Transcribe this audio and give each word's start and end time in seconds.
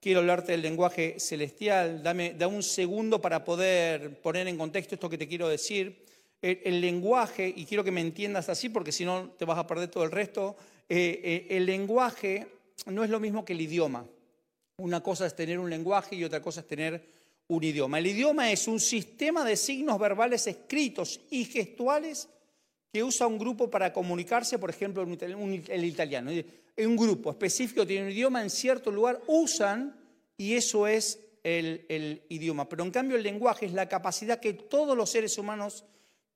quiero 0.00 0.20
hablarte 0.20 0.52
del 0.52 0.62
lenguaje 0.62 1.20
celestial. 1.20 2.02
Dame 2.02 2.34
da 2.34 2.48
un 2.48 2.62
segundo 2.62 3.20
para 3.20 3.44
poder 3.44 4.20
poner 4.20 4.48
en 4.48 4.56
contexto 4.56 4.94
esto 4.94 5.10
que 5.10 5.18
te 5.18 5.28
quiero 5.28 5.48
decir. 5.48 6.04
El, 6.42 6.80
lenguaje, 6.80 7.52
y 7.54 7.66
quiero 7.66 7.84
que 7.84 7.90
me 7.90 8.00
entiendas 8.00 8.48
así 8.48 8.70
porque 8.70 8.92
si 8.92 9.04
no 9.04 9.28
te 9.36 9.44
vas 9.44 9.58
a 9.58 9.66
perder 9.66 9.90
todo 9.90 10.04
el 10.04 10.10
resto, 10.10 10.56
eh, 10.88 11.20
eh, 11.22 11.46
el 11.50 11.66
lenguaje 11.66 12.46
no 12.86 13.04
es 13.04 13.10
lo 13.10 13.20
mismo 13.20 13.44
que 13.44 13.52
el 13.52 13.60
idioma. 13.60 14.06
Una 14.78 15.02
cosa 15.02 15.26
es 15.26 15.36
tener 15.36 15.58
un 15.58 15.68
lenguaje 15.68 16.16
y 16.16 16.24
otra 16.24 16.40
cosa 16.40 16.60
es 16.60 16.66
tener 16.66 17.04
un 17.48 17.62
idioma. 17.62 17.98
El 17.98 18.06
idioma 18.06 18.50
es 18.50 18.68
un 18.68 18.80
sistema 18.80 19.44
de 19.44 19.54
signos 19.54 19.98
verbales 19.98 20.46
escritos 20.46 21.20
y 21.30 21.44
gestuales 21.44 22.26
que 22.92 23.04
usa 23.04 23.26
un 23.26 23.38
grupo 23.38 23.70
para 23.70 23.92
comunicarse, 23.92 24.58
por 24.58 24.70
ejemplo, 24.70 25.02
el 25.02 25.84
italiano. 25.84 26.30
Un 26.78 26.96
grupo 26.96 27.30
específico 27.30 27.86
tiene 27.86 28.06
un 28.06 28.12
idioma 28.12 28.42
en 28.42 28.50
cierto 28.50 28.90
lugar, 28.90 29.20
usan 29.26 29.96
y 30.36 30.54
eso 30.54 30.86
es 30.86 31.20
el, 31.44 32.24
idioma. 32.28 32.68
Pero 32.68 32.84
en 32.84 32.90
cambio 32.90 33.16
el 33.16 33.22
lenguaje 33.22 33.66
es 33.66 33.72
la 33.72 33.88
capacidad 33.88 34.40
que 34.40 34.54
todos 34.54 34.96
los 34.96 35.10
seres 35.10 35.38
humanos 35.38 35.84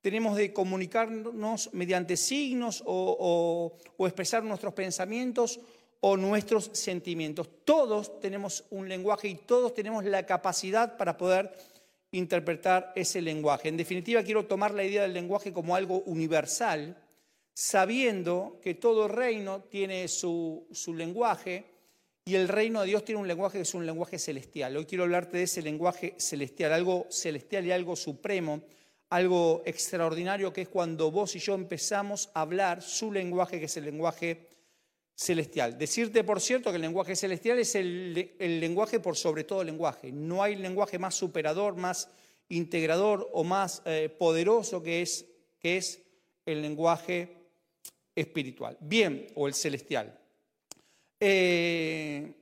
tenemos 0.01 0.37
de 0.37 0.53
comunicarnos 0.53 1.73
mediante 1.73 2.15
signos 2.15 2.83
o 2.85 3.73
expresar 3.99 4.43
nuestros 4.43 4.73
pensamientos 4.73 5.59
o 5.99 6.15
nuestros 6.15 6.69
sentimientos. 6.73 7.49
Todos 7.65 8.19
tenemos 8.19 8.63
un 8.69 8.87
lenguaje 8.87 9.27
y 9.27 9.35
todos 9.35 9.73
tenemos 9.73 10.05
la 10.05 10.25
capacidad 10.25 10.97
para 10.97 11.17
poder 11.17 11.51
interpretar 12.17 12.91
ese 12.95 13.21
lenguaje. 13.21 13.69
En 13.69 13.77
definitiva, 13.77 14.23
quiero 14.23 14.45
tomar 14.45 14.73
la 14.73 14.83
idea 14.83 15.03
del 15.03 15.13
lenguaje 15.13 15.53
como 15.53 15.75
algo 15.75 16.01
universal, 16.01 16.97
sabiendo 17.53 18.59
que 18.61 18.73
todo 18.75 19.07
reino 19.07 19.63
tiene 19.63 20.07
su, 20.07 20.67
su 20.71 20.93
lenguaje 20.93 21.65
y 22.25 22.35
el 22.35 22.47
reino 22.47 22.81
de 22.81 22.87
Dios 22.87 23.05
tiene 23.05 23.21
un 23.21 23.27
lenguaje 23.27 23.59
que 23.59 23.63
es 23.63 23.73
un 23.73 23.85
lenguaje 23.85 24.17
celestial. 24.17 24.75
Hoy 24.75 24.85
quiero 24.85 25.03
hablarte 25.03 25.37
de 25.37 25.43
ese 25.43 25.61
lenguaje 25.61 26.15
celestial, 26.17 26.73
algo 26.73 27.05
celestial 27.09 27.65
y 27.65 27.71
algo 27.71 27.95
supremo, 27.95 28.61
algo 29.09 29.61
extraordinario 29.65 30.51
que 30.51 30.63
es 30.63 30.69
cuando 30.69 31.11
vos 31.11 31.35
y 31.35 31.39
yo 31.39 31.53
empezamos 31.53 32.31
a 32.33 32.41
hablar 32.41 32.81
su 32.81 33.11
lenguaje, 33.11 33.59
que 33.59 33.65
es 33.65 33.77
el 33.77 33.85
lenguaje 33.85 34.54
celestial. 35.15 35.77
Decirte, 35.77 36.23
por 36.23 36.41
cierto, 36.41 36.69
que 36.69 36.75
el 36.75 36.81
lenguaje 36.81 37.15
celestial 37.15 37.57
es 37.59 37.75
el, 37.75 38.35
lenguaje 38.39 38.99
por 38.99 39.15
sobre 39.15 39.45
todo 39.45 39.63
lenguaje. 39.63 40.11
No 40.11 40.43
hay 40.43 40.55
lenguaje 40.55 40.99
más 40.99 41.15
superador, 41.15 41.75
más 41.77 42.09
integrador 42.49 43.29
o 43.33 43.43
más 43.43 43.81
eh, 43.85 44.09
poderoso 44.09 44.83
que 44.83 45.01
es, 45.01 45.25
que 45.59 45.77
es 45.77 46.01
el 46.45 46.61
lenguaje 46.61 47.35
espiritual. 48.13 48.77
Bien, 48.81 49.27
o 49.35 49.47
el 49.47 49.53
celestial. 49.53 50.19
Eh, 51.19 52.33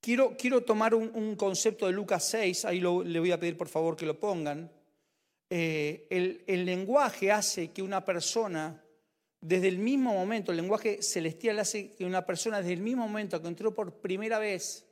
quiero, 0.00 0.36
quiero, 0.36 0.62
tomar 0.62 0.94
un, 0.94 1.36
concepto 1.36 1.86
de 1.86 1.92
Lucas 1.92 2.26
6, 2.30 2.64
ahí 2.64 2.80
le 2.80 3.20
voy 3.20 3.32
a 3.32 3.38
pedir 3.38 3.56
por 3.56 3.68
favor 3.68 3.96
que 3.96 4.06
lo 4.06 4.18
pongan. 4.18 4.70
Eh, 5.50 6.06
el, 6.08 6.42
el 6.46 6.64
lenguaje 6.64 7.30
hace 7.30 7.70
que 7.70 7.82
una 7.82 8.02
persona 8.02 8.83
desde 9.46 9.68
el 9.68 9.76
mismo 9.76 10.14
momento, 10.14 10.52
el 10.52 10.56
lenguaje 10.56 11.02
celestial 11.02 11.58
hace 11.58 11.90
que 11.90 12.06
una 12.06 12.24
persona, 12.24 12.62
desde 12.62 12.72
el 12.72 12.80
mismo 12.80 13.06
momento 13.06 13.42
que 13.42 13.48
entró 13.48 13.74
por 13.74 14.00
primera 14.00 14.38
vez, 14.38 14.86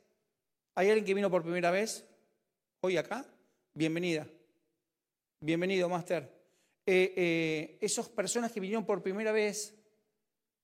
¿hay 0.75 0.89
alguien 0.89 1.05
que 1.05 1.15
vino 1.15 1.31
por 1.31 1.41
primera 1.41 1.71
vez 1.71 2.05
hoy 2.81 2.97
acá? 2.97 3.25
Bienvenida. 3.73 4.27
Bienvenido, 5.39 5.89
Máster. 5.89 6.31
Eh, 6.85 7.13
eh, 7.15 7.77
esas 7.81 8.07
personas 8.09 8.51
que 8.51 8.59
vinieron 8.59 8.85
por 8.85 9.01
primera 9.01 9.31
vez 9.31 9.73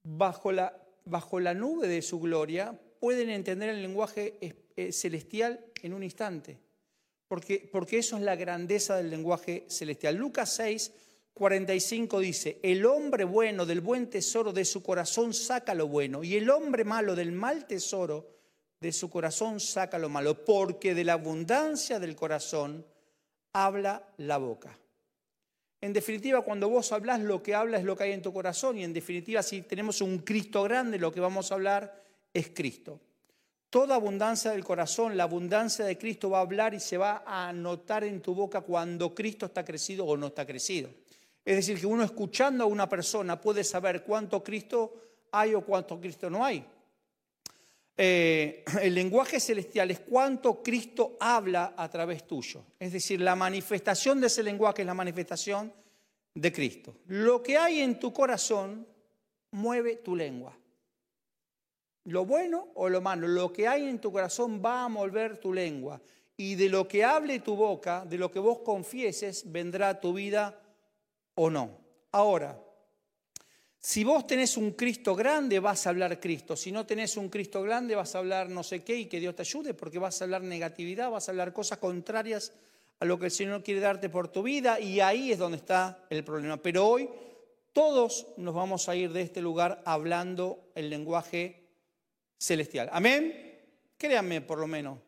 bajo 0.03 0.51
la, 0.51 0.79
bajo 1.05 1.39
la 1.39 1.55
nube 1.55 1.87
de 1.87 2.03
su 2.03 2.19
gloria 2.19 2.79
pueden 2.99 3.31
entender 3.31 3.69
el 3.69 3.81
lenguaje 3.81 4.37
eh, 4.75 4.91
celestial 4.91 5.65
en 5.81 5.95
un 5.95 6.03
instante, 6.03 6.59
porque, 7.27 7.67
porque 7.71 7.97
eso 7.97 8.17
es 8.17 8.21
la 8.21 8.35
grandeza 8.35 8.97
del 8.97 9.09
lenguaje 9.09 9.65
celestial. 9.67 10.15
Lucas 10.15 10.53
6 10.53 11.08
45 11.39 12.19
dice, 12.19 12.59
el 12.61 12.85
hombre 12.85 13.23
bueno 13.23 13.65
del 13.65 13.79
buen 13.79 14.09
tesoro 14.09 14.51
de 14.51 14.65
su 14.65 14.83
corazón 14.83 15.33
saca 15.33 15.73
lo 15.73 15.87
bueno 15.87 16.21
y 16.21 16.35
el 16.35 16.49
hombre 16.49 16.83
malo 16.83 17.15
del 17.15 17.31
mal 17.31 17.65
tesoro 17.65 18.27
de 18.81 18.91
su 18.91 19.09
corazón 19.09 19.61
saca 19.61 19.97
lo 19.97 20.09
malo, 20.09 20.43
porque 20.43 20.93
de 20.93 21.05
la 21.05 21.13
abundancia 21.13 21.97
del 21.97 22.17
corazón 22.17 22.85
habla 23.53 24.03
la 24.17 24.37
boca. 24.37 24.77
En 25.79 25.93
definitiva, 25.93 26.41
cuando 26.41 26.67
vos 26.67 26.91
hablas, 26.91 27.21
lo 27.21 27.41
que 27.41 27.55
habla 27.55 27.77
es 27.77 27.85
lo 27.85 27.95
que 27.95 28.03
hay 28.03 28.11
en 28.11 28.21
tu 28.21 28.33
corazón 28.33 28.77
y 28.77 28.83
en 28.83 28.91
definitiva, 28.91 29.41
si 29.41 29.61
tenemos 29.61 30.01
un 30.01 30.19
Cristo 30.19 30.61
grande, 30.63 30.99
lo 30.99 31.11
que 31.11 31.21
vamos 31.21 31.51
a 31.51 31.55
hablar 31.55 32.03
es 32.33 32.49
Cristo. 32.49 32.99
Toda 33.69 33.95
abundancia 33.95 34.51
del 34.51 34.65
corazón, 34.65 35.15
la 35.15 35.23
abundancia 35.23 35.85
de 35.85 35.97
Cristo 35.97 36.31
va 36.31 36.39
a 36.39 36.41
hablar 36.41 36.73
y 36.73 36.81
se 36.81 36.97
va 36.97 37.23
a 37.25 37.53
notar 37.53 38.03
en 38.03 38.21
tu 38.21 38.35
boca 38.35 38.59
cuando 38.59 39.15
Cristo 39.15 39.45
está 39.45 39.63
crecido 39.63 40.05
o 40.05 40.17
no 40.17 40.27
está 40.27 40.45
crecido. 40.45 40.89
Es 41.45 41.55
decir, 41.55 41.79
que 41.79 41.87
uno 41.87 42.03
escuchando 42.03 42.63
a 42.63 42.67
una 42.67 42.87
persona 42.87 43.39
puede 43.39 43.63
saber 43.63 44.03
cuánto 44.03 44.43
Cristo 44.43 44.93
hay 45.31 45.55
o 45.55 45.61
cuánto 45.61 45.99
Cristo 45.99 46.29
no 46.29 46.43
hay. 46.43 46.65
Eh, 48.01 48.63
el 48.81 48.95
lenguaje 48.95 49.39
celestial 49.39 49.91
es 49.91 49.99
cuánto 49.99 50.63
Cristo 50.63 51.17
habla 51.19 51.73
a 51.75 51.89
través 51.89 52.25
tuyo. 52.25 52.63
Es 52.79 52.93
decir, 52.93 53.19
la 53.19 53.35
manifestación 53.35 54.21
de 54.21 54.27
ese 54.27 54.41
lenguaje 54.41 54.83
es 54.83 54.85
la 54.85 54.93
manifestación 54.93 55.73
de 56.33 56.53
Cristo. 56.53 56.95
Lo 57.07 57.43
que 57.43 57.57
hay 57.57 57.81
en 57.81 57.99
tu 57.99 58.13
corazón 58.13 58.87
mueve 59.51 59.97
tu 59.97 60.15
lengua. 60.15 60.57
Lo 62.05 62.25
bueno 62.25 62.69
o 62.75 62.87
lo 62.87 63.01
malo, 63.01 63.27
lo 63.27 63.51
que 63.51 63.67
hay 63.67 63.87
en 63.87 63.99
tu 63.99 64.11
corazón 64.11 64.61
va 64.63 64.85
a 64.85 64.89
mover 64.89 65.37
tu 65.37 65.53
lengua. 65.53 66.01
Y 66.37 66.55
de 66.55 66.69
lo 66.69 66.87
que 66.87 67.03
hable 67.03 67.39
tu 67.39 67.55
boca, 67.55 68.05
de 68.05 68.17
lo 68.17 68.31
que 68.31 68.39
vos 68.39 68.59
confieses, 68.59 69.51
vendrá 69.51 69.99
tu 69.99 70.13
vida 70.13 70.57
o 71.41 71.49
no. 71.49 71.71
Ahora, 72.11 72.61
si 73.79 74.03
vos 74.03 74.27
tenés 74.27 74.57
un 74.57 74.71
Cristo 74.71 75.15
grande, 75.15 75.59
vas 75.59 75.87
a 75.87 75.91
hablar 75.91 76.19
Cristo. 76.19 76.57
Si 76.57 76.69
no 76.69 76.85
tenés 76.85 77.15
un 77.15 77.29
Cristo 77.29 77.63
grande, 77.63 77.95
vas 77.95 78.13
a 78.13 78.17
hablar 78.17 78.49
no 78.49 78.61
sé 78.61 78.83
qué 78.83 78.97
y 78.97 79.05
que 79.05 79.21
Dios 79.21 79.35
te 79.37 79.43
ayude, 79.43 79.73
porque 79.73 79.99
vas 79.99 80.19
a 80.19 80.25
hablar 80.25 80.43
negatividad, 80.43 81.09
vas 81.09 81.29
a 81.29 81.31
hablar 81.31 81.53
cosas 81.53 81.77
contrarias 81.77 82.51
a 82.99 83.05
lo 83.05 83.17
que 83.17 83.27
el 83.27 83.31
Señor 83.31 83.63
quiere 83.63 83.79
darte 83.79 84.09
por 84.09 84.27
tu 84.27 84.43
vida 84.43 84.81
y 84.81 84.99
ahí 84.99 85.31
es 85.31 85.39
donde 85.39 85.57
está 85.57 86.05
el 86.09 86.25
problema. 86.25 86.57
Pero 86.57 86.85
hoy 86.85 87.09
todos 87.71 88.27
nos 88.35 88.53
vamos 88.53 88.89
a 88.89 88.97
ir 88.97 89.13
de 89.13 89.21
este 89.21 89.39
lugar 89.39 89.81
hablando 89.85 90.71
el 90.75 90.89
lenguaje 90.89 91.63
celestial. 92.37 92.89
Amén. 92.91 93.61
Créanme 93.97 94.41
por 94.41 94.59
lo 94.59 94.67
menos. 94.67 94.99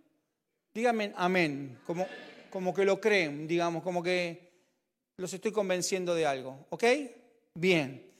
Díganme 0.73 1.11
amén, 1.17 1.79
como, 1.85 2.07
como 2.49 2.73
que 2.73 2.85
lo 2.85 3.01
creen, 3.01 3.45
digamos, 3.45 3.83
como 3.83 4.01
que 4.01 4.50
los 5.21 5.33
estoy 5.33 5.51
convenciendo 5.51 6.15
de 6.15 6.25
algo, 6.25 6.65
¿ok? 6.71 6.83
Bien. 7.53 8.11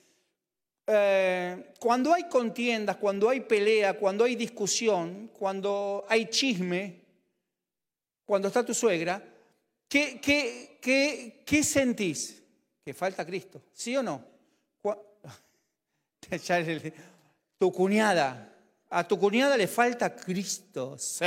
Eh, 0.86 1.74
cuando 1.80 2.14
hay 2.14 2.30
contiendas, 2.30 2.98
cuando 2.98 3.28
hay 3.28 3.42
pelea, 3.42 3.98
cuando 3.98 4.24
hay 4.24 4.36
discusión, 4.36 5.32
cuando 5.34 6.06
hay 6.08 6.28
chisme, 6.28 7.02
cuando 8.26 8.48
está 8.48 8.64
tu 8.64 8.74
suegra, 8.74 9.24
¿qué, 9.90 10.22
qué, 10.22 10.78
qué, 10.80 11.44
qué 11.46 11.64
sentís? 11.64 12.42
Que 12.86 12.94
falta 12.94 13.26
Cristo, 13.26 13.62
¿sí 13.74 13.98
o 13.98 14.04
no? 14.04 14.24
tu 17.58 17.72
cuñada, 17.72 18.54
a 18.90 19.08
tu 19.08 19.18
cuñada 19.18 19.58
le 19.58 19.68
falta 19.68 20.16
Cristo. 20.16 20.98
¿sí? 20.98 21.26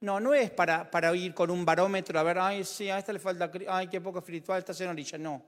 No, 0.00 0.20
no 0.20 0.34
es 0.34 0.50
para, 0.50 0.90
para 0.90 1.14
ir 1.16 1.32
con 1.32 1.50
un 1.50 1.64
barómetro 1.64 2.18
a 2.18 2.22
ver, 2.22 2.38
ay, 2.38 2.64
sí, 2.64 2.90
a 2.90 2.98
esta 2.98 3.12
le 3.12 3.18
falta, 3.18 3.50
ay, 3.68 3.88
qué 3.88 4.00
poco 4.00 4.18
espiritual, 4.18 4.58
estás 4.58 4.80
en 4.80 4.86
la 4.86 4.92
orilla. 4.92 5.18
No. 5.18 5.42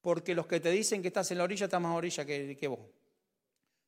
Porque 0.00 0.34
los 0.34 0.46
que 0.46 0.60
te 0.60 0.70
dicen 0.70 1.02
que 1.02 1.08
estás 1.08 1.30
en 1.30 1.38
la 1.38 1.44
orilla 1.44 1.64
están 1.64 1.82
más 1.82 1.96
orilla 1.96 2.24
que, 2.24 2.56
que 2.56 2.68
vos. 2.68 2.80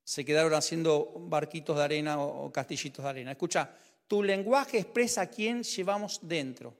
Se 0.05 0.25
quedaron 0.25 0.55
haciendo 0.55 1.13
barquitos 1.17 1.77
de 1.77 1.85
arena 1.85 2.21
o, 2.21 2.51
castillitos 2.51 3.05
de 3.05 3.09
arena. 3.09 3.31
Escucha, 3.31 3.71
tu 4.07 4.23
lenguaje 4.23 4.79
expresa 4.79 5.23
a 5.23 5.27
quién 5.27 5.63
llevamos 5.63 6.19
dentro. 6.23 6.75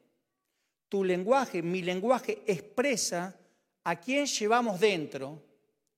Tu 0.89 1.05
lenguaje, 1.05 1.63
mi 1.63 1.83
lenguaje 1.83 2.43
expresa 2.47 3.39
a 3.85 4.01
quién 4.01 4.27
llevamos 4.27 4.81
dentro 4.81 5.41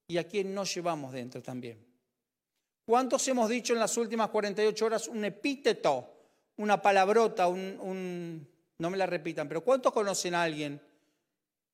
y 0.07 0.19
a 0.19 0.29
quién 0.29 0.55
no 0.55 0.65
llevamos 0.65 1.13
dentro 1.13 1.43
también. 1.43 1.83
¿Cuántos 2.85 3.27
hemos 3.29 3.49
dicho 3.49 3.73
en 3.73 3.79
las 3.79 3.97
últimas 3.97 4.29
48 4.29 4.85
horas 4.85 5.09
un 5.09 5.25
epíteto? 5.25 6.12
Una 6.63 6.81
palabrota, 6.81 7.49
un, 7.49 8.47
no 8.79 8.91
me 8.91 8.97
la 8.97 9.07
repitan, 9.07 9.49
pero 9.49 9.63
¿cuántos 9.63 9.93
conocen 9.93 10.35
a 10.35 10.45
alguien? 10.45 10.81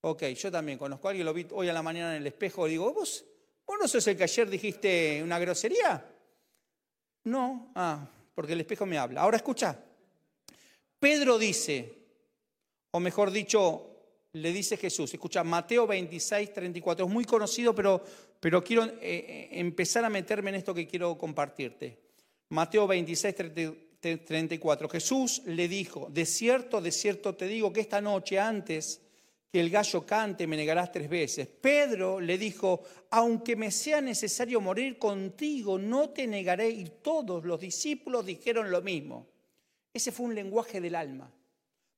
Ok, 0.00 0.24
yo 0.28 0.50
también 0.50 0.78
conozco 0.78 1.08
a 1.08 1.10
alguien, 1.10 1.26
lo 1.26 1.34
vi 1.34 1.46
hoy 1.52 1.68
a 1.68 1.74
la 1.74 1.82
mañana 1.82 2.16
en 2.16 2.22
el 2.22 2.26
espejo, 2.26 2.66
digo, 2.66 2.92
¿vos, 2.94 3.24
vos 3.66 3.76
no 3.78 3.86
sos 3.86 4.06
el 4.06 4.16
que 4.16 4.22
ayer 4.22 4.48
dijiste 4.48 5.20
una 5.22 5.38
grosería? 5.38 6.04
No, 7.24 7.70
ah, 7.74 8.08
porque 8.34 8.54
el 8.54 8.60
espejo 8.60 8.86
me 8.86 8.96
habla. 8.96 9.20
Ahora 9.20 9.36
escucha, 9.36 9.78
Pedro 10.98 11.38
dice, 11.38 11.94
o 12.90 12.98
mejor 12.98 13.30
dicho, 13.30 13.90
le 14.32 14.52
dice 14.52 14.78
Jesús, 14.78 15.12
escucha, 15.12 15.44
Mateo 15.44 15.86
26, 15.86 16.54
34, 16.54 17.04
es 17.04 17.12
muy 17.12 17.26
conocido, 17.26 17.74
pero, 17.74 18.02
pero 18.40 18.64
quiero 18.64 18.84
eh, 18.84 18.96
eh, 19.02 19.48
empezar 19.52 20.02
a 20.06 20.08
meterme 20.08 20.48
en 20.48 20.56
esto 20.56 20.72
que 20.72 20.86
quiero 20.86 21.18
compartirte. 21.18 21.98
Mateo 22.48 22.86
26, 22.86 23.34
34. 23.34 23.87
Jesús 24.00 25.42
le 25.46 25.68
dijo, 25.68 26.08
de 26.10 26.24
cierto, 26.24 26.80
de 26.80 26.92
cierto 26.92 27.34
te 27.34 27.46
digo 27.46 27.72
que 27.72 27.80
esta 27.80 28.00
noche 28.00 28.38
antes 28.38 29.00
que 29.50 29.60
el 29.60 29.70
gallo 29.70 30.04
cante 30.04 30.46
me 30.46 30.56
negarás 30.56 30.92
tres 30.92 31.08
veces. 31.08 31.46
Pedro 31.48 32.20
le 32.20 32.36
dijo, 32.36 32.82
aunque 33.10 33.56
me 33.56 33.70
sea 33.70 34.00
necesario 34.00 34.60
morir 34.60 34.98
contigo, 34.98 35.78
no 35.78 36.10
te 36.10 36.26
negaré. 36.26 36.68
Y 36.68 36.84
todos 37.02 37.44
los 37.44 37.58
discípulos 37.58 38.26
dijeron 38.26 38.70
lo 38.70 38.82
mismo. 38.82 39.26
Ese 39.92 40.12
fue 40.12 40.26
un 40.26 40.34
lenguaje 40.34 40.80
del 40.80 40.94
alma. 40.94 41.32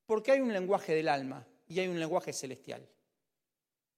Porque 0.07 0.33
hay 0.33 0.41
un 0.41 0.53
lenguaje 0.53 0.95
del 0.95 1.09
alma 1.09 1.47
y 1.69 1.81
hay 1.81 1.89
un 1.89 1.99
lenguaje 1.99 2.33
celestial. 2.33 2.87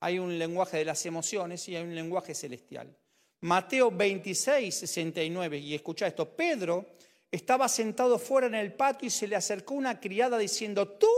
Hay 0.01 0.19
un 0.19 0.39
lenguaje 0.39 0.79
de 0.79 0.85
las 0.87 1.05
emociones 1.07 1.69
y 1.69 1.77
hay 1.77 1.83
un 1.85 1.95
lenguaje 1.95 2.35
celestial. 2.35 2.97
Mateo 3.43 3.91
26, 3.91 4.75
69, 4.75 5.59
y 5.59 5.75
escucha 5.75 6.07
esto, 6.07 6.29
Pedro 6.29 6.95
estaba 7.33 7.67
sentado 7.69 8.19
fuera 8.19 8.47
en 8.47 8.55
el 8.55 8.75
patio 8.75 9.07
y 9.07 9.11
se 9.11 9.27
le 9.27 9.35
acercó 9.35 9.75
una 9.75 9.99
criada 9.99 10.37
diciendo, 10.37 10.87
tú 10.87 11.09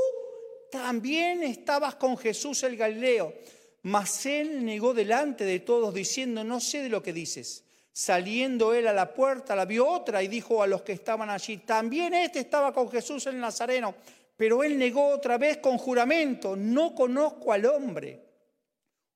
también 0.71 1.43
estabas 1.43 1.97
con 1.97 2.17
Jesús 2.17 2.63
el 2.63 2.77
Galileo. 2.77 3.35
Mas 3.83 4.25
él 4.25 4.65
negó 4.65 4.95
delante 4.95 5.45
de 5.45 5.59
todos 5.59 5.93
diciendo, 5.93 6.45
no 6.45 6.61
sé 6.61 6.85
de 6.85 6.89
lo 6.89 7.03
que 7.03 7.13
dices. 7.13 7.65
Saliendo 7.93 8.73
él 8.73 8.87
a 8.87 8.93
la 8.93 9.13
puerta, 9.13 9.57
la 9.57 9.65
vio 9.65 9.89
otra 9.89 10.23
y 10.23 10.29
dijo 10.29 10.63
a 10.63 10.67
los 10.67 10.83
que 10.83 10.93
estaban 10.93 11.31
allí, 11.31 11.59
también 11.59 12.15
este 12.15 12.41
estaba 12.41 12.73
con 12.73 12.91
Jesús 12.91 13.27
el 13.27 13.39
Nazareno. 13.39 13.95
Pero 14.37 14.65
él 14.65 14.79
negó 14.79 15.09
otra 15.09 15.37
vez 15.37 15.59
con 15.59 15.79
juramento, 15.79 16.57
no 16.57 16.95
conozco 16.95 17.53
al 17.53 17.67
hombre. 17.67 18.25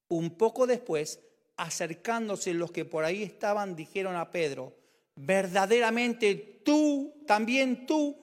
Un 0.08 0.36
poco 0.36 0.66
después 0.66 1.20
acercándose 1.56 2.54
los 2.54 2.70
que 2.70 2.84
por 2.84 3.04
ahí 3.04 3.22
estaban, 3.22 3.74
dijeron 3.74 4.16
a 4.16 4.30
Pedro, 4.30 4.77
verdaderamente 5.18 6.60
tú, 6.64 7.22
también 7.26 7.86
tú, 7.86 8.16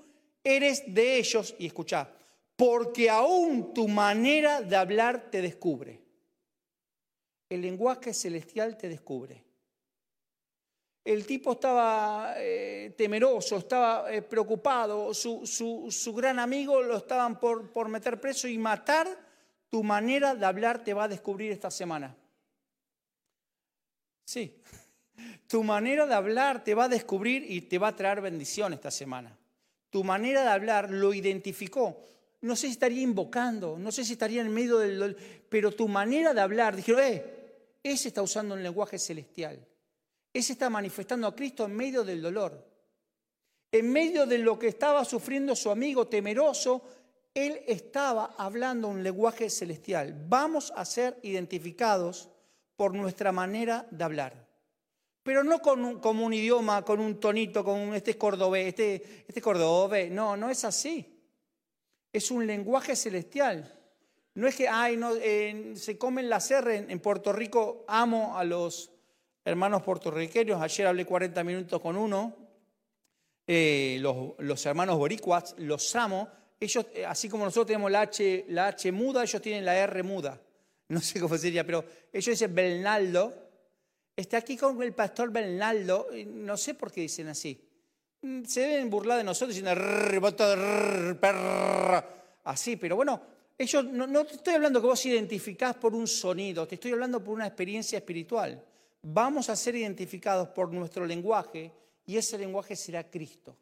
eres 0.44 0.84
de 0.94 1.18
ellos, 1.18 1.56
y 1.60 1.68
escucha, 1.68 2.10
porque 2.56 3.10
aún 3.10 3.74
tu 3.74 3.88
manera 3.88 4.62
de 4.62 4.76
hablar 4.76 5.30
te 5.30 5.42
descubre. 5.42 6.02
El 7.50 7.62
lenguaje 7.62 8.14
celestial 8.14 8.78
te 8.78 8.88
descubre. 8.88 9.44
El 11.04 11.26
tipo 11.26 11.52
estaba 11.52 12.36
eh, 12.38 12.96
temeroso, 12.98 13.58
estaba 13.58 14.12
eh, 14.12 14.22
preocupado, 14.22 15.14
su, 15.14 15.46
su, 15.46 16.14
gran 16.16 16.40
amigo 16.40 16.82
lo 16.82 16.98
estaban 16.98 17.40
por, 17.40 17.72
por 17.72 17.90
meter 17.90 18.20
preso 18.20 18.48
y 18.48 18.58
matar. 18.58 19.08
Tu 19.70 19.84
manera 19.84 20.34
de 20.34 20.46
hablar 20.46 20.84
te 20.84 20.94
va 20.94 21.04
a 21.04 21.08
descubrir 21.08 21.52
esta 21.52 21.70
semana. 21.70 22.16
Sí. 24.26 24.60
Tu 25.48 25.64
manera 25.64 26.06
de 26.06 26.14
hablar 26.14 26.64
te 26.64 26.74
va 26.74 26.86
a 26.86 26.90
descubrir 26.90 27.46
y 27.50 27.62
te 27.62 27.78
va 27.78 27.90
a 27.90 27.96
traer 27.96 28.22
bendición 28.22 28.74
esta 28.74 28.92
semana. 28.92 29.38
Tu 29.90 30.04
manera 30.04 30.44
de 30.44 30.50
hablar 30.50 30.90
lo 30.90 31.14
identificó. 31.14 32.04
No 32.42 32.56
sé 32.56 32.68
si 32.68 32.74
estaría 32.74 33.02
invocando, 33.02 33.78
no 33.78 33.92
sé 33.92 34.04
si 34.04 34.14
estaría 34.14 34.42
en 34.42 34.54
medio 34.54 34.78
del 34.78 35.00
dolor, 35.00 35.18
pero 35.50 35.72
tu 35.72 35.88
manera 35.88 36.34
de 36.34 36.42
hablar, 36.42 36.76
dijeron, 36.76 37.02
eh, 37.02 37.26
ese 37.82 38.10
está 38.10 38.22
usando 38.22 38.56
un 38.56 38.64
lenguaje 38.64 39.00
celestial. 39.00 39.60
Ese 40.34 40.54
está 40.54 40.70
manifestando 40.70 41.28
a 41.28 41.36
Cristo 41.36 41.66
en 41.66 41.76
medio 41.76 42.04
del 42.04 42.22
dolor. 42.22 42.68
En 43.72 43.92
medio 43.92 44.26
de 44.26 44.38
lo 44.38 44.60
que 44.60 44.68
estaba 44.68 45.06
sufriendo 45.06 45.56
su 45.56 45.72
amigo 45.72 46.08
temeroso, 46.08 46.84
él 47.34 47.62
estaba 47.68 48.36
hablando 48.38 48.88
un 48.88 49.04
lenguaje 49.04 49.50
celestial. 49.50 50.16
Vamos 50.28 50.74
a 50.76 50.86
ser 50.86 51.18
identificados 51.24 52.30
por 52.76 52.94
nuestra 52.94 53.32
manera 53.32 53.88
de 53.92 54.04
hablar. 54.04 54.45
Pero 55.26 55.44
no 55.44 55.58
con 55.60 56.00
como 56.00 56.24
un 56.24 56.34
idioma, 56.36 56.86
con 56.86 57.00
un 57.00 57.20
tonito, 57.20 57.64
con 57.64 57.80
un, 57.80 57.96
este 57.96 58.12
es 58.12 58.18
cordobés, 58.18 58.68
este, 58.68 59.26
este 59.28 59.42
cordobés. 59.42 60.12
No, 60.12 60.38
no 60.38 60.52
es 60.52 60.64
así. 60.64 61.20
Es 62.14 62.30
un 62.30 62.46
lenguaje 62.46 62.96
celestial. 62.96 63.76
No 64.36 64.48
es 64.48 64.56
que, 64.56 64.68
ay, 64.68 64.98
no, 64.98 65.14
se 65.76 65.98
comen 65.98 66.30
la 66.30 66.40
serra 66.40 66.76
en, 66.76 67.00
Puerto 67.00 67.34
Rico. 67.34 67.86
Amo 67.88 68.38
a 68.38 68.44
los 68.44 68.92
hermanos 69.44 69.82
puertorriqueños. 69.82 70.62
Ayer 70.62 70.86
hablé 70.86 71.08
40 71.08 71.44
minutos 71.44 71.82
con 71.82 71.98
uno. 71.98 72.38
Eh, 73.48 73.98
los, 74.02 74.34
los, 74.38 74.64
hermanos 74.68 74.96
boricuas, 75.00 75.56
los 75.58 75.96
amo. 75.96 76.30
Ellos, 76.60 76.86
eh, 76.94 77.04
así 77.04 77.30
como 77.30 77.46
nosotros 77.46 77.66
tenemos 77.66 77.90
la 77.90 78.02
H, 78.02 78.46
la 78.50 78.68
H 78.68 78.92
muda, 78.92 79.24
ellos 79.24 79.42
tienen 79.42 79.66
la 79.66 79.76
R 79.76 80.04
muda 80.04 80.40
no 80.88 81.02
sé 81.02 81.20
cómo 81.20 81.38
sería, 81.38 81.66
pero 81.66 81.84
ellos 82.12 82.26
dicen 82.26 82.54
Bernaldo. 82.54 83.45
Está 84.16 84.38
aquí 84.38 84.56
con 84.56 84.82
el 84.82 84.94
pastor 84.94 85.30
Bernaldo, 85.30 86.08
no 86.28 86.56
sé 86.56 86.74
por 86.74 86.92
qué 86.92 87.02
dicen 87.02 87.28
así. 87.28 87.60
Mm, 88.22 88.44
se 88.46 88.62
deben 88.62 88.90
burlar 88.90 89.18
de 89.18 89.26
nosotros 89.26 89.56
diciendo 89.56 89.80
así, 92.46 92.78
pero 92.78 92.96
bueno, 92.96 93.22
ellos 93.58 93.84
no, 93.86 94.08
no 94.08 94.26
te 94.26 94.36
estoy 94.36 94.54
hablando 94.54 94.80
que 94.80 94.88
vos 94.88 95.06
identificás 95.06 95.76
por 95.76 95.94
un 95.94 96.08
sonido, 96.08 96.66
te 96.66 96.76
estoy 96.76 96.94
hablando 96.94 97.22
por 97.22 97.34
una 97.34 97.48
experiencia 97.48 97.98
espiritual. 97.98 98.64
Vamos 99.02 99.50
a 99.50 99.56
ser 99.56 99.76
identificados 99.76 100.48
por 100.50 100.72
nuestro 100.72 101.06
lenguaje 101.06 101.72
y 102.06 102.16
ese 102.18 102.38
lenguaje 102.38 102.76
será 102.76 103.10
Cristo. 103.10 103.58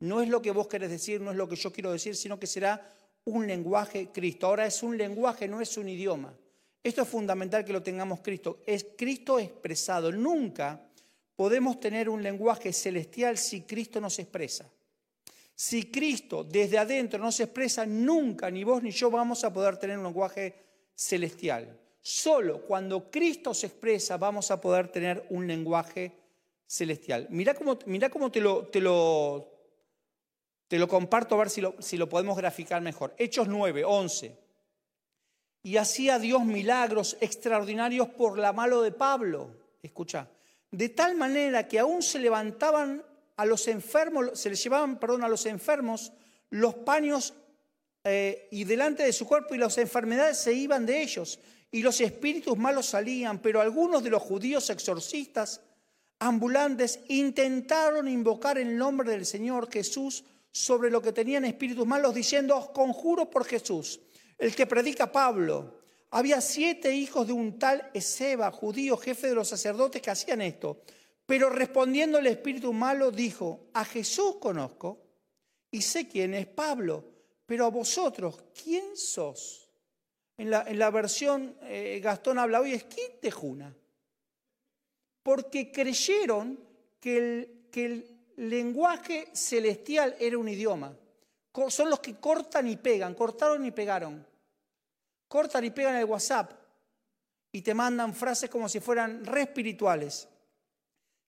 No 0.00 0.20
es 0.20 0.28
lo 0.28 0.42
que 0.42 0.50
vos 0.50 0.68
querés 0.68 0.90
decir, 0.90 1.20
no 1.20 1.30
es 1.30 1.36
lo 1.36 1.48
que 1.48 1.56
yo 1.56 1.72
quiero 1.72 1.90
decir, 1.92 2.16
sino 2.16 2.38
que 2.38 2.46
será 2.46 2.86
un 3.24 3.46
lenguaje 3.46 4.10
Cristo. 4.12 4.46
Ahora 4.46 4.66
es 4.66 4.82
un 4.82 4.96
lenguaje, 4.96 5.48
no 5.48 5.60
es 5.60 5.76
un 5.76 5.88
idioma. 5.88 6.34
Esto 6.82 7.02
es 7.02 7.08
fundamental 7.08 7.64
que 7.64 7.72
lo 7.72 7.82
tengamos 7.82 8.20
Cristo. 8.20 8.60
Es 8.66 8.86
Cristo 8.96 9.38
expresado. 9.38 10.10
Nunca 10.12 10.80
podemos 11.36 11.78
tener 11.80 12.08
un 12.08 12.22
lenguaje 12.22 12.72
celestial 12.72 13.36
si 13.36 13.62
Cristo 13.62 14.00
no 14.00 14.08
se 14.08 14.22
expresa. 14.22 14.70
Si 15.54 15.90
Cristo 15.90 16.42
desde 16.42 16.78
adentro 16.78 17.18
no 17.18 17.30
se 17.30 17.42
expresa, 17.42 17.84
nunca 17.84 18.50
ni 18.50 18.64
vos 18.64 18.82
ni 18.82 18.90
yo 18.90 19.10
vamos 19.10 19.44
a 19.44 19.52
poder 19.52 19.76
tener 19.76 19.98
un 19.98 20.04
lenguaje 20.04 20.54
celestial. 20.94 21.78
Solo 22.00 22.62
cuando 22.62 23.10
Cristo 23.10 23.52
se 23.52 23.66
expresa 23.66 24.16
vamos 24.16 24.50
a 24.50 24.58
poder 24.58 24.88
tener 24.88 25.26
un 25.28 25.46
lenguaje 25.46 26.12
celestial. 26.66 27.26
Mira 27.28 27.52
cómo, 27.52 27.78
cómo 28.10 28.30
te, 28.30 28.40
lo, 28.40 28.66
te, 28.68 28.80
lo, 28.80 29.50
te 30.66 30.78
lo 30.78 30.88
comparto 30.88 31.34
a 31.34 31.38
ver 31.38 31.50
si 31.50 31.60
lo, 31.60 31.74
si 31.78 31.98
lo 31.98 32.08
podemos 32.08 32.38
graficar 32.38 32.80
mejor. 32.80 33.14
Hechos 33.18 33.46
9, 33.46 33.84
11. 33.84 34.49
Y 35.62 35.76
hacía 35.76 36.18
Dios 36.18 36.44
milagros 36.44 37.16
extraordinarios 37.20 38.08
por 38.08 38.38
la 38.38 38.52
mano 38.52 38.80
de 38.82 38.92
Pablo. 38.92 39.50
Escucha. 39.82 40.28
De 40.70 40.88
tal 40.88 41.16
manera 41.16 41.66
que 41.66 41.78
aún 41.78 42.02
se 42.02 42.18
levantaban 42.18 43.02
a 43.36 43.44
los 43.44 43.68
enfermos, 43.68 44.38
se 44.38 44.50
les 44.50 44.62
llevaban, 44.62 44.98
perdón, 44.98 45.24
a 45.24 45.28
los 45.28 45.46
enfermos 45.46 46.12
los 46.50 46.74
paños 46.74 47.32
eh, 48.04 48.48
y 48.50 48.64
delante 48.64 49.04
de 49.04 49.12
su 49.12 49.26
cuerpo 49.26 49.54
y 49.54 49.58
las 49.58 49.78
enfermedades 49.78 50.38
se 50.38 50.52
iban 50.52 50.84
de 50.84 51.02
ellos 51.02 51.38
y 51.70 51.82
los 51.82 52.00
espíritus 52.00 52.58
malos 52.58 52.86
salían, 52.86 53.38
pero 53.38 53.60
algunos 53.60 54.02
de 54.02 54.10
los 54.10 54.22
judíos 54.22 54.68
exorcistas 54.70 55.60
ambulantes 56.18 57.00
intentaron 57.08 58.08
invocar 58.08 58.58
el 58.58 58.76
nombre 58.76 59.10
del 59.10 59.24
Señor 59.24 59.70
Jesús 59.70 60.24
sobre 60.50 60.90
lo 60.90 61.00
que 61.00 61.12
tenían 61.12 61.44
espíritus 61.44 61.86
malos, 61.86 62.14
diciendo, 62.14 62.56
os 62.56 62.70
conjuro 62.70 63.30
por 63.30 63.44
Jesús, 63.44 64.00
el 64.40 64.54
que 64.54 64.66
predica 64.66 65.12
Pablo. 65.12 65.80
Había 66.10 66.40
siete 66.40 66.92
hijos 66.92 67.26
de 67.26 67.32
un 67.32 67.58
tal 67.58 67.90
Ezeba, 67.94 68.50
judío, 68.50 68.96
jefe 68.96 69.28
de 69.28 69.34
los 69.34 69.48
sacerdotes, 69.48 70.02
que 70.02 70.10
hacían 70.10 70.40
esto. 70.40 70.82
Pero 71.24 71.50
respondiendo 71.50 72.18
el 72.18 72.26
espíritu 72.26 72.72
malo, 72.72 73.12
dijo, 73.12 73.68
a 73.74 73.84
Jesús 73.84 74.36
conozco 74.40 74.98
y 75.70 75.82
sé 75.82 76.08
quién 76.08 76.34
es 76.34 76.46
Pablo, 76.46 77.04
pero 77.46 77.66
a 77.66 77.70
vosotros, 77.70 78.42
¿quién 78.64 78.96
sos? 78.96 79.68
En 80.36 80.50
la, 80.50 80.90
versión 80.90 81.54
eh, 81.62 82.00
Gastón 82.02 82.38
habla 82.38 82.60
hoy, 82.60 82.72
es 82.72 82.84
¿quién 82.84 83.12
te 83.20 83.30
juna? 83.30 83.76
Porque 85.22 85.70
creyeron 85.70 86.58
que 86.98 87.46
el 87.74 88.20
lenguaje 88.36 89.28
celestial 89.34 90.16
era 90.18 90.38
un 90.38 90.48
idioma. 90.48 90.96
Son 91.68 91.90
los 91.90 92.00
que 92.00 92.16
cortan 92.16 92.66
y 92.68 92.76
pegan, 92.76 93.14
cortaron 93.14 93.64
y 93.66 93.70
pegaron. 93.70 94.29
Cortan 95.30 95.64
y 95.64 95.70
pegan 95.70 95.94
el 95.94 96.06
WhatsApp 96.06 96.50
y 97.52 97.62
te 97.62 97.72
mandan 97.72 98.16
frases 98.16 98.50
como 98.50 98.68
si 98.68 98.80
fueran 98.80 99.24
re. 99.24 99.54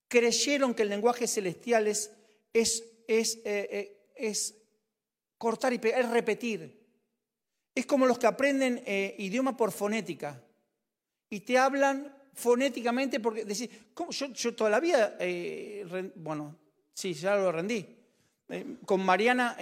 Creyeron 0.09 0.75
que 0.75 0.83
el 0.83 0.89
lenguaje 0.89 1.29
celestial 1.29 1.87
es, 1.87 2.11
es, 2.53 2.83
es, 3.07 3.37
eh, 3.45 3.69
eh, 3.71 4.11
es 4.17 4.57
cortar 5.39 5.73
y 5.73 5.79
pegar, 5.79 6.01
es 6.01 6.11
repetir. 6.11 6.85
Es 7.73 7.87
como 7.87 8.05
los 8.05 8.19
que 8.19 8.27
aprenden 8.27 8.83
eh, 8.85 9.15
idioma 9.21 9.57
por 9.57 9.71
fonética 9.71 10.43
y 11.31 11.39
te 11.39 11.57
hablan 11.57 12.13
fonéticamente 12.35 13.21
porque 13.21 13.45
decir, 13.45 13.71
Yo, 14.11 14.27
yo 14.33 14.57
toda 14.57 14.69
la 14.69 14.81
vida, 14.81 15.17
bueno, 16.17 16.59
Sí, 16.93 17.15
ya 17.15 17.37
lo 17.37 17.53
rendí. 17.53 17.87
Con 18.85 19.05
Mariana 19.05 19.57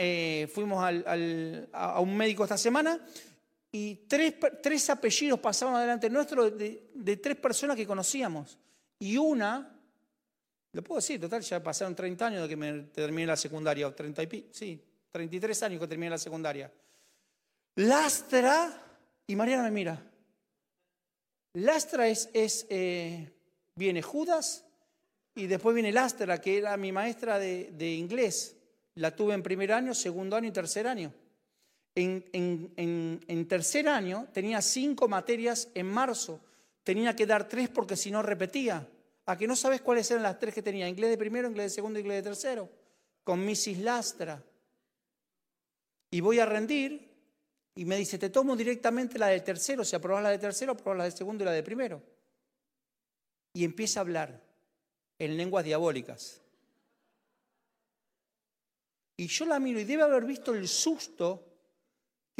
fuimos 0.50 0.82
a 0.82 2.00
un 2.00 2.16
médico 2.16 2.44
esta 2.44 2.56
semana 2.56 2.98
y 3.72 3.94
tres, 4.06 4.90
apellidos 4.90 5.38
pasaban 5.38 5.80
delante 5.80 6.10
nuestro 6.10 6.50
de, 6.50 7.16
tres 7.22 7.36
personas 7.36 7.76
que 7.76 7.86
conocíamos. 7.86 8.58
Y 8.98 9.16
una 9.16 9.76
Lo 10.72 10.82
puedo 10.82 11.00
decir, 11.00 11.20
total, 11.20 11.42
ya 11.42 11.62
pasaron 11.62 11.94
30 11.94 12.26
años 12.26 12.42
de 12.42 12.48
que 12.48 12.56
me 12.56 12.72
terminé 12.84 13.26
la 13.26 13.36
secundaria, 13.36 13.86
o 13.86 13.94
30 13.94 14.22
y 14.22 14.26
pi, 14.26 14.48
sí, 14.52 14.82
33 15.12 15.62
años 15.64 15.80
que 15.80 15.88
terminé 15.88 16.10
la 16.10 16.18
secundaria. 16.18 16.70
Lastra, 17.76 18.72
y 19.26 19.36
Mariana 19.36 19.64
me 19.64 19.70
mira. 19.70 20.02
Lastra 21.54 22.08
es, 22.08 22.28
es 22.32 22.66
eh, 22.70 23.32
viene 23.74 24.02
Judas 24.02 24.64
y 25.34 25.46
después 25.46 25.74
viene 25.74 25.92
Lastra, 25.92 26.40
que 26.40 26.58
era 26.58 26.76
mi 26.76 26.92
maestra 26.92 27.38
de, 27.38 27.70
de 27.72 27.92
inglés. 27.92 28.56
La 28.94 29.14
tuve 29.14 29.34
en 29.34 29.42
primer 29.42 29.72
año, 29.72 29.94
segundo 29.94 30.36
año 30.36 30.48
y 30.48 30.52
tercer 30.52 30.86
año. 30.86 31.12
En, 31.94 32.24
en, 32.76 33.48
tercer 33.48 33.88
año 33.88 34.28
tenía 34.32 34.62
cinco 34.62 35.08
materias 35.08 35.68
en 35.74 35.86
marzo. 35.86 36.40
Tenía 36.84 37.14
que 37.14 37.26
dar 37.26 37.48
tres 37.48 37.68
porque 37.68 37.96
si 37.96 38.10
no 38.10 38.22
repetía. 38.22 38.88
¿A 39.26 39.36
que 39.36 39.46
no 39.46 39.56
sabes 39.56 39.80
cuáles 39.80 40.10
eran 40.10 40.22
las 40.22 40.38
tres 40.38 40.54
que 40.54 40.62
tenía? 40.62 40.88
Inglés 40.88 41.10
de 41.10 41.18
primero, 41.18 41.48
inglés 41.48 41.66
de 41.66 41.74
segundo, 41.76 41.98
inglés 41.98 42.18
de 42.18 42.30
tercero. 42.30 42.68
Con 43.22 43.44
Mrs. 43.44 43.78
Lastra. 43.78 44.42
Y 46.10 46.20
voy 46.20 46.38
a 46.38 46.46
rendir 46.46 47.10
y 47.74 47.84
me 47.84 47.96
dice, 47.96 48.18
te 48.18 48.30
tomo 48.30 48.56
directamente 48.56 49.18
la 49.18 49.28
de 49.28 49.40
tercero. 49.40 49.84
Si 49.84 49.94
aprobas 49.94 50.22
la 50.22 50.30
de 50.30 50.38
tercero, 50.38 50.72
aprobas 50.72 50.98
la 50.98 51.04
de 51.04 51.12
segundo 51.12 51.44
y 51.44 51.46
la 51.46 51.52
de 51.52 51.62
primero. 51.62 52.02
Y 53.52 53.64
empieza 53.64 54.00
a 54.00 54.02
hablar 54.02 54.42
en 55.18 55.36
lenguas 55.36 55.64
diabólicas. 55.64 56.40
Y 59.16 59.26
yo 59.26 59.44
la 59.44 59.60
miro 59.60 59.78
y 59.78 59.84
debe 59.84 60.02
haber 60.02 60.24
visto 60.24 60.54
el 60.54 60.66
susto 60.66 61.49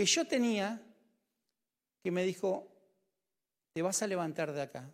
que 0.01 0.07
yo 0.07 0.27
tenía, 0.27 0.81
que 2.03 2.11
me 2.11 2.25
dijo, 2.25 2.67
te 3.75 3.83
vas 3.83 4.01
a 4.01 4.07
levantar 4.07 4.51
de 4.51 4.63
acá, 4.63 4.91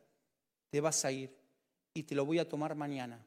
te 0.68 0.80
vas 0.80 1.04
a 1.04 1.12
ir 1.12 1.32
y 1.94 2.02
te 2.02 2.16
lo 2.16 2.24
voy 2.24 2.40
a 2.40 2.48
tomar 2.48 2.74
mañana. 2.74 3.24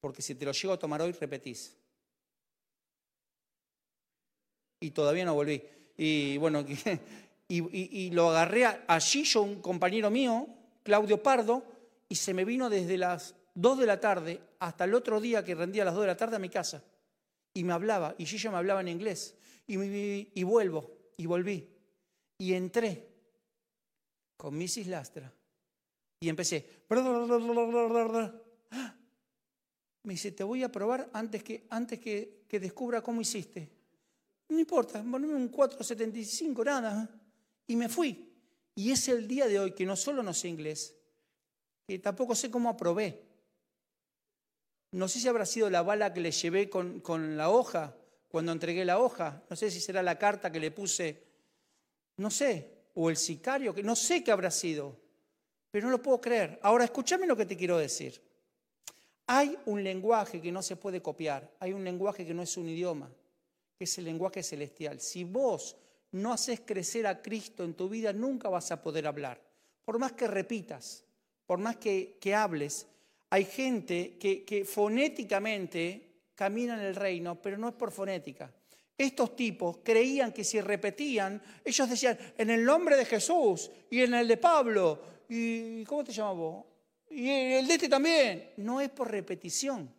Porque 0.00 0.22
si 0.22 0.34
te 0.34 0.44
lo 0.44 0.50
llego 0.50 0.74
a 0.74 0.78
tomar 0.80 1.02
hoy, 1.02 1.12
repetís. 1.12 1.76
Y 4.80 4.90
todavía 4.90 5.24
no 5.24 5.34
volví. 5.34 5.62
Y 5.96 6.36
bueno, 6.38 6.66
y, 7.48 8.10
lo 8.10 8.30
agarré 8.30 8.66
allí 8.88 9.22
yo, 9.22 9.42
un 9.42 9.62
compañero 9.62 10.10
mío, 10.10 10.48
Claudio 10.82 11.22
Pardo, 11.22 11.64
y 12.08 12.16
se 12.16 12.34
me 12.34 12.44
vino 12.44 12.68
desde 12.68 12.98
las 12.98 13.36
2 13.54 13.78
de 13.78 13.86
la 13.86 14.00
tarde 14.00 14.40
hasta 14.58 14.82
el 14.82 14.94
otro 14.94 15.20
día 15.20 15.44
que 15.44 15.54
rendía 15.54 15.82
a 15.82 15.84
las 15.84 15.94
2 15.94 16.00
de 16.00 16.08
la 16.08 16.16
tarde 16.16 16.34
a 16.34 16.40
mi 16.40 16.48
casa. 16.48 16.82
Y 17.54 17.62
me 17.62 17.72
hablaba, 17.72 18.16
y 18.18 18.24
yo 18.24 18.50
me 18.50 18.56
hablaba 18.56 18.80
en 18.80 18.88
inglés. 18.88 19.36
Y, 19.66 20.40
y 20.40 20.42
vuelvo, 20.44 20.90
y 21.16 21.26
volví. 21.26 21.68
Y 22.38 22.52
entré 22.52 23.08
con 24.36 24.56
Mrs. 24.56 24.86
Lastra. 24.86 25.32
Y 26.20 26.28
empecé. 26.28 26.84
Me 30.02 30.12
dice, 30.12 30.32
te 30.32 30.44
voy 30.44 30.62
a 30.62 30.70
probar 30.70 31.10
antes 31.12 31.42
que, 31.42 31.66
antes 31.70 31.98
que, 31.98 32.44
que 32.48 32.60
descubra 32.60 33.02
cómo 33.02 33.20
hiciste. 33.20 33.70
No 34.48 34.58
importa, 34.58 35.02
poneme 35.02 35.34
un 35.34 35.48
475, 35.48 36.64
nada. 36.64 37.10
Y 37.66 37.76
me 37.76 37.88
fui. 37.88 38.32
Y 38.74 38.92
es 38.92 39.08
el 39.08 39.26
día 39.26 39.46
de 39.46 39.58
hoy 39.58 39.72
que 39.72 39.86
no 39.86 39.96
solo 39.96 40.22
no 40.22 40.32
sé 40.32 40.48
inglés, 40.48 40.94
que 41.86 41.98
tampoco 41.98 42.34
sé 42.34 42.50
cómo 42.50 42.68
aprobé. 42.68 43.24
No 44.92 45.08
sé 45.08 45.18
si 45.18 45.28
habrá 45.28 45.46
sido 45.46 45.68
la 45.70 45.82
bala 45.82 46.12
que 46.12 46.20
le 46.20 46.30
llevé 46.30 46.70
con, 46.70 47.00
con 47.00 47.36
la 47.36 47.50
hoja, 47.50 47.96
cuando 48.36 48.52
entregué 48.52 48.84
la 48.84 48.98
hoja. 48.98 49.42
No 49.48 49.56
sé 49.56 49.70
si 49.70 49.80
será 49.80 50.02
la 50.02 50.18
carta 50.18 50.52
que 50.52 50.60
le 50.60 50.70
puse, 50.70 51.22
no 52.18 52.30
sé, 52.30 52.90
o 52.92 53.08
el 53.08 53.16
sicario, 53.16 53.74
que 53.74 53.82
no 53.82 53.96
sé 53.96 54.22
qué 54.22 54.30
habrá 54.30 54.50
sido, 54.50 54.94
pero 55.70 55.86
no 55.86 55.92
lo 55.92 56.02
puedo 56.02 56.20
creer. 56.20 56.58
Ahora, 56.60 56.84
escúchame 56.84 57.26
lo 57.26 57.34
que 57.34 57.46
te 57.46 57.56
quiero 57.56 57.78
decir. 57.78 58.20
Hay 59.28 59.56
un 59.64 59.82
lenguaje 59.82 60.42
que 60.42 60.52
no 60.52 60.60
se 60.60 60.76
puede 60.76 61.00
copiar, 61.00 61.50
hay 61.60 61.72
un 61.72 61.82
lenguaje 61.82 62.26
que 62.26 62.34
no 62.34 62.42
es 62.42 62.58
un 62.58 62.68
idioma, 62.68 63.10
que 63.78 63.84
es 63.84 63.96
el 63.96 64.04
lenguaje 64.04 64.42
celestial. 64.42 65.00
Si 65.00 65.24
vos 65.24 65.74
no 66.12 66.30
haces 66.30 66.60
crecer 66.60 67.06
a 67.06 67.22
Cristo 67.22 67.64
en 67.64 67.72
tu 67.72 67.88
vida, 67.88 68.12
nunca 68.12 68.50
vas 68.50 68.70
a 68.70 68.82
poder 68.82 69.06
hablar. 69.06 69.40
Por 69.82 69.98
más 69.98 70.12
que 70.12 70.26
repitas, 70.26 71.06
por 71.46 71.58
más 71.58 71.78
que, 71.78 72.18
hables, 72.34 72.86
hay 73.30 73.46
gente 73.46 74.18
que, 74.18 74.44
que 74.44 74.66
fonéticamente 74.66 76.05
camina 76.36 76.74
en 76.74 76.80
el 76.80 76.94
reino, 76.94 77.42
pero 77.42 77.58
no 77.58 77.68
es 77.68 77.74
por 77.74 77.90
fonética. 77.90 78.52
Estos 78.96 79.34
tipos 79.34 79.78
creían 79.82 80.32
que 80.32 80.44
si 80.44 80.60
repetían, 80.60 81.42
ellos 81.64 81.90
decían, 81.90 82.16
en 82.38 82.50
el 82.50 82.64
nombre 82.64 82.96
de 82.96 83.04
Jesús 83.04 83.70
y 83.90 84.02
en 84.02 84.14
el 84.14 84.28
de 84.28 84.36
Pablo, 84.36 85.02
y 85.28 85.84
¿cómo 85.84 86.04
te 86.04 86.12
llamas 86.12 86.36
vos? 86.36 86.64
Y 87.10 87.28
el 87.28 87.66
de 87.66 87.74
este 87.74 87.88
también. 87.88 88.52
No 88.58 88.80
es 88.80 88.90
por 88.90 89.10
repetición. 89.10 89.92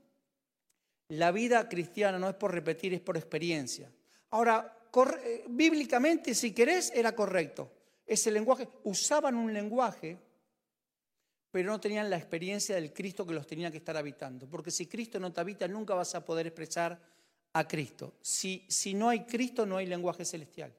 La 1.10 1.32
vida 1.32 1.67
cristiana 1.70 2.17
no 2.17 2.29
es 2.29 2.36
por 2.36 2.53
repetir, 2.53 2.94
es 2.94 3.01
por 3.01 3.17
experiencia. 3.17 3.91
Ahora, 4.32 4.77
eh, 5.24 5.46
bíblicamente, 5.48 6.34
si 6.34 6.53
querés, 6.53 6.91
era 6.94 7.13
correcto. 7.15 7.72
Ese 8.06 8.32
lenguaje, 8.32 8.67
usaban 8.84 9.36
un 9.36 9.53
lenguaje, 9.53 10.17
pero 11.51 11.71
no 11.71 11.79
tenían 11.79 12.09
la 12.09 12.17
experiencia 12.17 12.75
del 12.75 12.93
Cristo 12.93 13.25
que 13.25 13.33
los 13.33 13.47
tenía 13.47 13.71
que 13.71 13.77
estar 13.77 13.95
habitando. 13.97 14.47
Porque 14.47 14.71
si 14.71 14.85
Cristo 14.87 15.19
no 15.19 15.31
te 15.31 15.41
habita, 15.41 15.67
nunca 15.67 15.93
vas 15.93 16.13
a 16.15 16.23
poder 16.23 16.47
expresar 16.47 16.99
a 17.53 17.67
Cristo. 17.67 18.13
Si, 18.21 18.65
si 18.67 18.93
no 18.93 19.09
hay 19.09 19.21
Cristo, 19.25 19.65
no 19.65 19.77
hay 19.77 19.85
lenguaje 19.85 20.25
celestial. 20.25 20.73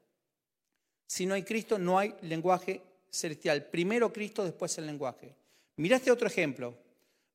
Si 1.07 1.27
no 1.27 1.35
hay 1.35 1.43
Cristo, 1.43 1.79
no 1.79 1.99
hay 1.99 2.15
lenguaje 2.23 2.83
celestial. 3.11 3.65
Primero 3.67 4.13
Cristo, 4.13 4.45
después 4.45 4.77
el 4.79 4.87
lenguaje. 4.87 5.35
Mirá 5.77 5.97
este 5.97 6.11
otro 6.11 6.29
ejemplo. 6.29 6.75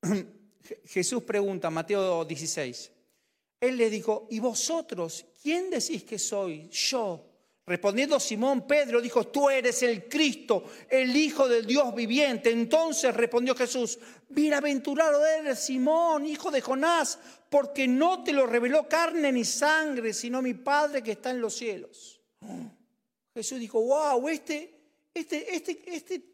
Jesús 0.86 1.24
pregunta, 1.24 1.70
Mateo 1.70 2.24
16. 2.24 2.92
Él 3.60 3.78
le 3.78 3.90
dijo, 3.90 4.28
¿y 4.30 4.40
vosotros 4.40 5.26
quién 5.42 5.70
decís 5.70 6.04
que 6.04 6.20
soy? 6.20 6.70
Yo. 6.70 7.33
Respondiendo 7.66 8.20
Simón, 8.20 8.68
Pedro 8.68 9.00
dijo, 9.00 9.28
tú 9.28 9.50
eres 9.50 9.84
el 9.84 10.10
Cristo, 10.10 10.66
el 10.90 11.16
Hijo 11.16 11.48
del 11.48 11.66
Dios 11.66 11.96
viviente. 11.96 12.52
Entonces 12.52 13.16
respondió 13.16 13.56
Jesús, 13.56 13.98
bienaventurado 14.28 15.26
eres 15.26 15.60
Simón, 15.60 16.26
hijo 16.26 16.52
de 16.52 16.60
Jonás, 16.60 17.18
porque 17.50 17.88
no 17.88 18.22
te 18.22 18.34
lo 18.34 18.46
reveló 18.46 18.90
carne 18.90 19.32
ni 19.32 19.46
sangre, 19.46 20.14
sino 20.14 20.42
mi 20.42 20.56
Padre 20.56 21.02
que 21.02 21.14
está 21.14 21.32
en 21.32 21.40
los 21.40 21.54
cielos. 21.56 22.20
Jesús 23.34 23.60
dijo, 23.60 23.82
wow, 23.82 24.28
este, 24.28 24.82
este, 25.14 25.56
este, 25.56 25.84
este, 25.86 26.26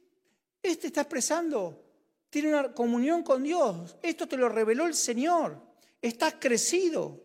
este 0.63 0.88
está 0.88 1.01
expresando, 1.01 1.86
tiene 2.31 2.50
una 2.50 2.74
comunión 2.74 3.21
con 3.21 3.43
Dios. 3.43 3.98
Esto 4.01 4.27
te 4.27 4.36
lo 4.36 4.50
reveló 4.50 4.88
el 4.88 4.95
Señor. 4.95 5.62
Estás 6.01 6.36
crecido. 6.39 7.21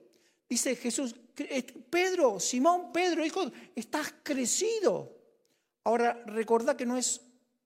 Dice 0.49 0.76
Jesús, 0.76 1.14
Pedro, 1.90 2.38
Simón, 2.38 2.92
Pedro, 2.92 3.24
hijo, 3.24 3.50
estás 3.74 4.14
crecido. 4.22 5.16
Ahora, 5.84 6.22
recordad 6.26 6.76
que 6.76 6.86
no 6.86 6.96
es 6.96 7.20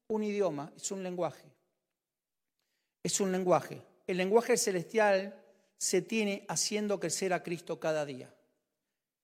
un 0.08 0.22
idioma, 0.25 0.72
es 0.76 0.90
un 0.90 1.02
lenguaje. 1.02 1.44
Es 3.02 3.20
un 3.20 3.30
lenguaje. 3.30 3.82
El 4.06 4.16
lenguaje 4.16 4.56
celestial 4.56 5.38
se 5.76 6.02
tiene 6.02 6.44
haciendo 6.48 6.98
crecer 6.98 7.32
a 7.32 7.42
Cristo 7.42 7.78
cada 7.78 8.04
día. 8.04 8.34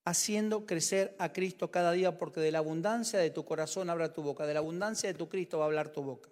Haciendo 0.04 0.66
crecer 0.66 1.16
a 1.18 1.32
Cristo 1.32 1.70
cada 1.70 1.92
día 1.92 2.18
porque 2.18 2.40
de 2.40 2.52
la 2.52 2.58
abundancia 2.58 3.18
de 3.18 3.30
tu 3.30 3.44
corazón 3.44 3.88
habla 3.88 4.12
tu 4.12 4.22
boca, 4.22 4.46
de 4.46 4.52
la 4.52 4.60
abundancia 4.60 5.08
de 5.08 5.18
tu 5.18 5.28
Cristo 5.28 5.58
va 5.58 5.64
a 5.64 5.66
hablar 5.68 5.88
tu 5.88 6.02
boca. 6.02 6.28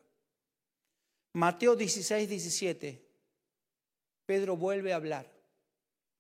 Mateo 1.33 1.75
16, 1.75 2.29
17. 2.29 3.03
Pedro 4.27 4.57
vuelve 4.57 4.93
a 4.93 4.97
hablar. 4.97 5.33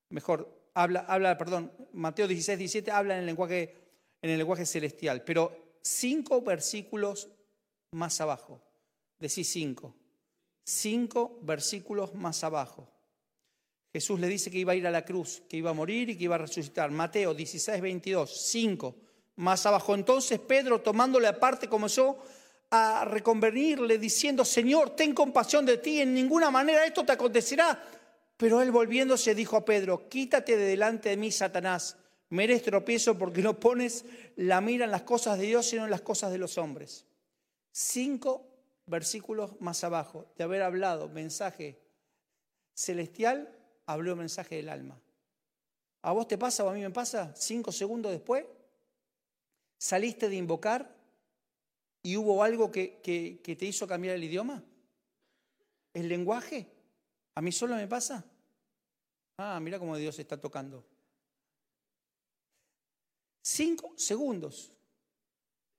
Mejor, 0.09 0.62
habla, 0.75 1.01
habla, 1.09 1.37
perdón, 1.39 1.73
Mateo 1.93 2.27
16, 2.27 2.59
17 2.59 2.91
habla 2.91 3.15
en 3.15 3.21
el 3.21 3.27
lenguaje, 3.27 3.75
en 4.21 4.31
el 4.31 4.39
lenguaje 4.39 4.67
celestial, 4.67 5.23
pero 5.25 5.77
cinco 5.83 6.41
versículos 6.43 7.29
más 7.93 8.21
abajo, 8.21 8.63
decís 9.19 9.49
cinco, 9.49 9.95
cinco 10.65 11.39
versículos 11.43 12.15
más 12.15 12.43
abajo. 12.45 12.89
Jesús 13.93 14.19
le 14.19 14.27
dice 14.27 14.51
que 14.51 14.59
iba 14.59 14.73
a 14.73 14.77
ir 14.77 14.87
a 14.87 14.91
la 14.91 15.05
cruz, 15.05 15.43
que 15.49 15.59
iba 15.59 15.71
a 15.71 15.75
morir 15.75 16.09
y 16.09 16.17
que 16.17 16.25
iba 16.25 16.37
a 16.37 16.39
resucitar. 16.39 16.91
Mateo 16.91 17.35
16, 17.35 17.83
22, 17.83 18.49
5 18.49 18.97
más 19.37 19.67
abajo. 19.67 19.95
Entonces 19.95 20.41
Pedro, 20.41 20.81
tomándole 20.81 21.29
aparte, 21.29 21.69
comenzó 21.69 22.19
a 22.71 23.05
reconvenirle 23.05 23.99
diciendo, 23.99 24.47
Señor, 24.47 24.97
ten 24.97 25.13
compasión 25.13 25.67
de 25.67 25.77
ti, 25.77 26.01
en 26.01 26.15
ninguna 26.15 26.51
manera 26.51 26.87
esto 26.87 27.05
te 27.05 27.13
acontecerá. 27.13 27.79
Pero 28.43 28.61
él 28.61 28.73
volviéndose 28.73 29.37
dijo 29.37 29.57
a 29.57 29.65
Pedro, 29.65 30.09
quítate 30.09 30.57
de 30.57 30.65
delante 30.65 31.11
de 31.11 31.17
mí, 31.17 31.31
Satanás, 31.31 31.97
me 32.31 32.43
eres 32.43 32.65
tropiezo 32.65 33.17
porque 33.17 33.41
no 33.41 33.61
pones 33.61 34.05
la 34.35 34.61
mira 34.61 34.85
en 34.85 34.91
las 34.91 35.05
cosas 35.05 35.39
de 35.39 35.47
Dios, 35.47 35.65
sino 35.65 35.85
en 35.85 35.93
las 35.93 36.01
cosas 36.01 36.33
de 36.33 36.39
los 36.39 36.59
hombres. 36.59 37.07
Cinco 37.71 38.45
versículos 38.87 39.53
más 39.61 39.85
abajo 39.85 40.27
de 40.37 40.43
haber 40.43 40.63
hablado 40.63 41.09
mensaje 41.09 41.79
celestial, 42.75 43.57
habló 43.87 44.17
mensaje 44.17 44.57
del 44.57 44.71
alma. 44.71 45.01
¿A 46.01 46.11
vos 46.11 46.27
te 46.27 46.37
pasa 46.37 46.65
o 46.65 46.69
a 46.69 46.75
mí 46.75 46.81
me 46.81 46.91
pasa? 46.91 47.33
Cinco 47.37 47.71
segundos 47.71 48.11
después, 48.11 48.45
saliste 49.79 50.29
de 50.29 50.35
invocar 50.35 50.93
y 52.03 52.17
hubo 52.17 52.43
algo 52.43 52.73
que, 52.73 52.99
que 53.05 53.55
te 53.55 53.67
hizo 53.67 53.87
cambiar 53.87 54.17
el 54.17 54.25
idioma. 54.25 54.65
¿El 55.95 56.09
lenguaje? 56.09 56.67
¿A 57.37 57.41
mí 57.41 57.53
solo 57.53 57.77
me 57.77 57.87
pasa? 57.87 58.25
Ah, 59.45 59.59
mira 59.59 59.81
cómo 59.81 59.97
Dios 59.97 60.17
está 60.21 60.41
tocando. 60.41 60.85
Cinco 63.43 63.93
segundos. 63.97 64.73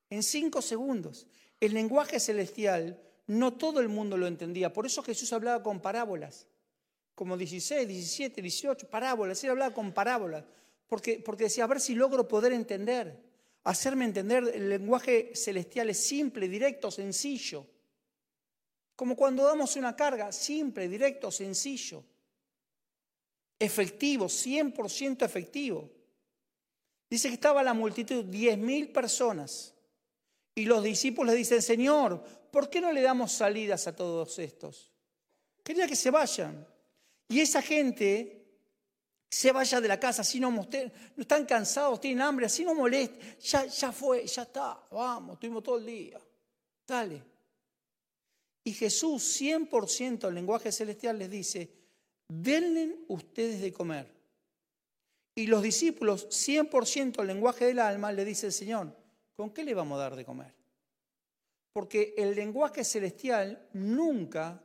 En 0.09 0.21
cinco 0.21 0.61
segundos. 0.61 1.27
El 1.61 1.73
lenguaje 1.73 2.19
celestial 2.19 3.01
no 3.27 3.53
todo 3.53 3.79
el 3.79 3.87
mundo 3.87 4.17
lo 4.17 4.27
entendía. 4.27 4.73
Por 4.73 4.85
eso 4.85 5.01
Jesús 5.01 5.31
hablaba 5.31 5.63
con 5.63 5.79
parábolas. 5.79 6.45
Como 7.15 7.37
16, 7.37 7.87
17, 7.87 8.41
18, 8.41 8.89
parábolas. 8.89 9.41
Él 9.45 9.51
hablaba 9.51 9.73
con 9.73 9.93
parábolas. 9.93 10.43
Porque, 10.85 11.21
porque 11.23 11.45
decía, 11.45 11.63
a 11.63 11.67
ver 11.67 11.79
si 11.79 11.95
logro 11.95 12.27
poder 12.27 12.51
entender. 12.51 13.17
Hacerme 13.63 14.03
entender. 14.03 14.43
El 14.53 14.67
lenguaje 14.67 15.31
celestial 15.35 15.89
es 15.89 16.05
simple, 16.05 16.49
directo, 16.49 16.91
sencillo. 16.91 17.65
Como 18.93 19.15
cuando 19.15 19.45
damos 19.45 19.77
una 19.77 19.95
carga, 19.95 20.33
simple, 20.33 20.89
directo, 20.89 21.31
sencillo. 21.31 22.03
Efectivo, 23.63 24.25
100% 24.25 25.23
efectivo. 25.23 25.89
Dice 27.09 27.29
que 27.29 27.35
estaba 27.35 27.63
la 27.63 27.73
multitud, 27.73 28.25
10.000 28.25 28.91
personas. 28.91 29.73
Y 30.53 30.65
los 30.65 30.83
discípulos 30.83 31.31
le 31.31 31.37
dicen, 31.37 31.61
Señor, 31.61 32.21
¿por 32.51 32.69
qué 32.69 32.81
no 32.81 32.91
le 32.91 33.01
damos 33.01 33.31
salidas 33.31 33.87
a 33.87 33.95
todos 33.95 34.37
estos? 34.39 34.91
Quería 35.63 35.87
que 35.87 35.95
se 35.95 36.11
vayan. 36.11 36.67
Y 37.29 37.39
esa 37.39 37.61
gente 37.61 38.45
se 39.29 39.53
vaya 39.53 39.79
de 39.79 39.87
la 39.87 39.97
casa, 39.97 40.23
así 40.23 40.41
no, 40.41 40.51
no 40.51 40.61
están 41.17 41.45
cansados, 41.45 42.01
tienen 42.01 42.21
hambre, 42.21 42.47
así 42.47 42.65
no 42.65 42.75
molesta. 42.75 43.17
Ya, 43.39 43.65
ya 43.65 43.93
fue, 43.93 44.27
ya 44.27 44.41
está, 44.41 44.77
vamos, 44.91 45.35
estuvimos 45.35 45.63
todo 45.63 45.77
el 45.77 45.85
día. 45.85 46.19
Dale. 46.85 47.23
Y 48.65 48.73
Jesús, 48.73 49.39
100% 49.39 50.27
en 50.27 50.35
lenguaje 50.35 50.69
celestial, 50.69 51.17
les 51.17 51.29
dice, 51.29 51.82
denle 52.27 52.97
ustedes 53.07 53.61
de 53.61 53.71
comer. 53.71 54.11
Y 55.35 55.47
los 55.47 55.63
discípulos, 55.63 56.27
100% 56.29 57.21
en 57.21 57.27
lenguaje 57.27 57.65
del 57.65 57.79
alma, 57.79 58.11
le 58.11 58.23
dice 58.23 58.47
el 58.47 58.51
Señor, 58.53 58.95
¿con 59.35 59.51
qué 59.51 59.63
le 59.63 59.73
vamos 59.73 59.97
a 59.97 60.03
dar 60.03 60.15
de 60.15 60.25
comer? 60.25 60.53
Porque 61.73 62.13
el 62.17 62.35
lenguaje 62.35 62.83
celestial 62.83 63.67
nunca 63.73 64.61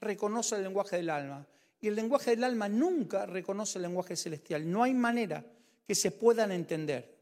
reconoce 0.00 0.56
el 0.56 0.64
lenguaje 0.64 0.96
del 0.96 1.10
alma. 1.10 1.46
Y 1.80 1.88
el 1.88 1.94
lenguaje 1.94 2.32
del 2.32 2.44
alma 2.44 2.68
nunca 2.68 3.26
reconoce 3.26 3.78
el 3.78 3.82
lenguaje 3.82 4.16
celestial. 4.16 4.68
No 4.68 4.82
hay 4.82 4.94
manera 4.94 5.44
que 5.86 5.94
se 5.94 6.10
puedan 6.10 6.50
entender. 6.50 7.16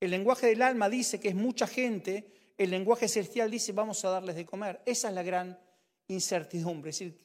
El 0.00 0.10
lenguaje 0.10 0.48
del 0.48 0.62
alma 0.62 0.88
dice 0.88 1.20
que 1.20 1.28
es 1.28 1.34
mucha 1.34 1.66
gente 1.66 2.32
el 2.58 2.70
lenguaje 2.70 3.06
celestial 3.06 3.50
dice, 3.50 3.72
vamos 3.72 4.04
a 4.04 4.10
darles 4.10 4.34
de 4.34 4.44
comer. 4.44 4.82
Esa 4.84 5.08
es 5.08 5.14
la 5.14 5.22
gran 5.22 5.56
incertidumbre. 6.08 6.90
Es 6.90 6.98
decir, 6.98 7.16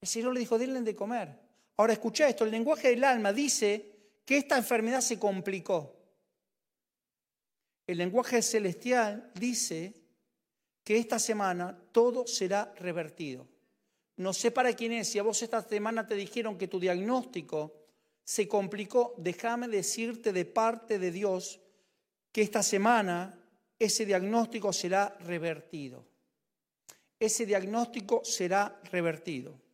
el 0.00 0.08
Señor 0.08 0.34
le 0.34 0.40
dijo, 0.40 0.58
denle 0.58 0.80
de 0.82 0.94
comer. 0.94 1.38
Ahora 1.76 1.92
escucha 1.92 2.28
esto, 2.28 2.44
el 2.44 2.50
lenguaje 2.50 2.88
del 2.88 3.04
alma 3.04 3.32
dice 3.32 3.92
que 4.24 4.36
esta 4.36 4.56
enfermedad 4.56 5.00
se 5.00 5.18
complicó. 5.18 5.94
El 7.86 7.98
lenguaje 7.98 8.42
celestial 8.42 9.30
dice 9.34 9.94
que 10.82 10.98
esta 10.98 11.18
semana 11.18 11.78
todo 11.92 12.26
será 12.26 12.72
revertido. 12.78 13.46
No 14.16 14.32
sé 14.32 14.50
para 14.50 14.72
quién 14.72 14.92
es, 14.92 15.08
si 15.08 15.18
a 15.18 15.22
vos 15.22 15.42
esta 15.42 15.62
semana 15.62 16.06
te 16.06 16.14
dijeron 16.14 16.56
que 16.56 16.68
tu 16.68 16.80
diagnóstico 16.80 17.74
se 18.24 18.48
complicó, 18.48 19.14
déjame 19.18 19.68
decirte 19.68 20.32
de 20.32 20.44
parte 20.44 20.98
de 20.98 21.10
Dios 21.12 21.60
que 22.32 22.42
esta 22.42 22.62
semana 22.62 23.38
ese 23.78 24.06
diagnóstico 24.06 24.72
será 24.72 25.16
revertido. 25.20 26.04
Ese 27.20 27.46
diagnóstico 27.46 28.24
será 28.24 28.80
revertido. 28.90 29.65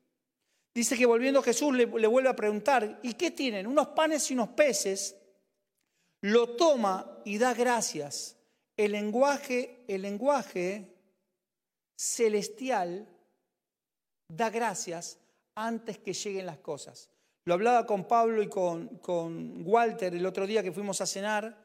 Dice 0.74 0.96
que 0.96 1.06
volviendo 1.06 1.42
Jesús 1.42 1.74
le, 1.74 1.86
vuelve 1.86 2.28
a 2.28 2.36
preguntar, 2.36 3.00
¿y 3.02 3.14
qué 3.14 3.30
tienen? 3.30 3.66
Unos 3.66 3.88
panes 3.88 4.30
y 4.30 4.34
unos 4.34 4.50
peces. 4.50 5.16
Lo 6.22 6.50
toma 6.56 7.20
y 7.24 7.38
da 7.38 7.52
gracias. 7.52 8.36
El 8.76 8.92
lenguaje, 8.92 9.84
el 9.88 10.02
lenguaje 10.02 10.94
celestial 11.94 13.08
da 14.28 14.50
gracias 14.50 15.18
antes 15.54 15.98
que 15.98 16.14
lleguen 16.14 16.46
las 16.46 16.58
cosas. 16.58 17.10
Lo 17.44 17.54
hablaba 17.54 17.86
con 17.86 18.06
Pablo 18.06 18.42
y 18.42 18.48
con, 18.48 18.98
con 18.98 19.62
Walter 19.66 20.14
el 20.14 20.24
otro 20.24 20.46
día 20.46 20.62
que 20.62 20.72
fuimos 20.72 21.00
a 21.00 21.06
cenar 21.06 21.62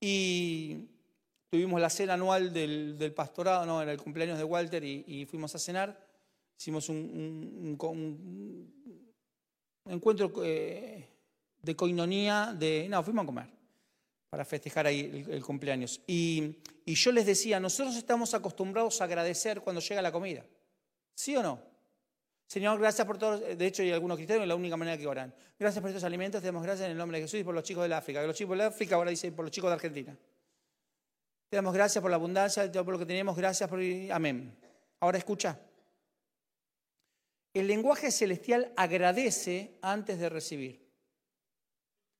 y 0.00 0.88
Tuvimos 1.50 1.80
la 1.80 1.90
cena 1.90 2.14
anual 2.14 2.52
del, 2.52 3.12
pastorado, 3.12 3.66
no, 3.66 3.82
era 3.82 3.90
el 3.90 3.98
cumpleaños 3.98 4.38
de 4.38 4.44
Walter 4.44 4.84
y, 4.84 5.26
fuimos 5.26 5.52
a 5.56 5.58
cenar. 5.58 5.98
Hicimos 6.60 6.90
un, 6.90 7.78
encuentro 9.86 10.30
eh, 10.44 11.08
de 11.62 11.74
coinonía, 11.74 12.54
de, 12.54 12.86
no, 12.86 13.02
fuimos 13.02 13.22
a 13.22 13.26
comer 13.26 13.46
para 14.28 14.44
festejar 14.44 14.86
ahí 14.86 15.24
el, 15.30 15.42
cumpleaños. 15.42 16.02
Y, 16.06 16.58
yo 16.84 17.12
les 17.12 17.24
decía, 17.24 17.60
nosotros 17.60 17.96
estamos 17.96 18.34
acostumbrados 18.34 19.00
a 19.00 19.04
agradecer 19.04 19.62
cuando 19.62 19.80
llega 19.80 20.02
la 20.02 20.12
comida. 20.12 20.44
¿Sí 21.14 21.34
o 21.34 21.42
no? 21.42 21.62
Señor, 22.46 22.78
gracias 22.78 23.06
por 23.06 23.16
todos, 23.16 23.40
de 23.40 23.66
hecho 23.66 23.80
hay 23.82 23.92
algunos 23.92 24.18
cristianos, 24.18 24.42
es 24.42 24.48
la 24.48 24.54
única 24.54 24.76
manera 24.76 24.98
que 24.98 25.06
oran. 25.06 25.34
Gracias 25.58 25.80
por 25.80 25.88
estos 25.88 26.04
alimentos, 26.04 26.42
te 26.42 26.48
damos 26.48 26.62
gracias 26.62 26.84
en 26.84 26.92
el 26.92 26.98
nombre 26.98 27.16
de 27.16 27.24
Jesús 27.24 27.40
y 27.40 27.44
por 27.44 27.54
los 27.54 27.64
chicos 27.64 27.84
del 27.84 27.94
África. 27.94 28.22
Los 28.22 28.36
chicos 28.36 28.58
del 28.58 28.66
África 28.66 28.96
ahora 28.96 29.08
dicen 29.08 29.34
por 29.34 29.46
los 29.46 29.52
chicos 29.52 29.70
de 29.70 29.74
Argentina. 29.76 30.14
Te 31.48 31.56
damos 31.56 31.72
gracias 31.72 32.02
por 32.02 32.10
la 32.10 32.16
abundancia, 32.16 32.70
por 32.70 32.88
lo 32.92 32.98
que 32.98 33.06
tenemos, 33.06 33.34
gracias 33.34 33.66
por... 33.66 33.80
Amén. 34.12 34.54
Ahora 35.00 35.16
escucha. 35.16 35.58
El 37.52 37.66
lenguaje 37.66 38.10
celestial 38.10 38.72
agradece 38.76 39.78
antes 39.82 40.18
de 40.18 40.28
recibir. 40.28 40.88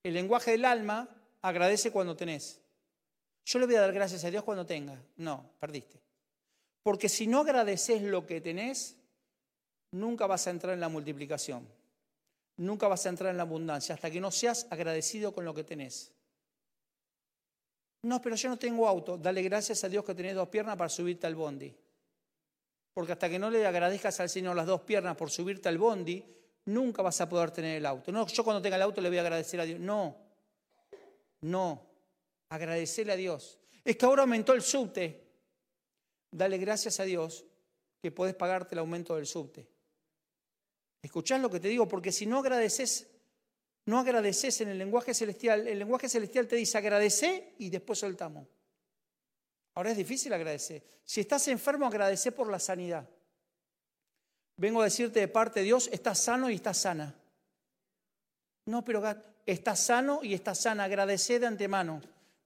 El 0.02 0.14
lenguaje 0.14 0.52
del 0.52 0.64
alma 0.64 1.08
agradece 1.42 1.92
cuando 1.92 2.16
tenés. 2.16 2.60
Yo 3.44 3.58
le 3.58 3.66
voy 3.66 3.76
a 3.76 3.82
dar 3.82 3.92
gracias 3.92 4.24
a 4.24 4.30
Dios 4.30 4.44
cuando 4.44 4.66
tenga. 4.66 5.00
No, 5.16 5.50
perdiste. 5.58 6.00
Porque 6.82 7.08
si 7.08 7.26
no 7.26 7.40
agradeces 7.40 8.02
lo 8.02 8.26
que 8.26 8.40
tenés, 8.40 8.96
nunca 9.92 10.26
vas 10.26 10.46
a 10.46 10.50
entrar 10.50 10.74
en 10.74 10.80
la 10.80 10.88
multiplicación. 10.88 11.66
Nunca 12.56 12.88
vas 12.88 13.06
a 13.06 13.10
entrar 13.10 13.30
en 13.30 13.36
la 13.36 13.44
abundancia 13.44 13.94
hasta 13.94 14.10
que 14.10 14.20
no 14.20 14.30
seas 14.30 14.66
agradecido 14.70 15.32
con 15.32 15.44
lo 15.44 15.54
que 15.54 15.64
tenés. 15.64 16.12
No, 18.02 18.20
pero 18.20 18.36
yo 18.36 18.48
no 18.48 18.58
tengo 18.58 18.88
auto. 18.88 19.18
Dale 19.18 19.42
gracias 19.42 19.84
a 19.84 19.88
Dios 19.88 20.04
que 20.04 20.14
tenés 20.14 20.34
dos 20.34 20.48
piernas 20.48 20.76
para 20.76 20.88
subirte 20.88 21.26
al 21.26 21.34
bondi. 21.34 21.74
Porque 22.92 23.12
hasta 23.12 23.28
que 23.28 23.38
no 23.38 23.50
le 23.50 23.66
agradezcas 23.66 24.18
al 24.20 24.28
Señor 24.28 24.56
las 24.56 24.66
dos 24.66 24.82
piernas 24.82 25.16
por 25.16 25.30
subirte 25.30 25.68
al 25.68 25.78
bondi, 25.78 26.24
nunca 26.66 27.02
vas 27.02 27.20
a 27.20 27.28
poder 27.28 27.50
tener 27.50 27.76
el 27.76 27.86
auto. 27.86 28.10
No, 28.12 28.26
yo 28.26 28.44
cuando 28.44 28.60
tenga 28.60 28.76
el 28.76 28.82
auto 28.82 29.00
le 29.00 29.08
voy 29.08 29.18
a 29.18 29.22
agradecer 29.22 29.60
a 29.60 29.64
Dios. 29.64 29.80
No, 29.80 30.16
no, 31.42 31.86
agradecerle 32.48 33.12
a 33.12 33.16
Dios. 33.16 33.58
Es 33.84 33.96
que 33.96 34.04
ahora 34.04 34.22
aumentó 34.22 34.52
el 34.52 34.62
subte. 34.62 35.26
Dale 36.30 36.58
gracias 36.58 37.00
a 37.00 37.04
Dios 37.04 37.44
que 38.00 38.10
puedes 38.10 38.34
pagarte 38.34 38.74
el 38.74 38.80
aumento 38.80 39.16
del 39.16 39.26
subte. 39.26 39.68
¿Escuchás 41.02 41.40
lo 41.40 41.50
que 41.50 41.60
te 41.60 41.68
digo? 41.68 41.88
Porque 41.88 42.12
si 42.12 42.26
no 42.26 42.38
agradeces 42.38 43.10
no 43.86 43.98
agradeces 43.98 44.60
en 44.60 44.68
el 44.68 44.78
lenguaje 44.78 45.14
celestial, 45.14 45.66
el 45.66 45.78
lenguaje 45.78 46.08
celestial 46.08 46.46
te 46.46 46.56
dice 46.56 46.78
agradece 46.78 47.54
y 47.58 47.70
después 47.70 47.98
soltamos. 47.98 48.46
Ahora 49.74 49.90
es 49.90 49.96
difícil 49.96 50.32
agradecer. 50.32 50.82
Si 51.04 51.20
estás 51.20 51.48
enfermo, 51.48 51.86
agradece 51.86 52.32
por 52.32 52.50
la 52.50 52.58
sanidad. 52.58 53.08
Vengo 54.56 54.82
a 54.82 54.84
decirte 54.84 55.20
de 55.20 55.28
parte 55.28 55.60
de 55.60 55.66
Dios, 55.66 55.88
estás 55.92 56.18
sano 56.18 56.50
y 56.50 56.56
estás 56.56 56.78
sana. 56.78 57.14
No, 58.66 58.84
pero 58.84 59.02
estás 59.46 59.80
sano 59.80 60.20
y 60.22 60.34
estás 60.34 60.60
sana. 60.60 60.84
Agradece 60.84 61.38
de 61.38 61.46
antemano. 61.46 62.00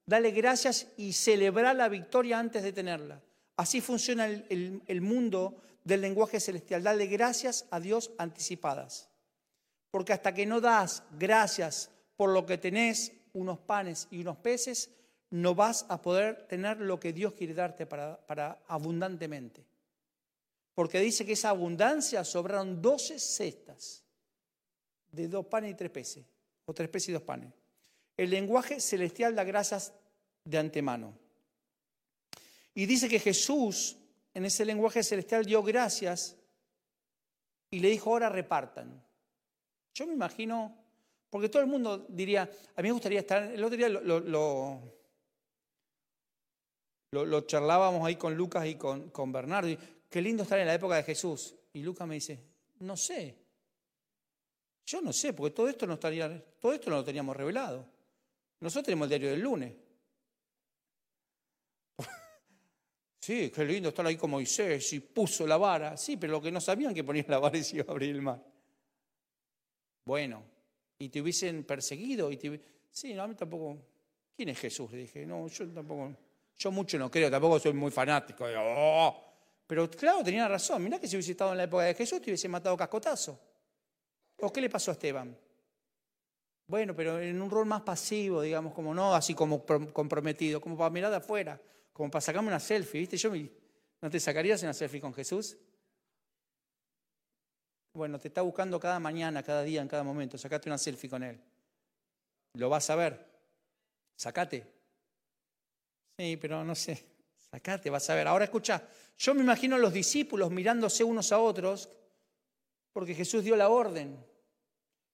Dale 0.07 0.31
gracias 0.31 0.87
y 0.97 1.13
celebra 1.13 1.75
la 1.75 1.89
victoria 1.89 2.39
antes 2.39 2.63
de 2.63 2.73
tenerla. 2.73 3.21
Así 3.57 3.81
funciona 3.81 4.27
el, 4.27 4.83
el 4.87 5.01
mundo 5.01 5.63
del 5.83 6.03
lenguaje 6.03 6.41
celestial. 6.41 6.83
Dale 6.83 7.07
gracias 7.07 7.67
a 7.71 7.81
Dios 7.81 8.13
anticipadas. 8.19 9.09
Porque 9.91 10.13
hasta 10.13 10.35
que 10.35 10.47
no 10.47 10.61
das 10.61 11.03
gracias 11.19 11.91
por 12.17 12.31
lo 12.31 12.47
que 12.47 12.59
tenés, 12.59 13.13
unos 13.33 13.59
panes 13.59 14.09
y 14.11 14.21
unos 14.21 14.37
peces, 14.37 14.91
no 15.31 15.55
vas 15.55 15.87
a 15.89 16.01
poder 16.01 16.47
tener 16.47 16.81
lo 16.81 17.01
que 17.01 17.13
Dios 17.13 17.35
quiere 17.35 17.55
darte 17.55 17.87
para, 17.87 18.63
abundantemente. 18.69 19.65
Porque 20.75 21.01
dice 21.01 21.25
que 21.25 21.33
esa 21.33 21.51
abundancia 21.51 22.25
sobraron 22.25 22.81
12 22.81 23.19
cestas 23.19 24.05
de 25.11 25.29
dos 25.29 25.47
panes 25.47 25.73
y 25.73 25.75
tres 25.75 25.91
peces, 25.91 26.25
o 26.67 26.75
tres 26.75 26.89
peces 26.89 27.11
y 27.11 27.13
dos 27.13 27.23
panes. 27.23 27.53
El 28.17 28.31
lenguaje 28.31 28.81
celestial 28.81 29.35
da 29.35 29.45
gracias 29.45 29.93
de 30.45 30.59
antemano. 30.59 31.17
Y 32.75 32.87
dice 32.87 33.09
que 33.09 33.21
Jesús 33.21 33.97
en 34.35 34.45
ese 34.45 34.65
lenguaje 34.65 35.03
celestial 35.03 35.45
dio 35.45 35.63
gracias 35.63 36.37
y 37.71 37.79
le 37.79 37.89
dijo, 37.89 38.11
ahora 38.11 38.29
repartan. 38.29 39.03
Yo 39.95 40.07
me 40.07 40.13
imagino, 40.13 40.77
porque 41.31 41.49
todo 41.49 41.63
el 41.63 41.69
mundo 41.69 42.07
diría, 42.09 42.43
a 42.43 42.83
mí 42.83 42.89
me 42.89 42.93
gustaría 42.93 43.21
estar, 43.21 43.45
el 43.45 43.63
otro 43.63 43.77
día 43.77 43.89
lo, 43.89 44.94
charlábamos 47.47 48.07
ahí 48.07 48.17
con 48.17 48.35
Lucas 48.35 48.67
y 48.67 48.75
con, 48.77 49.11
con 49.11 49.33
Bernardo, 49.33 49.69
y, 49.69 49.79
qué 50.09 50.23
lindo 50.23 50.43
estar 50.43 50.59
en 50.59 50.67
la 50.67 50.75
época 50.75 50.97
de 50.97 51.03
Jesús. 51.03 51.55
Y 51.73 51.83
Lucas 51.83 52.07
me 52.07 52.15
dice, 52.15 52.41
no 52.81 52.97
sé, 52.97 53.37
Yo 54.87 55.01
no 55.01 55.13
sé, 55.13 55.33
porque 55.33 55.55
todo 55.55 55.69
esto 55.69 55.87
no 55.87 55.95
estaría, 55.95 56.43
todo 56.61 56.73
esto 56.73 56.91
no 56.91 56.97
lo 56.97 57.05
teníamos 57.05 57.37
revelado. 57.37 57.87
Nosotros 58.61 58.85
tenemos 58.85 59.07
el 59.07 59.09
diario 59.11 59.31
del 59.31 59.41
lunes. 59.41 59.73
Sí, 63.21 63.51
qué 63.51 63.65
lindo 63.65 63.89
estar 63.89 64.05
ahí 64.05 64.17
como 64.19 64.37
Moisés 64.37 64.93
y 64.93 65.01
puso 65.01 65.47
la 65.47 65.57
vara. 65.57 65.97
Sí, 65.97 66.19
pero 66.19 66.35
lo 66.35 66.43
que 66.43 66.53
no 66.53 66.61
sabían 66.61 66.93
que 66.93 67.03
ponía 67.03 67.25
la 67.27 67.39
vara 67.39 67.57
y 67.57 67.65
se 67.65 67.77
iba 67.77 67.87
a 67.89 67.91
abrir 67.91 68.11
el 68.11 68.21
mar. 68.21 68.45
Bueno, 70.05 70.43
y 70.99 71.09
te 71.09 71.23
hubiesen 71.23 71.65
perseguido 71.65 72.31
y 72.31 72.37
te... 72.37 72.61
Sí, 72.91 73.15
no, 73.15 73.23
a 73.23 73.27
mí 73.27 73.35
tampoco... 73.35 73.79
¿Quién 74.37 74.51
es 74.51 74.59
Jesús? 74.59 74.93
Le 74.93 74.99
dije, 74.99 75.25
no, 75.25 75.49
yo 75.49 75.67
tampoco... 75.71 76.15
Yo 76.57 76.71
mucho 76.71 76.99
no 76.99 77.11
creo, 77.11 77.31
tampoco 77.31 77.59
soy 77.59 77.73
muy 77.73 77.91
fanático. 77.91 78.47
Oh". 78.57 79.25
Pero 79.67 79.91
claro, 79.91 80.23
tenía 80.23 80.47
razón. 80.47 80.83
Mirá 80.83 80.99
que 80.99 81.09
si 81.09 81.17
hubiese 81.17 81.33
estado 81.33 81.53
en 81.53 81.59
la 81.59 81.65
época 81.65 81.85
de 81.85 81.95
Jesús 81.95 82.21
te 82.21 82.31
hubiese 82.31 82.49
matado 82.49 82.77
cascotazo. 82.77 83.41
¿O 84.39 84.53
qué 84.53 84.61
le 84.61 84.69
pasó 84.69 84.91
a 84.91 84.95
Esteban? 84.95 85.37
Bueno, 86.67 86.95
pero 86.95 87.21
en 87.21 87.41
un 87.41 87.51
rol 87.51 87.67
más 87.67 87.83
pasivo, 87.83 88.41
digamos, 88.41 88.73
como 88.73 88.95
no 88.95 89.15
así 89.15 89.35
como 89.35 89.65
comprometido, 89.65 90.61
como 90.61 90.77
para 90.77 90.91
mirar 90.91 91.11
de 91.11 91.19
afuera, 91.19 91.61
como 91.93 92.11
para 92.11 92.21
sacarme 92.23 92.49
una 92.49 92.61
selfie, 92.61 93.01
¿viste? 93.01 93.17
Yo 93.17 93.31
¿No 94.01 94.11
te 94.11 94.21
sacarías 94.21 94.63
una 94.63 94.75
selfie 94.75 95.01
con 95.01 95.15
Jesús? 95.15 95.57
Bueno, 97.95 98.19
te 98.19 98.29
está 98.29 98.43
buscando 98.43 98.81
cada 98.81 98.99
mañana, 98.99 99.43
cada 99.43 99.63
día, 99.63 99.81
en 99.81 99.89
cada 99.89 100.03
momento. 100.03 100.37
Sacate 100.37 100.69
una 100.69 100.79
selfie 100.79 101.09
con 101.09 101.23
Él. 101.23 101.41
Lo 102.55 102.69
vas 102.69 102.91
a 102.91 102.97
ver. 102.97 103.25
Sacate. 104.17 104.74
Sí, 106.19 106.37
pero 106.37 106.65
no 106.65 106.75
sé. 106.75 107.05
Sacate, 107.51 107.91
vas 107.91 108.09
a 108.11 108.15
ver. 108.15 108.27
Ahora 108.27 108.45
escucha, 108.45 108.83
yo 109.19 109.35
me 109.35 109.43
imagino 109.43 109.77
a 109.77 109.79
los 109.79 109.93
discípulos 109.93 110.51
mirándose 110.51 111.05
unos 111.05 111.33
a 111.33 111.39
otros 111.39 111.89
porque 112.93 113.15
Jesús 113.15 113.45
dio 113.45 113.57
la 113.57 113.69
orden. 113.69 114.17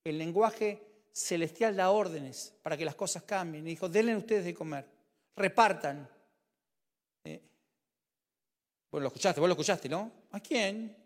El 0.04 0.18
lenguaje 0.18 1.06
celestial 1.12 1.76
da 1.76 1.90
órdenes 1.90 2.54
para 2.62 2.76
que 2.76 2.84
las 2.84 2.94
cosas 2.94 3.22
cambien. 3.24 3.66
Y 3.66 3.70
dijo, 3.70 3.88
denle 3.88 4.16
ustedes 4.16 4.44
de 4.44 4.54
comer, 4.54 4.86
repartan. 5.36 6.08
Eh, 7.24 7.40
bueno, 8.90 9.02
lo 9.04 9.08
escuchaste, 9.08 9.40
vos 9.40 9.48
lo 9.48 9.54
escuchaste, 9.54 9.88
¿no? 9.88 10.12
¿A 10.32 10.40
quién? 10.40 10.96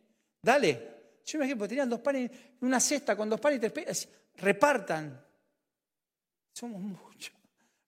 Dale. 0.40 0.94
Yo 1.24 1.38
me 1.38 1.46
imagino, 1.46 1.66
tenían 1.66 1.88
dos 1.88 2.00
panes, 2.00 2.30
una 2.60 2.78
cesta 2.78 3.16
con 3.16 3.30
dos 3.30 3.40
panes 3.40 3.58
y 3.62 3.70
tres 3.70 4.08
Repartan. 4.36 5.24
Somos 6.52 6.80
muchos. 6.80 7.32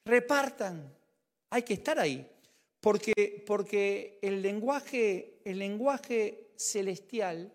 Repartan. 0.05 0.97
Hay 1.51 1.63
que 1.63 1.75
estar 1.75 1.99
ahí. 1.99 2.31
Porque, 2.81 3.43
porque 3.47 4.19
el, 4.23 4.43
lenguaje, 4.43 5.41
el 5.45 5.59
lenguaje 5.59 6.53
celestial 6.57 7.53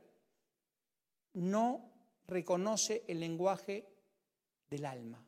no 1.33 1.89
reconoce 2.27 3.03
el 3.07 3.19
lenguaje 3.19 3.87
del 4.69 4.85
alma. 4.85 5.23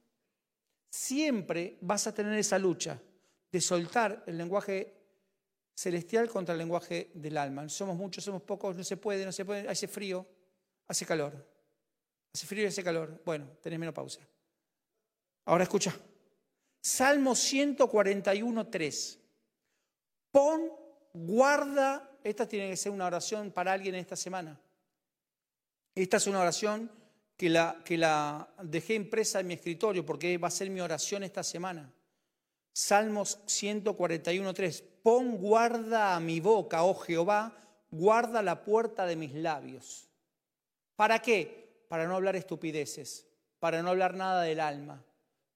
Siempre 0.90 1.78
vas 1.82 2.08
a 2.08 2.14
tener 2.14 2.38
esa 2.38 2.60
lucha 2.60 3.02
de 3.52 3.62
soltar 3.62 4.24
el 4.28 4.38
lenguaje 4.38 4.94
celestial 5.76 6.30
contra 6.30 6.54
el 6.54 6.60
lenguaje 6.60 7.12
del 7.14 7.38
alma. 7.38 7.68
Somos 7.70 7.96
muchos, 7.96 8.24
somos 8.24 8.42
pocos, 8.42 8.76
no 8.76 8.84
se 8.84 8.98
puede, 8.98 9.26
no 9.26 9.32
se 9.32 9.46
puede, 9.46 9.68
hace 9.68 9.88
frío, 9.88 10.26
hace 10.88 11.06
calor. 11.06 11.48
Hace 12.34 12.48
frío 12.48 12.64
y 12.64 12.68
hace 12.68 12.84
calor. 12.84 13.22
Bueno, 13.26 13.48
tenés 13.62 13.80
menos 13.80 13.94
pausa. 13.94 14.20
Ahora 15.46 15.64
escucha. 15.64 15.96
Salmo 16.84 17.34
141, 17.34 18.68
3. 18.68 19.20
Pon, 20.32 20.70
guarda, 21.14 22.12
esta 22.22 22.46
tiene 22.46 22.72
que 22.72 22.76
ser 22.76 22.92
una 22.92 23.06
oración 23.06 23.52
para 23.52 23.72
alguien 23.72 23.96
esta 23.96 24.18
semana. 24.18 24.60
Esta 25.96 26.18
es 26.18 26.28
una 26.28 26.42
oración 26.42 26.92
que 27.38 27.50
la, 27.50 27.82
que 27.86 27.98
la 27.98 28.50
dejé 28.64 28.96
impresa 28.96 29.40
en 29.40 29.48
mi 29.48 29.54
escritorio 29.54 30.06
porque 30.06 30.38
va 30.38 30.50
a 30.50 30.52
ser 30.52 30.70
mi 30.70 30.82
oración 30.82 31.24
esta 31.24 31.42
semana. 31.42 31.90
Salmos 32.74 33.40
141.3. 33.46 34.84
Pon 35.02 35.38
guarda 35.38 36.16
a 36.16 36.20
mi 36.20 36.42
boca, 36.42 36.84
oh 36.84 36.96
Jehová, 36.96 37.58
guarda 37.92 38.42
la 38.42 38.62
puerta 38.62 39.06
de 39.06 39.16
mis 39.16 39.34
labios. 39.34 40.10
¿Para 40.98 41.20
qué? 41.20 41.86
Para 41.88 42.08
no 42.08 42.16
hablar 42.16 42.36
estupideces, 42.36 43.26
para 43.60 43.82
no 43.82 43.92
hablar 43.92 44.16
nada 44.16 44.42
del 44.42 44.60
alma, 44.60 45.02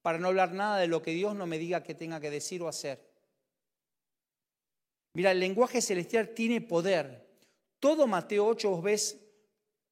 para 0.07 0.19
no 0.19 0.29
hablar 0.29 0.53
nada 0.53 0.77
de 0.77 0.87
lo 0.87 1.01
que 1.01 1.11
Dios 1.11 1.35
no 1.35 1.45
me 1.45 1.57
diga 1.57 1.83
que 1.83 1.93
tenga 1.93 2.21
que 2.21 2.29
decir 2.29 2.61
o 2.61 2.69
hacer. 2.69 3.11
Mira, 5.11 5.31
el 5.31 5.39
lenguaje 5.41 5.81
celestial 5.81 6.29
tiene 6.29 6.61
poder. 6.61 7.27
Todo 7.81 8.07
Mateo 8.07 8.45
8 8.47 8.69
vos 8.69 8.81
ves 8.81 9.17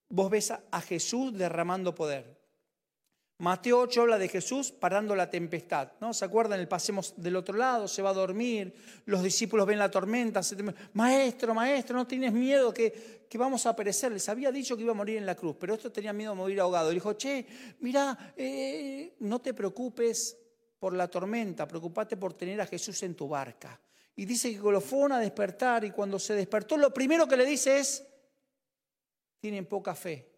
vos 0.08 0.32
ves 0.32 0.52
a 0.52 0.82
Jesús 0.82 1.38
derramando 1.38 1.94
poder. 1.94 2.35
Mateo 3.38 3.82
8 3.82 4.02
habla 4.04 4.18
de 4.18 4.30
Jesús 4.30 4.72
parando 4.72 5.14
la 5.14 5.30
tempestad, 5.30 5.92
¿no? 6.00 6.14
¿Se 6.14 6.24
acuerdan? 6.24 6.58
El 6.58 6.70
pasemos 6.70 7.14
del 7.18 7.36
otro 7.36 7.58
lado, 7.58 7.86
se 7.86 8.02
va 8.02 8.12
a 8.12 8.14
dormir, 8.14 8.74
los 9.06 9.22
discípulos 9.22 9.68
ven 9.68 9.78
la 9.78 9.92
tormenta, 9.92 10.40
maestro, 10.94 11.54
maestro, 11.54 11.98
no 11.98 12.08
tienes 12.08 12.32
miedo 12.32 12.74
que, 12.74 13.26
que, 13.30 13.38
vamos 13.38 13.66
a 13.66 13.76
perecer. 13.76 14.14
Les 14.14 14.30
había 14.30 14.54
dicho 14.54 14.78
que 14.78 14.84
iba 14.84 14.94
a 14.94 14.96
morir 14.96 15.18
en 15.18 15.26
la 15.26 15.36
cruz, 15.36 15.58
pero 15.60 15.74
esto 15.74 15.92
tenía 15.92 16.14
miedo 16.14 16.32
de 16.32 16.38
morir 16.38 16.62
ahogado. 16.62 16.90
Le 16.90 16.96
dijo, 16.96 17.12
che, 17.14 17.46
mira, 17.82 18.34
eh, 18.38 19.16
no 19.20 19.42
te 19.42 19.54
preocupes 19.54 20.38
por 20.80 20.94
la 20.94 21.10
tormenta, 21.10 21.68
preocupate 21.68 22.16
por 22.16 22.36
tener 22.36 22.62
a 22.62 22.66
Jesús 22.66 23.04
en 23.04 23.16
tu 23.16 23.28
barca. 23.28 23.78
Y 24.16 24.24
dice 24.24 24.50
que 24.54 24.72
lo 24.72 24.80
fueron 24.80 25.12
a 25.12 25.20
despertar 25.20 25.84
y 25.84 25.92
cuando 25.92 26.20
se 26.20 26.36
despertó, 26.36 26.78
lo 26.78 26.94
primero 26.94 27.28
que 27.28 27.36
le 27.36 27.46
dice 27.46 27.80
es, 27.80 28.02
tienen 29.42 29.66
poca 29.66 29.94
fe. 29.94 30.32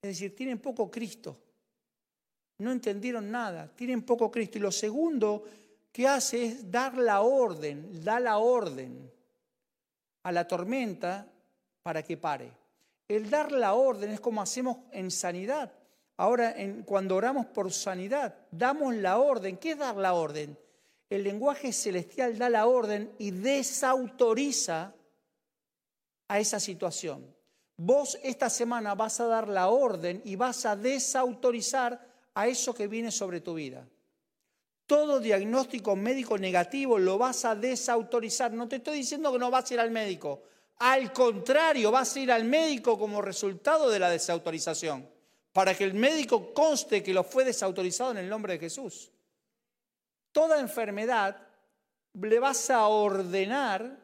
Es 0.00 0.10
decir, 0.10 0.36
tienen 0.36 0.60
poco 0.60 0.88
Cristo. 0.88 1.40
No 2.58 2.70
entendieron 2.70 3.30
nada, 3.30 3.70
tienen 3.74 4.02
poco 4.02 4.30
Cristo. 4.30 4.58
Y 4.58 4.60
lo 4.60 4.72
segundo 4.72 5.44
que 5.92 6.06
hace 6.06 6.44
es 6.44 6.70
dar 6.70 6.96
la 6.96 7.20
orden, 7.22 8.02
da 8.02 8.20
la 8.20 8.38
orden 8.38 9.10
a 10.22 10.32
la 10.32 10.46
tormenta 10.46 11.26
para 11.82 12.02
que 12.02 12.16
pare. 12.16 12.50
El 13.06 13.28
dar 13.28 13.52
la 13.52 13.74
orden 13.74 14.10
es 14.10 14.20
como 14.20 14.40
hacemos 14.40 14.78
en 14.92 15.10
sanidad. 15.10 15.72
Ahora, 16.16 16.54
cuando 16.84 17.16
oramos 17.16 17.46
por 17.46 17.72
sanidad, 17.72 18.34
damos 18.50 18.94
la 18.94 19.18
orden. 19.18 19.56
¿Qué 19.56 19.72
es 19.72 19.78
dar 19.78 19.96
la 19.96 20.14
orden? 20.14 20.56
El 21.10 21.24
lenguaje 21.24 21.72
celestial 21.72 22.38
da 22.38 22.48
la 22.48 22.66
orden 22.66 23.12
y 23.18 23.30
desautoriza 23.30 24.94
a 26.28 26.38
esa 26.38 26.60
situación. 26.60 27.34
Vos 27.76 28.18
esta 28.22 28.48
semana 28.48 28.94
vas 28.94 29.20
a 29.20 29.26
dar 29.26 29.48
la 29.48 29.68
orden 29.68 30.22
y 30.24 30.36
vas 30.36 30.64
a 30.64 30.76
desautorizar 30.76 32.13
a 32.34 32.46
eso 32.48 32.74
que 32.74 32.88
viene 32.88 33.10
sobre 33.10 33.40
tu 33.40 33.54
vida. 33.54 33.86
Todo 34.86 35.20
diagnóstico 35.20 35.96
médico 35.96 36.36
negativo 36.36 36.98
lo 36.98 37.16
vas 37.16 37.44
a 37.44 37.54
desautorizar. 37.54 38.52
No 38.52 38.68
te 38.68 38.76
estoy 38.76 38.98
diciendo 38.98 39.32
que 39.32 39.38
no 39.38 39.50
vas 39.50 39.70
a 39.70 39.74
ir 39.74 39.80
al 39.80 39.90
médico. 39.90 40.42
Al 40.78 41.12
contrario, 41.12 41.90
vas 41.90 42.14
a 42.14 42.20
ir 42.20 42.32
al 42.32 42.44
médico 42.44 42.98
como 42.98 43.22
resultado 43.22 43.88
de 43.88 43.98
la 43.98 44.10
desautorización, 44.10 45.08
para 45.52 45.74
que 45.74 45.84
el 45.84 45.94
médico 45.94 46.52
conste 46.52 47.02
que 47.02 47.14
lo 47.14 47.24
fue 47.24 47.44
desautorizado 47.44 48.10
en 48.10 48.18
el 48.18 48.28
nombre 48.28 48.54
de 48.54 48.58
Jesús. 48.58 49.10
Toda 50.32 50.60
enfermedad 50.60 51.46
le 52.14 52.38
vas 52.40 52.68
a 52.70 52.86
ordenar, 52.88 53.98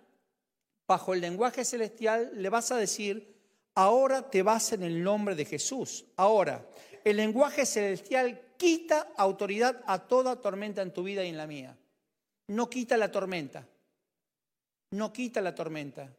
bajo 0.87 1.13
el 1.13 1.21
lenguaje 1.21 1.65
celestial, 1.65 2.31
le 2.35 2.49
vas 2.49 2.71
a 2.71 2.77
decir, 2.77 3.31
Ahora 3.75 4.29
te 4.29 4.43
vas 4.43 4.73
en 4.73 4.83
el 4.83 5.03
nombre 5.03 5.35
de 5.35 5.45
Jesús. 5.45 6.05
Ahora, 6.17 6.67
el 7.05 7.17
lenguaje 7.17 7.67
celestial 7.67 8.41
quita 8.57 9.13
autoridad 9.17 9.83
a 9.87 10.07
toda 10.07 10.41
tormenta 10.41 10.83
en 10.83 10.93
tu 10.93 11.03
vida 11.03 11.25
y 11.25 11.29
en 11.29 11.37
la 11.37 11.47
mía. 11.47 11.77
No 12.49 12.69
quita 12.69 12.97
la 12.97 13.11
tormenta. 13.11 13.67
No 14.91 15.13
quita 15.13 15.41
la 15.41 15.55
tormenta. 15.55 16.13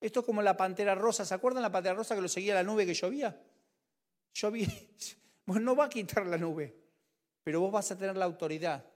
Esto 0.00 0.20
es 0.20 0.26
como 0.26 0.42
la 0.42 0.56
pantera 0.56 0.94
rosa. 0.94 1.24
¿Se 1.24 1.34
acuerdan 1.34 1.62
la 1.62 1.70
pantera 1.70 1.94
rosa 1.94 2.14
que 2.14 2.20
lo 2.20 2.28
seguía 2.28 2.54
la 2.54 2.64
nube 2.64 2.86
que 2.86 2.94
llovía? 2.94 3.40
Llovía. 4.34 4.68
No 5.44 5.74
va 5.74 5.86
a 5.86 5.88
quitar 5.88 6.24
la 6.24 6.38
nube, 6.38 6.72
pero 7.42 7.60
vos 7.60 7.72
vas 7.72 7.90
a 7.90 7.98
tener 7.98 8.16
la 8.16 8.24
autoridad. 8.24 8.86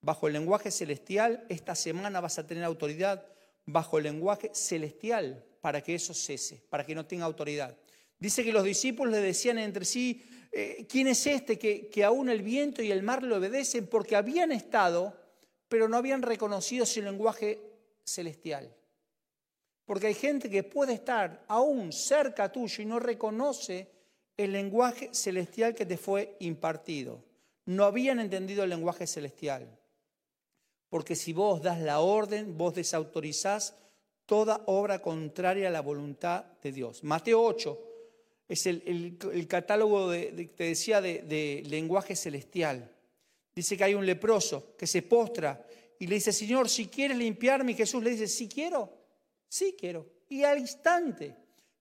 Bajo 0.00 0.26
el 0.26 0.32
lenguaje 0.32 0.70
celestial, 0.70 1.44
esta 1.50 1.74
semana 1.74 2.20
vas 2.20 2.38
a 2.38 2.46
tener 2.46 2.64
autoridad 2.64 3.24
bajo 3.66 3.98
el 3.98 4.04
lenguaje 4.04 4.50
celestial 4.54 5.44
para 5.60 5.82
que 5.82 5.94
eso 5.94 6.14
cese, 6.14 6.64
para 6.70 6.84
que 6.84 6.94
no 6.94 7.06
tenga 7.06 7.26
autoridad. 7.26 7.76
Dice 8.22 8.44
que 8.44 8.52
los 8.52 8.62
discípulos 8.62 9.12
le 9.12 9.20
decían 9.20 9.58
entre 9.58 9.84
sí, 9.84 10.24
eh, 10.52 10.86
¿quién 10.88 11.08
es 11.08 11.26
este 11.26 11.58
que, 11.58 11.88
que 11.88 12.04
aún 12.04 12.28
el 12.28 12.40
viento 12.40 12.80
y 12.80 12.92
el 12.92 13.02
mar 13.02 13.24
le 13.24 13.34
obedecen? 13.34 13.88
Porque 13.88 14.14
habían 14.14 14.52
estado, 14.52 15.12
pero 15.68 15.88
no 15.88 15.96
habían 15.96 16.22
reconocido 16.22 16.86
su 16.86 17.02
lenguaje 17.02 17.58
celestial. 18.04 18.72
Porque 19.84 20.06
hay 20.06 20.14
gente 20.14 20.48
que 20.48 20.62
puede 20.62 20.92
estar 20.92 21.44
aún 21.48 21.92
cerca 21.92 22.52
tuyo 22.52 22.84
y 22.84 22.86
no 22.86 23.00
reconoce 23.00 23.90
el 24.36 24.52
lenguaje 24.52 25.12
celestial 25.12 25.74
que 25.74 25.84
te 25.84 25.96
fue 25.96 26.36
impartido. 26.38 27.24
No 27.66 27.86
habían 27.86 28.20
entendido 28.20 28.62
el 28.62 28.70
lenguaje 28.70 29.08
celestial. 29.08 29.66
Porque 30.88 31.16
si 31.16 31.32
vos 31.32 31.60
das 31.60 31.80
la 31.80 31.98
orden, 31.98 32.56
vos 32.56 32.72
desautorizás 32.76 33.74
toda 34.26 34.62
obra 34.66 35.00
contraria 35.02 35.66
a 35.66 35.72
la 35.72 35.82
voluntad 35.82 36.44
de 36.62 36.70
Dios. 36.70 37.02
Mateo 37.02 37.42
8, 37.42 37.88
es 38.48 38.66
el, 38.66 39.16
catálogo, 39.48 40.10
de, 40.10 40.50
te 40.56 40.64
decía, 40.64 41.00
de, 41.00 41.62
lenguaje 41.66 42.16
celestial. 42.16 42.90
Dice 43.54 43.76
que 43.76 43.84
hay 43.84 43.94
un 43.94 44.06
leproso 44.06 44.76
que 44.76 44.86
se 44.86 45.02
postra 45.02 45.66
y 45.98 46.06
le 46.06 46.16
dice, 46.16 46.32
Señor, 46.32 46.68
si 46.68 46.86
quieres 46.86 47.16
limpiarme, 47.16 47.74
Jesús 47.74 48.02
le 48.02 48.10
dice, 48.10 48.26
sí 48.26 48.48
quiero, 48.48 48.92
sí 49.48 49.76
quiero. 49.78 50.06
Y 50.28 50.44
al 50.44 50.58
instante. 50.58 51.36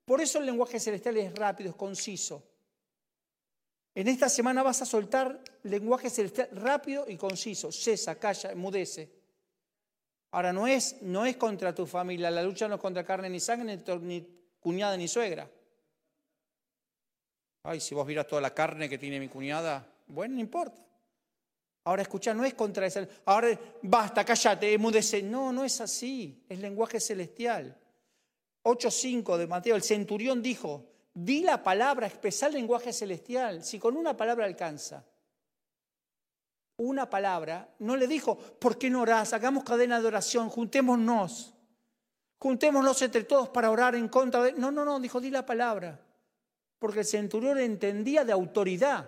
Por 0.05 0.21
eso 0.21 0.39
el 0.39 0.45
lenguaje 0.45 0.79
celestial 0.79 1.17
es 1.17 1.33
rápido, 1.33 1.69
es 1.69 1.75
conciso. 1.75 2.43
En 3.93 4.07
esta 4.07 4.29
semana 4.29 4.63
vas 4.63 4.81
a 4.81 4.85
soltar 4.85 5.41
lenguaje 5.63 6.09
celestial 6.09 6.49
rápido 6.53 7.05
y 7.07 7.17
conciso. 7.17 7.71
Cesa, 7.71 8.15
calla, 8.15 8.51
emudece. 8.51 9.09
Ahora, 10.31 10.53
no 10.53 10.65
es, 10.65 11.01
no 11.01 11.25
es 11.25 11.35
contra 11.35 11.75
tu 11.75 11.85
familia, 11.85 12.31
la 12.31 12.41
lucha 12.41 12.67
no 12.67 12.75
es 12.75 12.81
contra 12.81 13.03
carne 13.03 13.29
ni 13.29 13.41
sangre, 13.41 13.77
ni, 14.01 14.27
cuñada 14.61 14.95
ni 14.95 15.09
suegra. 15.09 15.49
Ay, 17.63 17.79
si 17.79 17.93
vos 17.93 18.07
vieras 18.07 18.27
toda 18.27 18.41
la 18.41 18.53
carne 18.53 18.89
que 18.89 18.97
tiene 18.97 19.19
mi 19.19 19.27
cuñada, 19.27 19.87
bueno, 20.07 20.35
no 20.35 20.41
importa. 20.41 20.81
Ahora 21.83 22.03
escucha, 22.03 22.33
no 22.33 22.45
es 22.45 22.53
contra 22.53 22.85
esa. 22.85 23.07
Ahora 23.25 23.59
basta, 23.81 24.23
cállate, 24.23 24.73
emudece. 24.73 25.23
No, 25.23 25.51
no 25.51 25.63
es 25.63 25.81
así. 25.81 26.43
Es 26.47 26.59
lenguaje 26.59 26.99
celestial. 26.99 27.77
8.5 28.63 29.37
de 29.37 29.47
Mateo, 29.47 29.75
el 29.75 29.81
centurión 29.81 30.41
dijo, 30.41 30.85
di 31.13 31.41
la 31.41 31.63
palabra, 31.63 32.05
expresar 32.05 32.49
el 32.49 32.57
lenguaje 32.57 32.93
celestial. 32.93 33.63
Si 33.63 33.79
con 33.79 33.97
una 33.97 34.15
palabra 34.15 34.45
alcanza, 34.45 35.03
una 36.77 37.09
palabra, 37.09 37.73
no 37.79 37.95
le 37.95 38.07
dijo, 38.07 38.37
¿por 38.37 38.77
qué 38.77 38.89
no 38.89 39.01
orás? 39.01 39.33
Hagamos 39.33 39.63
cadena 39.63 39.99
de 39.99 40.07
oración, 40.07 40.49
juntémonos. 40.49 41.55
Juntémonos 42.37 43.01
entre 43.01 43.23
todos 43.23 43.49
para 43.49 43.71
orar 43.71 43.95
en 43.95 44.07
contra 44.07 44.43
de... 44.43 44.53
No, 44.53 44.71
no, 44.71 44.85
no, 44.85 44.99
dijo, 44.99 45.19
di 45.19 45.31
la 45.31 45.45
palabra. 45.45 45.99
Porque 46.81 47.01
el 47.01 47.05
centurión 47.05 47.59
entendía 47.59 48.25
de 48.25 48.31
autoridad. 48.31 49.07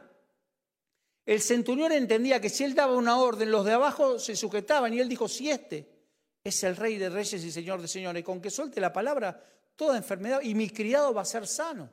El 1.26 1.42
centurión 1.42 1.92
entendía 1.92 2.40
que 2.40 2.50
si 2.50 2.64
él 2.64 2.76
daba 2.76 2.96
una 2.96 3.18
orden, 3.18 3.50
los 3.50 3.66
de 3.66 3.72
abajo 3.72 4.20
se 4.20 4.36
sujetaban 4.36 4.94
y 4.94 5.00
él 5.00 5.10
dijo, 5.10 5.28
si 5.28 5.50
este 5.50 5.90
es 6.44 6.64
el 6.64 6.76
rey 6.76 7.00
de 7.00 7.10
reyes 7.10 7.44
y 7.44 7.52
señor 7.52 7.82
de 7.82 7.88
señores, 7.88 8.24
con 8.24 8.40
que 8.40 8.52
suelte 8.52 8.80
la 8.80 8.94
palabra, 8.94 9.44
toda 9.76 9.98
enfermedad 9.98 10.42
y 10.44 10.54
mi 10.54 10.70
criado 10.70 11.16
va 11.16 11.24
a 11.24 11.26
ser 11.26 11.48
sano. 11.48 11.90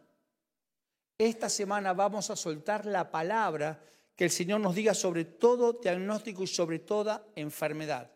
Esta 1.17 1.49
semana 1.49 1.95
vamos 1.95 2.29
a 2.29 2.37
soltar 2.37 2.85
la 2.85 3.11
palabra 3.11 3.83
que 4.15 4.25
el 4.25 4.31
Señor 4.31 4.61
nos 4.61 4.75
diga 4.75 4.93
sobre 4.93 5.25
todo 5.25 5.73
diagnóstico 5.73 6.43
y 6.43 6.47
sobre 6.47 6.81
toda 6.81 7.25
enfermedad. 7.37 8.11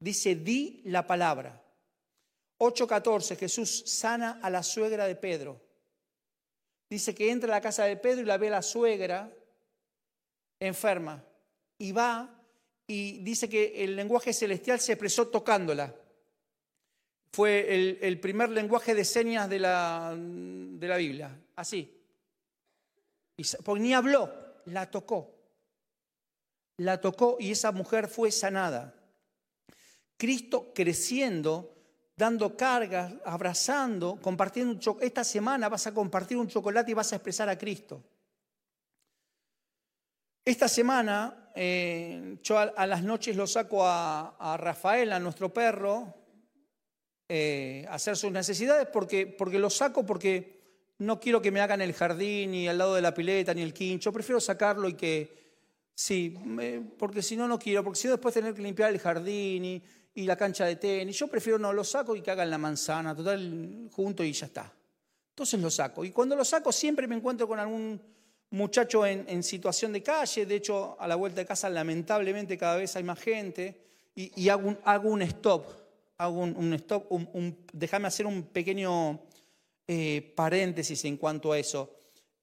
Dice, 0.00 0.36
di 0.36 0.80
la 0.86 1.06
palabra. 1.06 1.62
8.14, 2.58 3.36
Jesús 3.36 3.82
sana 3.84 4.40
a 4.42 4.48
la 4.48 4.62
suegra 4.62 5.06
de 5.06 5.16
Pedro. 5.16 5.67
Dice 6.88 7.14
que 7.14 7.30
entra 7.30 7.48
a 7.50 7.56
la 7.56 7.60
casa 7.60 7.84
de 7.84 7.96
Pedro 7.96 8.22
y 8.22 8.24
la 8.24 8.38
ve 8.38 8.50
la 8.50 8.62
suegra 8.62 9.30
enferma. 10.58 11.24
Y 11.78 11.92
va 11.92 12.38
y 12.86 13.18
dice 13.18 13.48
que 13.48 13.84
el 13.84 13.94
lenguaje 13.94 14.32
celestial 14.32 14.80
se 14.80 14.92
expresó 14.92 15.28
tocándola. 15.28 15.94
Fue 17.30 17.98
el, 18.00 18.18
primer 18.20 18.48
lenguaje 18.48 18.94
de 18.94 19.04
señas 19.04 19.48
de 19.50 19.58
la, 19.58 20.16
de 20.16 20.88
la 20.88 20.96
Biblia, 20.96 21.38
así. 21.56 21.94
Y, 23.36 23.42
porque 23.62 23.82
ni 23.82 23.92
habló, 23.92 24.32
la 24.64 24.90
tocó. 24.90 25.34
La 26.78 27.00
tocó 27.00 27.36
y 27.38 27.50
esa 27.50 27.70
mujer 27.70 28.08
fue 28.08 28.30
sanada. 28.30 28.94
Cristo 30.16 30.72
creciendo, 30.74 31.77
dando 32.18 32.56
cargas, 32.56 33.12
abrazando, 33.24 34.18
compartiendo 34.20 34.72
un 34.72 34.98
Esta 35.00 35.22
semana 35.22 35.68
vas 35.68 35.86
a 35.86 35.94
compartir 35.94 36.36
un 36.36 36.48
chocolate 36.48 36.90
y 36.90 36.94
vas 36.94 37.12
a 37.12 37.16
expresar 37.16 37.48
a 37.48 37.56
Cristo. 37.56 38.02
Esta 40.44 40.66
semana 40.66 41.52
eh, 41.54 42.38
yo 42.42 42.58
a, 42.58 42.86
las 42.86 43.04
noches 43.04 43.36
lo 43.36 43.46
saco 43.46 43.86
a, 43.86 44.56
Rafael, 44.58 45.12
a 45.12 45.20
nuestro 45.20 45.54
perro, 45.54 46.12
eh, 47.28 47.86
a 47.88 47.94
hacer 47.94 48.16
sus 48.16 48.32
necesidades 48.32 48.88
porque, 48.92 49.26
porque 49.28 49.60
lo 49.60 49.70
saco 49.70 50.04
porque 50.04 50.58
no 50.98 51.20
quiero 51.20 51.40
que 51.40 51.52
me 51.52 51.60
hagan 51.60 51.82
el 51.82 51.92
jardín, 51.92 52.50
ni 52.50 52.66
al 52.66 52.78
lado 52.78 52.96
de 52.96 53.02
la 53.02 53.14
pileta, 53.14 53.54
ni 53.54 53.62
el 53.62 53.72
quincho. 53.72 54.12
Prefiero 54.12 54.40
sacarlo 54.40 54.88
y 54.88 54.94
que, 54.94 55.60
sí, 55.94 56.36
porque 56.98 57.22
si 57.22 57.36
no, 57.36 57.46
no 57.46 57.60
quiero, 57.60 57.84
porque 57.84 58.00
si 58.00 58.08
no 58.08 58.14
después 58.14 58.34
tener 58.34 58.54
que 58.54 58.62
limpiar 58.62 58.90
el 58.90 58.98
jardín 58.98 59.64
y, 59.64 59.82
y 60.18 60.24
la 60.24 60.36
cancha 60.36 60.64
de 60.64 60.74
tenis. 60.74 61.16
Yo 61.16 61.28
prefiero 61.28 61.60
no 61.60 61.72
lo 61.72 61.84
saco 61.84 62.16
y 62.16 62.22
que 62.22 62.32
hagan 62.32 62.50
la 62.50 62.58
manzana, 62.58 63.14
total, 63.14 63.88
junto 63.92 64.24
y 64.24 64.32
ya 64.32 64.46
está. 64.46 64.72
Entonces 65.30 65.60
lo 65.60 65.70
saco. 65.70 66.04
Y 66.04 66.10
cuando 66.10 66.34
lo 66.34 66.44
saco 66.44 66.72
siempre 66.72 67.06
me 67.06 67.14
encuentro 67.14 67.46
con 67.46 67.60
algún 67.60 68.00
muchacho 68.50 69.06
en, 69.06 69.42
situación 69.44 69.92
de 69.92 70.02
calle, 70.02 70.44
de 70.44 70.56
hecho 70.56 70.96
a 70.98 71.06
la 71.06 71.14
vuelta 71.14 71.40
de 71.40 71.46
casa 71.46 71.70
lamentablemente 71.70 72.58
cada 72.58 72.76
vez 72.76 72.96
hay 72.96 73.04
más 73.04 73.20
gente, 73.20 73.84
y, 74.16 74.48
hago, 74.48 74.76
un, 75.04 75.22
stop, 75.22 75.66
hago 76.16 76.40
un, 76.40 76.74
stop, 76.74 77.04
déjame 77.72 78.08
hacer 78.08 78.26
un 78.26 78.42
pequeño 78.42 79.20
eh, 79.86 80.32
paréntesis 80.34 81.04
en 81.04 81.16
cuanto 81.16 81.52
a 81.52 81.58
eso. 81.60 81.94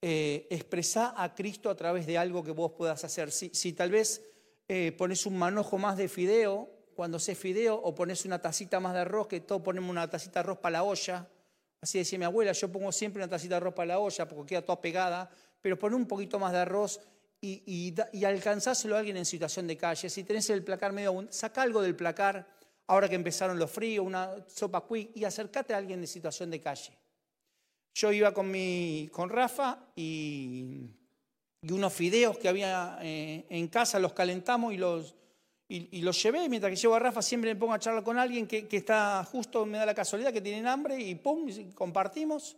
Eh, 0.01 0.47
a 0.95 1.35
Cristo 1.35 1.69
a 1.69 1.75
través 1.75 2.07
de 2.07 2.17
algo 2.17 2.41
que 2.41 2.51
vos 2.51 2.71
puedas 2.77 3.03
hacer. 3.03 3.33
Si, 3.33 3.73
tal 3.73 3.91
vez 3.91 4.21
eh, 4.69 4.93
pones 4.97 5.25
un 5.25 5.37
manojo 5.37 5.77
más 5.77 5.97
de 5.97 6.07
fideo, 6.07 6.74
cuando 6.95 7.19
sé 7.19 7.35
fideo, 7.35 7.75
o 7.75 7.93
pones 7.93 8.25
una 8.25 8.41
tacita 8.41 8.79
más 8.79 8.93
de 8.93 9.01
arroz, 9.01 9.27
que 9.27 9.41
todos 9.41 9.61
ponemos 9.61 9.89
una 9.89 10.09
tacita 10.09 10.39
de 10.39 10.45
arroz 10.45 10.59
para 10.59 10.73
la 10.73 10.83
olla, 10.83 11.27
así 11.81 11.97
decía 11.97 12.17
mi 12.17 12.25
abuela, 12.25 12.53
yo 12.53 12.71
pongo 12.71 12.91
siempre 12.91 13.21
una 13.21 13.29
tacita 13.29 13.55
de 13.55 13.57
arroz 13.57 13.73
para 13.73 13.87
la 13.87 13.99
olla 13.99 14.27
porque 14.27 14.49
queda 14.49 14.61
toda 14.61 14.81
pegada, 14.81 15.29
pero 15.61 15.77
pon 15.77 15.93
un 15.93 16.07
poquito 16.07 16.39
más 16.39 16.53
de 16.53 16.59
arroz 16.59 17.01
y, 17.41 17.93
y, 18.11 18.25
alcanzáselo 18.25 18.95
a 18.95 18.99
alguien 18.99 19.17
en 19.17 19.25
situación 19.25 19.67
de 19.67 19.77
calle. 19.77 20.09
Si 20.09 20.23
tenés 20.23 20.49
el 20.49 20.63
placar 20.63 20.93
medio, 20.93 21.27
saca 21.29 21.61
algo 21.61 21.81
del 21.81 21.95
placar, 21.95 22.47
ahora 22.87 23.07
que 23.07 23.15
empezaron 23.15 23.59
los 23.59 23.69
fríos, 23.69 24.05
una 24.05 24.31
sopa 24.47 24.87
quick, 24.87 25.11
y 25.15 25.25
acércate 25.25 25.73
a 25.73 25.77
alguien 25.77 25.99
en 25.99 26.07
situación 26.07 26.49
de 26.49 26.61
calle. 26.61 26.97
Yo 27.93 28.11
iba 28.11 28.33
con, 28.33 28.49
mi, 28.49 29.09
con 29.11 29.29
Rafa 29.29 29.79
y, 29.95 30.89
y 31.61 31.71
unos 31.71 31.93
fideos 31.93 32.37
que 32.37 32.47
había 32.47 32.97
eh, 33.01 33.45
en 33.49 33.67
casa, 33.67 33.99
los 33.99 34.13
calentamos 34.13 34.73
y 34.73 34.77
los, 34.77 35.15
y, 35.67 36.01
los 36.01 36.21
llevé. 36.21 36.47
Mientras 36.47 36.71
que 36.71 36.75
llevo 36.75 36.95
a 36.95 36.99
Rafa, 36.99 37.21
siempre 37.21 37.53
me 37.53 37.59
pongo 37.59 37.73
a 37.73 37.79
charlar 37.79 38.03
con 38.03 38.17
alguien 38.17 38.47
que, 38.47 38.67
que 38.67 38.77
está 38.77 39.23
justo, 39.23 39.65
me 39.65 39.77
da 39.77 39.85
la 39.85 39.95
casualidad 39.95 40.31
que 40.31 40.41
tienen 40.41 40.67
hambre 40.67 40.99
y 40.99 41.15
pum, 41.15 41.47
compartimos 41.73 42.55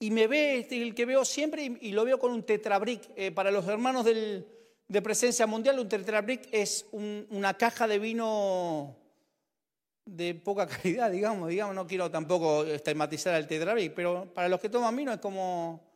y 0.00 0.10
me 0.10 0.26
ve 0.26 0.58
este, 0.58 0.80
el 0.80 0.94
que 0.94 1.04
veo 1.04 1.24
siempre 1.24 1.78
y, 1.80 1.92
lo 1.92 2.04
veo 2.04 2.18
con 2.18 2.32
un 2.32 2.44
tetrabric. 2.44 3.10
Eh, 3.16 3.32
para 3.32 3.50
los 3.50 3.66
hermanos 3.66 4.04
de 4.04 5.02
presencia 5.02 5.46
mundial, 5.46 5.78
un 5.78 5.88
tetrabric 5.88 6.48
es 6.52 6.86
una 6.92 7.54
caja 7.54 7.86
de 7.86 7.98
vino 7.98 8.96
de 10.06 10.34
poca 10.34 10.66
calidad, 10.68 11.10
digamos, 11.10 11.48
digamos, 11.48 11.74
no 11.74 11.86
quiero 11.86 12.10
tampoco 12.10 12.64
estigmatizar 12.64 13.34
al 13.34 13.46
tetrabric, 13.46 13.92
pero 13.92 14.32
para 14.32 14.48
los 14.48 14.60
que 14.60 14.68
toman 14.68 14.96
vino 14.96 15.12
es 15.12 15.18
como 15.18 15.86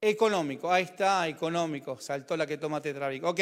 económico, 0.00 0.72
ahí 0.72 0.84
está, 0.84 1.28
económico, 1.28 2.00
saltó 2.00 2.36
la 2.36 2.46
que 2.46 2.56
toma 2.56 2.80
tetrabric, 2.80 3.24
ok, 3.24 3.40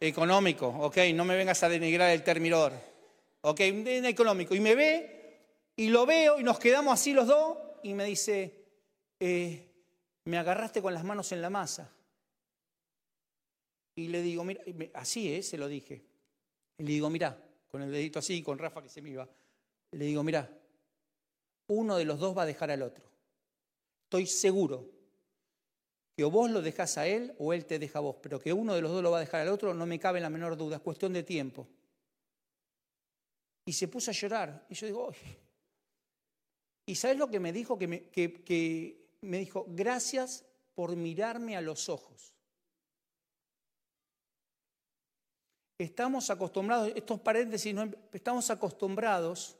económico, 0.00 0.68
ok, 0.68 0.98
no 1.14 1.24
me 1.24 1.36
vengas 1.36 1.62
a 1.62 1.68
denigrar 1.68 2.10
el 2.10 2.22
terminador, 2.22 2.72
ok, 3.42 3.60
económico, 3.60 4.54
y 4.54 4.60
me 4.60 4.74
ve, 4.74 5.40
y 5.76 5.88
lo 5.88 6.06
veo, 6.06 6.38
y 6.38 6.42
nos 6.42 6.58
quedamos 6.58 6.94
así 6.94 7.12
los 7.12 7.26
dos, 7.26 7.58
y 7.82 7.94
me 7.94 8.04
dice, 8.04 8.64
eh, 9.20 9.68
me 10.24 10.38
agarraste 10.38 10.80
con 10.80 10.94
las 10.94 11.04
manos 11.04 11.32
en 11.32 11.42
la 11.42 11.50
masa. 11.50 11.90
Y 13.96 14.08
le 14.08 14.22
digo, 14.22 14.42
mira, 14.42 14.62
así 14.94 15.32
es, 15.32 15.48
se 15.48 15.58
lo 15.58 15.68
dije. 15.68 16.02
Y 16.78 16.82
le 16.82 16.92
digo, 16.92 17.10
mira, 17.10 17.38
con 17.68 17.82
el 17.82 17.92
dedito 17.92 18.18
así, 18.18 18.42
con 18.42 18.58
Rafa 18.58 18.82
que 18.82 18.88
se 18.88 19.00
me 19.00 19.10
iba. 19.10 19.28
Le 19.92 20.04
digo, 20.04 20.22
mira, 20.24 20.50
uno 21.68 21.96
de 21.96 22.04
los 22.04 22.18
dos 22.18 22.36
va 22.36 22.42
a 22.42 22.46
dejar 22.46 22.70
al 22.70 22.82
otro. 22.82 23.04
Estoy 24.04 24.26
seguro 24.26 24.93
que 26.16 26.24
o 26.24 26.30
vos 26.30 26.50
lo 26.50 26.62
dejás 26.62 26.96
a 26.98 27.06
él 27.06 27.34
o 27.38 27.52
él 27.52 27.66
te 27.66 27.78
deja 27.78 27.98
a 27.98 28.02
vos, 28.02 28.16
pero 28.22 28.38
que 28.38 28.52
uno 28.52 28.74
de 28.74 28.80
los 28.80 28.90
dos 28.90 29.02
lo 29.02 29.10
va 29.10 29.18
a 29.18 29.20
dejar 29.20 29.40
al 29.40 29.48
otro 29.48 29.74
no 29.74 29.86
me 29.86 29.98
cabe 29.98 30.20
la 30.20 30.30
menor 30.30 30.56
duda, 30.56 30.76
es 30.76 30.82
cuestión 30.82 31.12
de 31.12 31.22
tiempo. 31.22 31.66
Y 33.66 33.72
se 33.72 33.88
puso 33.88 34.10
a 34.10 34.14
llorar. 34.14 34.66
Y 34.68 34.74
yo 34.74 34.86
digo, 34.86 35.12
¿Y 36.86 36.94
sabes 36.96 37.16
lo 37.16 37.30
que 37.30 37.40
me 37.40 37.52
dijo? 37.52 37.78
Que 37.78 37.88
me, 37.88 38.02
que, 38.10 39.08
me 39.22 39.38
dijo, 39.38 39.64
gracias 39.68 40.44
por 40.74 40.96
mirarme 40.96 41.56
a 41.56 41.60
los 41.60 41.88
ojos. 41.88 42.34
Estamos 45.78 46.30
acostumbrados, 46.30 46.92
estos 46.94 47.20
paréntesis, 47.20 47.74
¿no? 47.74 47.90
estamos 48.12 48.50
acostumbrados 48.50 49.56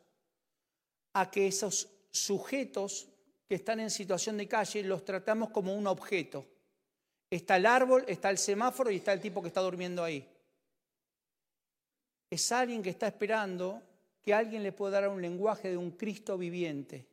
a 1.12 1.30
que 1.30 1.46
esos 1.46 1.88
sujetos 2.10 3.08
que 3.46 3.54
están 3.56 3.80
en 3.80 3.90
situación 3.90 4.36
de 4.36 4.48
calle 4.48 4.82
los 4.82 5.04
tratamos 5.04 5.50
como 5.50 5.74
un 5.74 5.86
objeto. 5.86 6.46
Está 7.30 7.56
el 7.56 7.66
árbol, 7.66 8.04
está 8.06 8.30
el 8.30 8.38
semáforo 8.38 8.90
y 8.90 8.96
está 8.96 9.12
el 9.12 9.20
tipo 9.20 9.42
que 9.42 9.48
está 9.48 9.60
durmiendo 9.60 10.02
ahí. 10.02 10.26
Es 12.30 12.52
alguien 12.52 12.82
que 12.82 12.90
está 12.90 13.06
esperando 13.06 13.82
que 14.22 14.32
alguien 14.32 14.62
le 14.62 14.72
pueda 14.72 15.00
dar 15.00 15.10
un 15.10 15.20
lenguaje 15.20 15.70
de 15.70 15.76
un 15.76 15.92
Cristo 15.92 16.38
viviente 16.38 17.06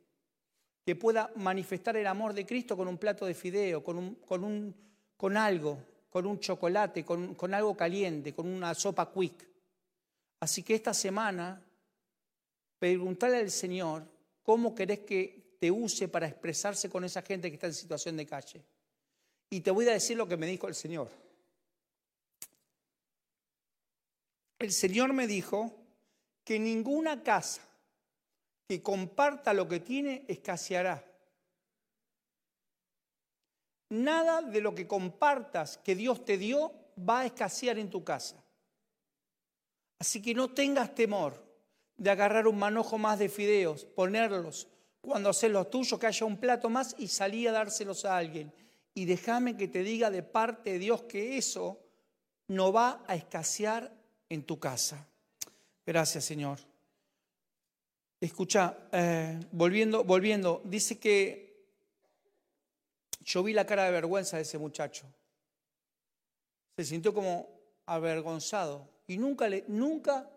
que 0.85 0.95
pueda 0.95 1.31
manifestar 1.35 1.95
el 1.97 2.07
amor 2.07 2.33
de 2.33 2.45
Cristo 2.45 2.75
con 2.75 2.87
un 2.87 2.97
plato 2.97 3.25
de 3.25 3.33
fideo, 3.33 3.83
con, 3.83 3.97
un, 3.97 4.15
con, 4.15 4.43
un, 4.43 4.75
con 5.15 5.37
algo, 5.37 5.77
con 6.09 6.25
un 6.25 6.39
chocolate, 6.39 7.05
con, 7.05 7.35
con 7.35 7.53
algo 7.53 7.75
caliente, 7.75 8.33
con 8.33 8.47
una 8.47 8.73
sopa 8.73 9.11
quick. 9.11 9.47
Así 10.39 10.63
que 10.63 10.73
esta 10.73 10.93
semana, 10.93 11.61
preguntarle 12.79 13.37
al 13.37 13.51
Señor 13.51 14.03
cómo 14.41 14.73
querés 14.73 14.99
que 14.99 15.40
te 15.61 15.69
use 15.69 16.07
para 16.07 16.25
expresarse 16.25 16.89
con 16.89 17.03
esa 17.03 17.21
gente 17.21 17.47
que 17.49 17.53
está 17.53 17.67
en 17.67 17.75
situación 17.75 18.17
de 18.17 18.25
calle. 18.25 18.65
Y 19.51 19.61
te 19.61 19.69
voy 19.69 19.87
a 19.87 19.93
decir 19.93 20.17
lo 20.17 20.27
que 20.27 20.35
me 20.35 20.47
dijo 20.47 20.67
el 20.67 20.73
Señor. 20.73 21.07
El 24.57 24.71
Señor 24.71 25.13
me 25.13 25.27
dijo 25.27 25.71
que 26.43 26.57
ninguna 26.57 27.21
casa 27.21 27.61
que 28.67 28.81
comparta 28.81 29.53
lo 29.53 29.67
que 29.67 29.79
tiene 29.79 30.25
escaseará. 30.27 31.05
Nada 33.89 34.41
de 34.41 34.61
lo 34.61 34.73
que 34.73 34.87
compartas 34.87 35.77
que 35.77 35.93
Dios 35.93 36.25
te 36.25 36.39
dio 36.39 36.73
va 36.97 37.19
a 37.19 37.25
escasear 37.27 37.77
en 37.77 37.91
tu 37.91 38.03
casa. 38.03 38.43
Así 39.99 40.23
que 40.23 40.33
no 40.33 40.55
tengas 40.55 40.95
temor 40.95 41.45
de 41.97 42.09
agarrar 42.09 42.47
un 42.47 42.57
manojo 42.57 42.97
más 42.97 43.19
de 43.19 43.29
fideos, 43.29 43.85
ponerlos, 43.85 44.67
cuando 45.01 45.29
haces 45.31 45.51
los 45.51 45.69
tuyos, 45.69 45.99
que 45.99 46.07
haya 46.07 46.25
un 46.25 46.37
plato 46.37 46.69
más 46.69 46.95
y 46.97 47.07
salir 47.07 47.49
a 47.49 47.53
dárselos 47.53 48.05
a 48.05 48.17
alguien. 48.17 48.53
Y 48.93 49.05
déjame 49.05 49.57
que 49.57 49.67
te 49.67 49.83
diga 49.83 50.11
de 50.11 50.21
parte 50.21 50.73
de 50.73 50.79
Dios 50.79 51.03
que 51.03 51.37
eso 51.37 51.79
no 52.47 52.71
va 52.71 53.03
a 53.07 53.15
escasear 53.15 53.91
en 54.29 54.43
tu 54.43 54.59
casa. 54.59 55.07
Gracias, 55.85 56.25
Señor. 56.25 56.59
Escucha, 58.19 58.77
eh, 58.91 59.39
volviendo, 59.51 60.03
volviendo, 60.03 60.61
dice 60.65 60.99
que 60.99 61.65
yo 63.21 63.41
vi 63.41 63.53
la 63.53 63.65
cara 63.65 63.85
de 63.85 63.91
vergüenza 63.91 64.37
de 64.37 64.43
ese 64.43 64.57
muchacho. 64.57 65.05
Se 66.75 66.85
sintió 66.85 67.13
como 67.13 67.49
avergonzado 67.85 68.87
y 69.07 69.17
nunca 69.17 69.49
le, 69.49 69.65
nunca 69.67 70.29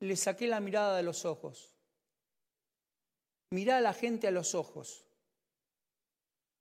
le 0.00 0.16
saqué 0.16 0.46
la 0.46 0.60
mirada 0.60 0.96
de 0.96 1.02
los 1.02 1.24
ojos. 1.24 1.72
Mirá 3.50 3.78
a 3.78 3.80
la 3.80 3.92
gente 3.92 4.28
a 4.28 4.30
los 4.30 4.54
ojos. 4.54 5.04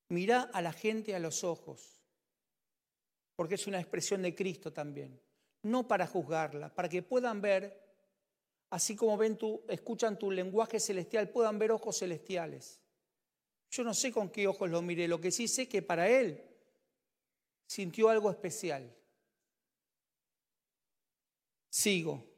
Mirá 0.09 0.49
a 0.53 0.61
la 0.61 0.73
gente 0.73 1.15
a 1.15 1.19
los 1.19 1.43
ojos. 1.43 2.01
Porque 3.35 3.55
es 3.55 3.67
una 3.67 3.79
expresión 3.79 4.23
de 4.23 4.33
Cristo 4.33 4.73
también. 4.73 5.21
No 5.63 5.87
para 5.87 6.07
juzgarla, 6.07 6.73
para 6.73 6.89
que 6.89 7.03
puedan 7.03 7.41
ver, 7.41 7.79
así 8.71 8.95
como 8.95 9.17
ven 9.17 9.37
tu, 9.37 9.63
escuchan 9.67 10.17
tu 10.17 10.31
lenguaje 10.31 10.79
celestial, 10.79 11.29
puedan 11.29 11.59
ver 11.59 11.71
ojos 11.71 11.99
celestiales. 11.99 12.81
Yo 13.69 13.83
no 13.83 13.93
sé 13.93 14.11
con 14.11 14.29
qué 14.29 14.47
ojos 14.47 14.69
lo 14.69 14.81
miré, 14.81 15.07
lo 15.07 15.21
que 15.21 15.31
sí 15.31 15.47
sé 15.47 15.69
que 15.69 15.81
para 15.81 16.09
él 16.09 16.43
sintió 17.67 18.09
algo 18.09 18.31
especial. 18.31 18.95
Sigo. 21.69 22.28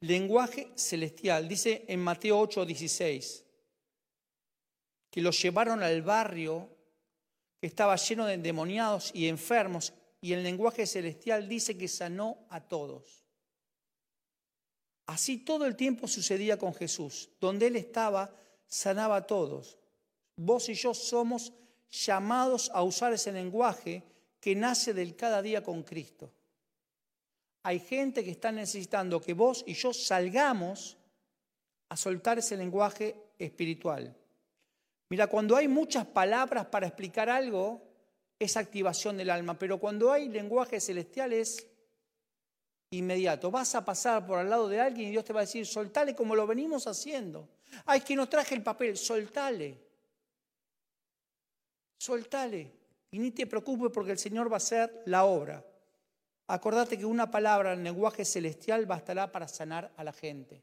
Lenguaje 0.00 0.72
celestial, 0.76 1.46
dice 1.46 1.84
en 1.88 2.00
Mateo 2.00 2.38
8, 2.40 2.64
16, 2.64 3.44
que 5.10 5.20
los 5.20 5.40
llevaron 5.42 5.82
al 5.82 6.00
barrio 6.02 6.68
que 7.60 7.66
estaba 7.66 7.96
lleno 7.96 8.24
de 8.24 8.34
endemoniados 8.34 9.10
y 9.14 9.28
enfermos, 9.28 9.92
y 10.22 10.32
el 10.32 10.42
lenguaje 10.42 10.86
celestial 10.86 11.48
dice 11.48 11.76
que 11.76 11.88
sanó 11.88 12.46
a 12.48 12.60
todos. 12.60 13.24
Así 15.06 15.38
todo 15.38 15.66
el 15.66 15.76
tiempo 15.76 16.06
sucedía 16.06 16.56
con 16.56 16.72
Jesús. 16.72 17.30
Donde 17.40 17.66
Él 17.66 17.76
estaba, 17.76 18.32
sanaba 18.68 19.16
a 19.16 19.26
todos. 19.26 19.76
Vos 20.36 20.68
y 20.68 20.74
yo 20.74 20.94
somos 20.94 21.52
llamados 21.90 22.70
a 22.72 22.82
usar 22.82 23.12
ese 23.12 23.32
lenguaje 23.32 24.04
que 24.40 24.54
nace 24.54 24.94
del 24.94 25.16
cada 25.16 25.42
día 25.42 25.62
con 25.62 25.82
Cristo. 25.82 26.32
Hay 27.62 27.78
gente 27.78 28.24
que 28.24 28.30
está 28.30 28.52
necesitando 28.52 29.20
que 29.20 29.34
vos 29.34 29.64
y 29.66 29.74
yo 29.74 29.92
salgamos 29.92 30.96
a 31.88 31.96
soltar 31.96 32.38
ese 32.38 32.56
lenguaje 32.56 33.16
espiritual. 33.38 34.16
Mira, 35.10 35.26
cuando 35.26 35.56
hay 35.56 35.68
muchas 35.68 36.06
palabras 36.06 36.66
para 36.66 36.86
explicar 36.86 37.28
algo, 37.28 37.82
es 38.38 38.56
activación 38.56 39.16
del 39.16 39.30
alma, 39.30 39.58
pero 39.58 39.78
cuando 39.78 40.12
hay 40.12 40.28
lenguaje 40.28 40.80
celestial 40.80 41.32
es 41.32 41.66
inmediato. 42.90 43.50
Vas 43.50 43.74
a 43.74 43.84
pasar 43.84 44.26
por 44.26 44.38
al 44.38 44.48
lado 44.48 44.68
de 44.68 44.80
alguien 44.80 45.08
y 45.08 45.10
Dios 45.12 45.24
te 45.24 45.32
va 45.32 45.40
a 45.40 45.44
decir, 45.44 45.66
soltale 45.66 46.14
como 46.14 46.34
lo 46.34 46.46
venimos 46.46 46.86
haciendo. 46.86 47.48
Ay, 47.84 48.00
que 48.00 48.16
no 48.16 48.28
traje 48.28 48.54
el 48.54 48.62
papel, 48.62 48.96
soltale. 48.96 49.78
Soltale. 51.98 52.72
Y 53.10 53.18
ni 53.18 53.30
te 53.32 53.46
preocupes 53.46 53.90
porque 53.92 54.12
el 54.12 54.18
Señor 54.18 54.50
va 54.50 54.56
a 54.56 54.58
hacer 54.58 55.02
la 55.06 55.24
obra. 55.24 55.64
Acordate 56.52 56.98
que 56.98 57.06
una 57.06 57.30
palabra 57.30 57.74
en 57.74 57.84
lenguaje 57.84 58.24
celestial 58.24 58.84
bastará 58.84 59.30
para 59.30 59.46
sanar 59.46 59.92
a 59.96 60.02
la 60.02 60.12
gente. 60.12 60.60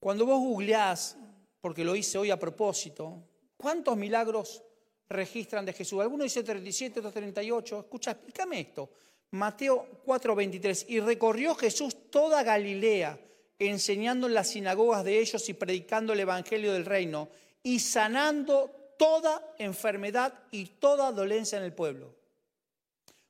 Cuando 0.00 0.26
vos 0.26 0.40
googleás, 0.40 1.16
porque 1.60 1.84
lo 1.84 1.94
hice 1.94 2.18
hoy 2.18 2.32
a 2.32 2.40
propósito, 2.40 3.22
¿cuántos 3.56 3.96
milagros 3.96 4.64
registran 5.08 5.64
de 5.64 5.74
Jesús? 5.74 6.00
Algunos 6.00 6.24
dice 6.24 6.42
37, 6.42 6.98
otros 6.98 7.14
38. 7.14 7.78
Escucha, 7.78 8.10
explícame 8.10 8.58
esto. 8.58 8.90
Mateo 9.30 10.02
4:23. 10.04 10.86
Y 10.88 10.98
recorrió 10.98 11.54
Jesús 11.54 12.10
toda 12.10 12.42
Galilea, 12.42 13.16
enseñando 13.60 14.26
en 14.26 14.34
las 14.34 14.48
sinagogas 14.48 15.04
de 15.04 15.20
ellos 15.20 15.48
y 15.48 15.54
predicando 15.54 16.14
el 16.14 16.20
evangelio 16.20 16.72
del 16.72 16.84
reino 16.84 17.28
y 17.62 17.78
sanando 17.78 18.81
toda 18.98 19.54
enfermedad 19.58 20.32
y 20.50 20.66
toda 20.66 21.12
dolencia 21.12 21.58
en 21.58 21.64
el 21.64 21.72
pueblo. 21.72 22.14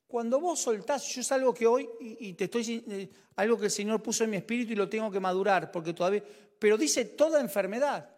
Cuando 0.07 0.39
vos 0.41 0.61
soltás, 0.61 1.07
yo 1.07 1.23
es 1.23 1.33
algo 1.33 1.55
que 1.55 1.67
hoy, 1.67 1.89
y, 1.99 2.35
te 2.35 2.45
estoy 2.45 2.85
eh, 2.87 3.11
algo 3.37 3.57
que 3.57 3.65
el 3.65 3.71
Señor 3.71 4.03
puso 4.03 4.25
en 4.25 4.31
mi 4.31 4.37
espíritu 4.37 4.73
y 4.73 4.77
lo 4.77 4.89
tengo 4.89 5.11
que 5.11 5.19
madurar, 5.19 5.73
porque 5.73 5.95
todavía, 5.95 6.23
pero 6.59 6.77
dice 6.77 7.07
toda 7.07 7.41
enfermedad. 7.41 8.11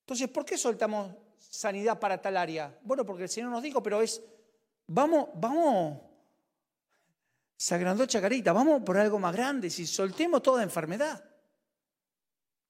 Entonces, 0.00 0.28
¿por 0.28 0.46
qué 0.46 0.56
soltamos 0.56 1.14
sanidad 1.38 1.98
para 1.98 2.20
tal 2.22 2.36
área? 2.38 2.78
Bueno, 2.82 3.04
porque 3.04 3.24
el 3.24 3.28
Señor 3.28 3.50
nos 3.50 3.62
dijo, 3.62 3.82
pero 3.82 4.00
es, 4.00 4.22
vamos, 4.86 5.28
vamos, 5.34 6.00
se 7.56 8.06
Chacarita, 8.06 8.54
vamos 8.54 8.82
por 8.82 8.96
algo 8.96 9.18
más 9.18 9.34
grande, 9.34 9.68
si 9.68 9.86
soltemos 9.86 10.42
toda 10.42 10.62
enfermedad, 10.62 11.22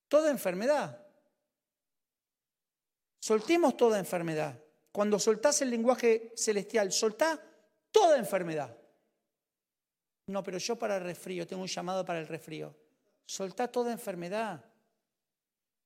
toda 0.09 0.31
enfermedad. 0.31 1.06
Soltemos 3.27 3.77
toda 3.77 3.99
enfermedad. 3.99 4.57
Cuando 4.93 5.19
soltás 5.19 5.61
el 5.61 5.71
lenguaje 5.71 6.33
celestial, 6.37 6.93
soltá 6.93 7.43
toda 7.91 8.19
enfermedad. 8.19 8.79
No, 10.29 10.45
pero 10.45 10.59
yo 10.59 10.77
para 10.77 10.99
el 10.99 11.03
resfrío, 11.03 11.45
tengo 11.45 11.62
un 11.62 11.67
llamado 11.67 12.05
para 12.05 12.21
el 12.21 12.29
resfrío. 12.29 12.73
Soltá 13.25 13.67
toda 13.67 13.91
enfermedad. 13.91 14.65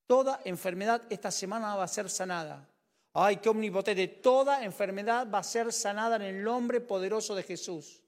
Toda 0.07 0.43
enfermedad 0.45 1.01
esta 1.09 1.31
semana 1.31 1.77
va 1.77 1.85
a 1.85 1.89
ser 1.89 2.11
sanada. 2.11 2.69
Ay, 3.15 3.39
qué 3.39 3.49
omnipotente. 3.49 4.07
Toda 4.07 4.63
enfermedad 4.63 5.27
va 5.27 5.39
a 5.39 5.43
ser 5.43 5.73
sanada 5.73 6.17
en 6.17 6.23
el 6.23 6.45
nombre 6.45 6.83
poderoso 6.83 7.35
de 7.35 7.43
Jesús. 7.43 8.03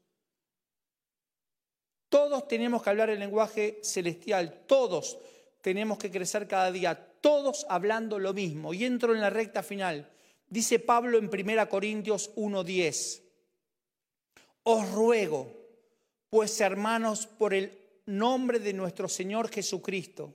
Todos 2.10 2.46
tenemos 2.46 2.82
que 2.82 2.90
hablar 2.90 3.08
el 3.08 3.18
lenguaje 3.18 3.80
celestial. 3.82 4.66
Todos 4.66 5.16
tenemos 5.62 5.96
que 5.96 6.10
crecer 6.10 6.46
cada 6.46 6.70
día 6.70 6.94
todos 7.22 7.64
hablando 7.70 8.18
lo 8.18 8.34
mismo. 8.34 8.74
Y 8.74 8.84
entro 8.84 9.14
en 9.14 9.20
la 9.20 9.30
recta 9.30 9.62
final. 9.62 10.10
Dice 10.46 10.78
Pablo 10.80 11.16
en 11.16 11.30
1 11.30 11.68
Corintios 11.68 12.30
1:10. 12.34 13.22
Os 14.64 14.90
ruego, 14.90 15.50
pues 16.28 16.60
hermanos, 16.60 17.26
por 17.26 17.54
el 17.54 17.78
nombre 18.06 18.58
de 18.58 18.72
nuestro 18.72 19.08
Señor 19.08 19.48
Jesucristo, 19.48 20.34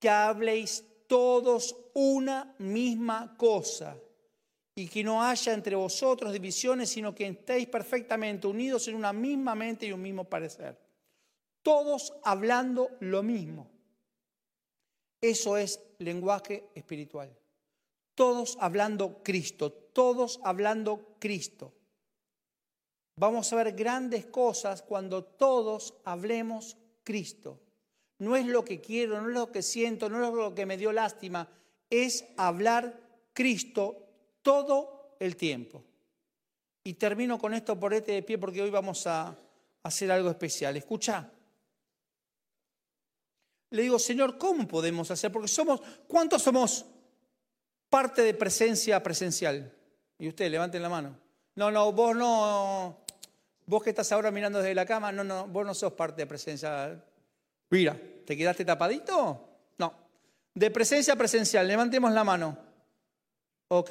que 0.00 0.08
habléis 0.08 0.84
todos 1.06 1.76
una 1.94 2.54
misma 2.58 3.36
cosa 3.36 3.96
y 4.74 4.88
que 4.88 5.04
no 5.04 5.22
haya 5.22 5.52
entre 5.54 5.76
vosotros 5.76 6.32
divisiones, 6.32 6.90
sino 6.90 7.14
que 7.14 7.26
estéis 7.26 7.68
perfectamente 7.68 8.46
unidos 8.46 8.88
en 8.88 8.96
una 8.96 9.12
misma 9.12 9.54
mente 9.54 9.86
y 9.86 9.92
un 9.92 10.02
mismo 10.02 10.24
parecer. 10.24 10.78
Todos 11.62 12.12
hablando 12.24 12.90
lo 13.00 13.22
mismo. 13.22 13.75
Eso 15.20 15.56
es 15.56 15.80
lenguaje 15.98 16.68
espiritual. 16.74 17.34
Todos 18.14 18.56
hablando 18.60 19.22
Cristo, 19.22 19.72
todos 19.72 20.40
hablando 20.42 21.16
Cristo. 21.18 21.72
Vamos 23.18 23.52
a 23.52 23.56
ver 23.56 23.72
grandes 23.72 24.26
cosas 24.26 24.82
cuando 24.82 25.24
todos 25.24 25.94
hablemos 26.04 26.76
Cristo. 27.02 27.60
No 28.18 28.36
es 28.36 28.46
lo 28.46 28.64
que 28.64 28.80
quiero, 28.80 29.20
no 29.20 29.28
es 29.28 29.34
lo 29.34 29.52
que 29.52 29.62
siento, 29.62 30.08
no 30.08 30.24
es 30.26 30.32
lo 30.32 30.54
que 30.54 30.66
me 30.66 30.76
dio 30.76 30.92
lástima, 30.92 31.48
es 31.90 32.24
hablar 32.36 33.00
Cristo 33.32 34.06
todo 34.42 35.16
el 35.18 35.36
tiempo. 35.36 35.84
Y 36.84 36.94
termino 36.94 37.38
con 37.38 37.52
esto 37.52 37.78
por 37.78 37.92
este 37.94 38.12
de 38.12 38.22
pie 38.22 38.38
porque 38.38 38.62
hoy 38.62 38.70
vamos 38.70 39.06
a 39.06 39.36
hacer 39.82 40.10
algo 40.10 40.30
especial. 40.30 40.76
Escucha. 40.76 41.32
Le 43.70 43.82
digo, 43.82 43.98
Señor, 43.98 44.38
¿cómo 44.38 44.66
podemos 44.66 45.10
hacer? 45.10 45.32
Porque 45.32 45.48
somos, 45.48 45.80
¿cuántos 46.06 46.42
somos 46.42 46.84
parte 47.88 48.22
de 48.22 48.34
presencia 48.34 49.02
presencial? 49.02 49.72
Y 50.18 50.28
usted, 50.28 50.50
levanten 50.50 50.82
la 50.82 50.88
mano. 50.88 51.16
No, 51.56 51.70
no, 51.70 51.92
vos 51.92 52.14
no, 52.14 52.98
vos 53.66 53.82
que 53.82 53.90
estás 53.90 54.10
ahora 54.12 54.30
mirando 54.30 54.58
desde 54.58 54.74
la 54.74 54.86
cama, 54.86 55.10
no, 55.10 55.24
no, 55.24 55.46
vos 55.48 55.66
no 55.66 55.74
sos 55.74 55.92
parte 55.94 56.22
de 56.22 56.26
presencia. 56.26 57.02
Mira, 57.70 57.98
¿te 58.24 58.36
quedaste 58.36 58.64
tapadito? 58.64 59.48
No. 59.78 59.92
De 60.54 60.70
presencia 60.70 61.16
presencial, 61.16 61.66
levantemos 61.66 62.12
la 62.12 62.24
mano. 62.24 62.56
Ok. 63.68 63.90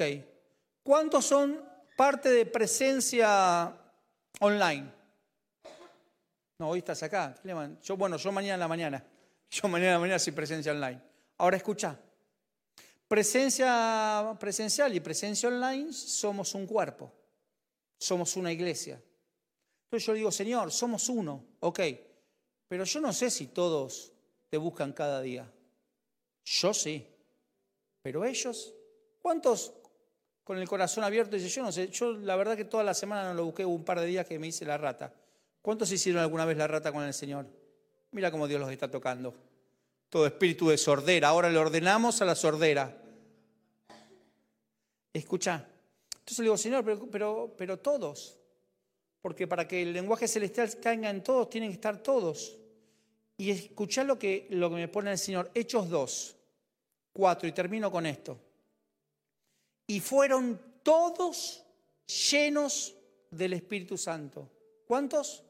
¿Cuántos 0.82 1.26
son 1.26 1.62
parte 1.96 2.30
de 2.30 2.46
presencia 2.46 3.72
online? 4.40 4.92
No, 6.58 6.70
hoy 6.70 6.78
estás 6.78 7.02
acá. 7.02 7.34
Yo, 7.82 7.96
bueno, 7.96 8.16
yo 8.16 8.32
mañana 8.32 8.54
en 8.54 8.60
la 8.60 8.68
mañana. 8.68 9.04
Yo 9.50 9.68
mañana 9.68 9.98
mañana 9.98 10.18
soy 10.18 10.32
presencia 10.32 10.72
online. 10.72 11.00
Ahora 11.38 11.56
escucha. 11.56 11.98
Presencia 13.08 14.36
presencial 14.38 14.94
y 14.94 15.00
presencia 15.00 15.48
online 15.48 15.92
somos 15.92 16.54
un 16.54 16.66
cuerpo. 16.66 17.12
Somos 17.98 18.36
una 18.36 18.52
iglesia. 18.52 19.00
Entonces 19.84 20.06
yo 20.06 20.14
digo, 20.14 20.32
Señor, 20.32 20.72
somos 20.72 21.08
uno. 21.08 21.44
Ok. 21.60 21.80
Pero 22.68 22.84
yo 22.84 23.00
no 23.00 23.12
sé 23.12 23.30
si 23.30 23.46
todos 23.48 24.12
te 24.48 24.56
buscan 24.56 24.92
cada 24.92 25.20
día. 25.20 25.50
Yo 26.44 26.74
sí. 26.74 27.06
Pero 28.02 28.24
ellos, 28.24 28.74
¿cuántos 29.20 29.72
con 30.46 30.58
el 30.58 30.68
corazón 30.68 31.02
abierto 31.02 31.34
dicen, 31.34 31.50
yo 31.50 31.62
no 31.64 31.72
sé, 31.72 31.88
yo 31.88 32.12
la 32.12 32.36
verdad 32.36 32.56
que 32.56 32.64
toda 32.64 32.84
la 32.84 32.94
semana 32.94 33.30
no 33.30 33.34
lo 33.34 33.46
busqué, 33.46 33.64
un 33.64 33.84
par 33.84 33.98
de 33.98 34.06
días 34.06 34.24
que 34.24 34.38
me 34.38 34.46
hice 34.46 34.64
la 34.64 34.78
rata. 34.78 35.12
¿Cuántos 35.60 35.90
hicieron 35.90 36.22
alguna 36.22 36.44
vez 36.44 36.56
la 36.56 36.68
rata 36.68 36.92
con 36.92 37.02
el 37.02 37.12
Señor? 37.12 37.48
Mira 38.16 38.30
cómo 38.30 38.48
Dios 38.48 38.58
los 38.58 38.72
está 38.72 38.90
tocando. 38.90 39.34
Todo 40.08 40.24
espíritu 40.24 40.70
de 40.70 40.78
sordera. 40.78 41.28
Ahora 41.28 41.50
le 41.50 41.58
ordenamos 41.58 42.22
a 42.22 42.24
la 42.24 42.34
sordera. 42.34 42.96
Escucha. 45.12 45.68
Entonces 46.20 46.38
le 46.38 46.44
digo, 46.44 46.56
Señor, 46.56 46.82
pero, 47.10 47.54
pero, 47.54 47.78
todos. 47.78 48.38
Porque 49.20 49.46
para 49.46 49.68
que 49.68 49.82
el 49.82 49.92
lenguaje 49.92 50.26
celestial 50.28 50.80
caiga 50.80 51.10
en 51.10 51.22
todos, 51.22 51.50
tienen 51.50 51.68
que 51.68 51.74
estar 51.74 52.02
todos. 52.02 52.56
Y 53.36 53.50
escuchar 53.50 54.06
lo 54.06 54.18
que, 54.18 54.46
lo 54.48 54.70
que 54.70 54.76
me 54.76 54.88
pone 54.88 55.10
el 55.12 55.18
Señor. 55.18 55.50
Hechos 55.52 55.90
2, 55.90 56.36
4, 57.12 57.48
y 57.50 57.52
termino 57.52 57.90
con 57.90 58.06
esto. 58.06 58.38
Y 59.88 60.00
fueron 60.00 60.58
todos 60.82 61.62
llenos 62.30 62.94
del 63.30 63.52
Espíritu 63.52 63.98
Santo. 63.98 64.48
¿Cuántos? 64.86 65.42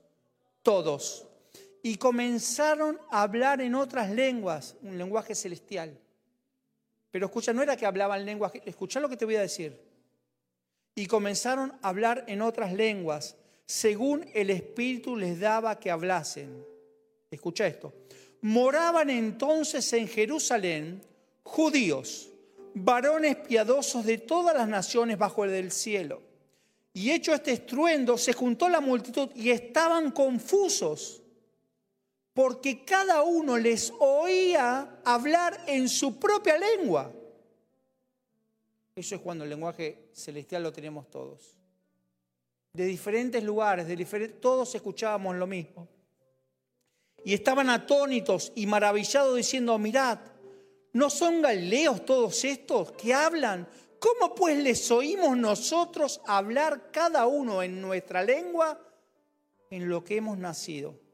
Todos. 0.65 1.29
Y 1.83 1.97
comenzaron 1.97 2.99
a 3.11 3.23
hablar 3.23 3.61
en 3.61 3.75
otras 3.75 4.11
lenguas, 4.11 4.77
un 4.83 4.99
lenguaje 4.99 5.35
celestial. 5.35 5.99
Pero 7.11 7.27
escucha, 7.27 7.53
no 7.53 7.63
era 7.63 7.77
que 7.77 7.87
hablaban 7.87 8.25
lenguas, 8.25 8.53
escucha 8.65 9.01
lo 9.01 9.09
que 9.09 9.17
te 9.17 9.25
voy 9.25 9.37
a 9.37 9.41
decir. 9.41 9.81
Y 10.95 11.07
comenzaron 11.07 11.73
a 11.83 11.89
hablar 11.89 12.25
en 12.27 12.43
otras 12.43 12.73
lenguas 12.73 13.37
según 13.67 14.25
el 14.33 14.51
Espíritu 14.51 15.17
les 15.17 15.41
daba 15.41 15.79
que 15.79 15.91
hablasen. 15.91 16.65
Escucha 17.31 17.67
esto. 17.67 17.93
Moraban 18.43 19.11
entonces 19.11 19.93
en 19.93 20.07
Jerusalén 20.07 21.03
judíos, 21.43 22.31
varones 22.75 23.37
piadosos 23.37 24.05
de 24.05 24.19
todas 24.19 24.57
las 24.57 24.69
naciones 24.69 25.19
bajo 25.19 25.45
el 25.45 25.51
del 25.51 25.73
cielo. 25.73 26.23
Y 26.93 27.11
hecho 27.11 27.35
este 27.35 27.53
estruendo, 27.53 28.17
se 28.17 28.33
juntó 28.33 28.69
la 28.69 28.81
multitud 28.81 29.29
y 29.35 29.51
estaban 29.51 30.13
confusos, 30.13 31.23
porque 32.37 32.85
cada 32.85 33.23
uno 33.23 33.57
les 33.57 33.93
oía 33.99 35.01
hablar 35.05 35.59
en 35.67 35.89
su 35.89 36.21
propia 36.21 36.57
lengua. 36.59 37.11
Eso 38.95 39.15
es 39.15 39.21
cuando 39.21 39.43
el 39.43 39.51
lenguaje 39.51 40.11
celestial 40.13 40.63
lo 40.63 40.73
tenemos 40.73 41.11
todos 41.11 41.57
de 42.77 42.85
diferentes 42.85 43.43
lugares, 43.43 43.89
de 43.89 43.97
diferentes, 43.97 44.39
todos 44.39 44.75
escuchábamos 44.75 45.35
lo 45.37 45.47
mismo. 45.47 45.89
Y 47.25 47.33
estaban 47.33 47.71
atónitos 47.71 48.53
y 48.55 48.67
maravillados 48.67 49.35
diciendo, 49.35 49.79
mirad, 49.79 50.19
¿no 50.93 51.09
son 51.09 51.41
galileos 51.41 52.05
todos 52.05 52.45
estos 52.45 52.93
que 52.93 53.15
hablan? 53.15 53.67
¿Cómo 53.99 54.35
pues 54.35 54.59
les 54.59 54.91
oímos 54.91 55.39
nosotros 55.39 56.21
hablar 56.27 56.91
cada 56.93 57.27
uno 57.27 57.63
en 57.63 57.81
nuestra 57.81 58.23
lengua 58.23 58.79
en 59.71 59.89
lo 59.89 60.05
que 60.05 60.17
hemos 60.19 60.37
nacido? 60.37 61.06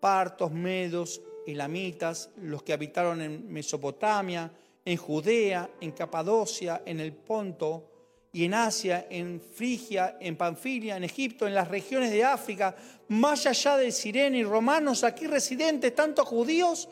Partos, 0.00 0.52
medos, 0.52 1.20
elamitas, 1.46 2.30
los 2.36 2.62
que 2.62 2.72
habitaron 2.72 3.20
en 3.20 3.50
Mesopotamia, 3.50 4.52
en 4.84 4.96
Judea, 4.96 5.70
en 5.80 5.92
Capadocia, 5.92 6.82
en 6.84 7.00
el 7.00 7.12
Ponto, 7.12 7.90
y 8.32 8.44
en 8.44 8.54
Asia, 8.54 9.06
en 9.10 9.40
Frigia, 9.40 10.16
en 10.20 10.36
Panfilia, 10.36 10.96
en 10.96 11.04
Egipto, 11.04 11.46
en 11.46 11.54
las 11.54 11.68
regiones 11.68 12.10
de 12.10 12.24
África, 12.24 12.76
más 13.08 13.46
allá 13.46 13.76
de 13.76 13.90
Sirene 13.90 14.38
y 14.38 14.44
romanos, 14.44 15.02
aquí 15.02 15.26
residentes, 15.26 15.94
tanto 15.94 16.24
judíos 16.24 16.88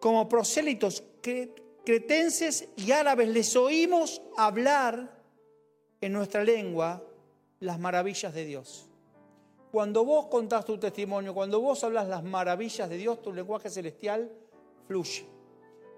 como 0.00 0.28
prosélitos, 0.28 1.04
cretenses 1.84 2.68
y 2.76 2.90
árabes, 2.90 3.28
les 3.28 3.54
oímos 3.54 4.20
hablar 4.36 5.22
en 6.00 6.12
nuestra 6.12 6.42
lengua 6.42 7.02
las 7.60 7.78
maravillas 7.78 8.34
de 8.34 8.44
Dios. 8.44 8.89
Cuando 9.70 10.04
vos 10.04 10.26
contás 10.26 10.64
tu 10.64 10.78
testimonio, 10.78 11.32
cuando 11.32 11.60
vos 11.60 11.84
hablas 11.84 12.08
las 12.08 12.24
maravillas 12.24 12.88
de 12.88 12.96
Dios, 12.96 13.22
tu 13.22 13.32
lenguaje 13.32 13.70
celestial 13.70 14.30
fluye. 14.88 15.28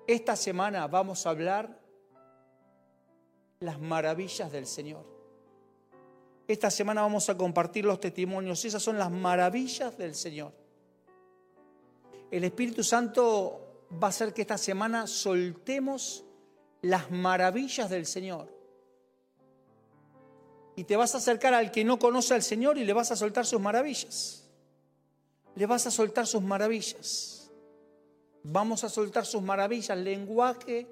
Esta 0.06 0.36
semana 0.36 0.86
vamos 0.88 1.26
a 1.26 1.30
hablar 1.30 1.80
las 3.60 3.80
maravillas 3.80 4.52
del 4.52 4.66
Señor. 4.66 5.06
Esta 6.46 6.70
semana 6.70 7.00
vamos 7.00 7.30
a 7.30 7.36
compartir 7.36 7.84
los 7.86 7.98
testimonios. 7.98 8.62
Esas 8.64 8.82
son 8.82 8.98
las 8.98 9.10
maravillas 9.10 9.96
del 9.96 10.14
Señor. 10.14 10.52
El 12.30 12.44
Espíritu 12.44 12.84
Santo 12.84 13.86
va 14.02 14.08
a 14.08 14.10
hacer 14.10 14.34
que 14.34 14.42
esta 14.42 14.58
semana 14.58 15.06
soltemos 15.06 16.24
las 16.82 17.10
maravillas 17.10 17.88
del 17.88 18.04
Señor. 18.04 18.51
Y 20.76 20.84
te 20.84 20.96
vas 20.96 21.14
a 21.14 21.18
acercar 21.18 21.54
al 21.54 21.70
que 21.70 21.84
no 21.84 21.98
conoce 21.98 22.34
al 22.34 22.42
Señor 22.42 22.78
y 22.78 22.84
le 22.84 22.92
vas 22.92 23.10
a 23.12 23.16
soltar 23.16 23.44
sus 23.44 23.60
maravillas. 23.60 24.48
Le 25.54 25.66
vas 25.66 25.86
a 25.86 25.90
soltar 25.90 26.26
sus 26.26 26.42
maravillas. 26.42 27.50
Vamos 28.44 28.82
a 28.84 28.88
soltar 28.88 29.26
sus 29.26 29.42
maravillas, 29.42 29.96
lenguaje 29.98 30.86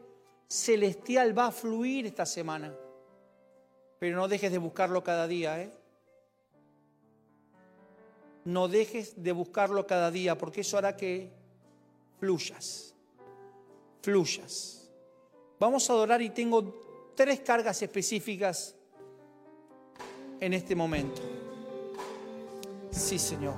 celestial 0.51 1.37
va 1.37 1.47
a 1.47 1.53
fluir 1.53 2.07
esta 2.07 2.27
semana. 2.27 2.75
Pero 3.99 4.17
no 4.17 4.29
dejes 4.29 4.51
de 4.51 4.59
buscarlo 4.59 5.03
cada 5.03 5.27
día, 5.27 5.63
¿eh? 5.63 5.73
No 8.45 8.69
dejes 8.69 9.23
de 9.23 9.33
buscarlo 9.33 9.87
cada 9.87 10.11
día, 10.11 10.37
porque 10.37 10.63
eso 10.63 10.79
hará 10.79 10.97
que 10.97 11.31
fluyas, 12.19 12.95
fluyas. 14.03 14.91
Vamos 15.59 15.89
a 15.89 15.93
adorar 15.93 16.23
y 16.23 16.31
tengo 16.31 17.13
tres 17.15 17.41
cargas 17.41 17.83
específicas 17.83 18.75
en 20.41 20.55
este 20.55 20.75
momento. 20.75 21.21
Sí, 22.91 23.19
Señor. 23.19 23.55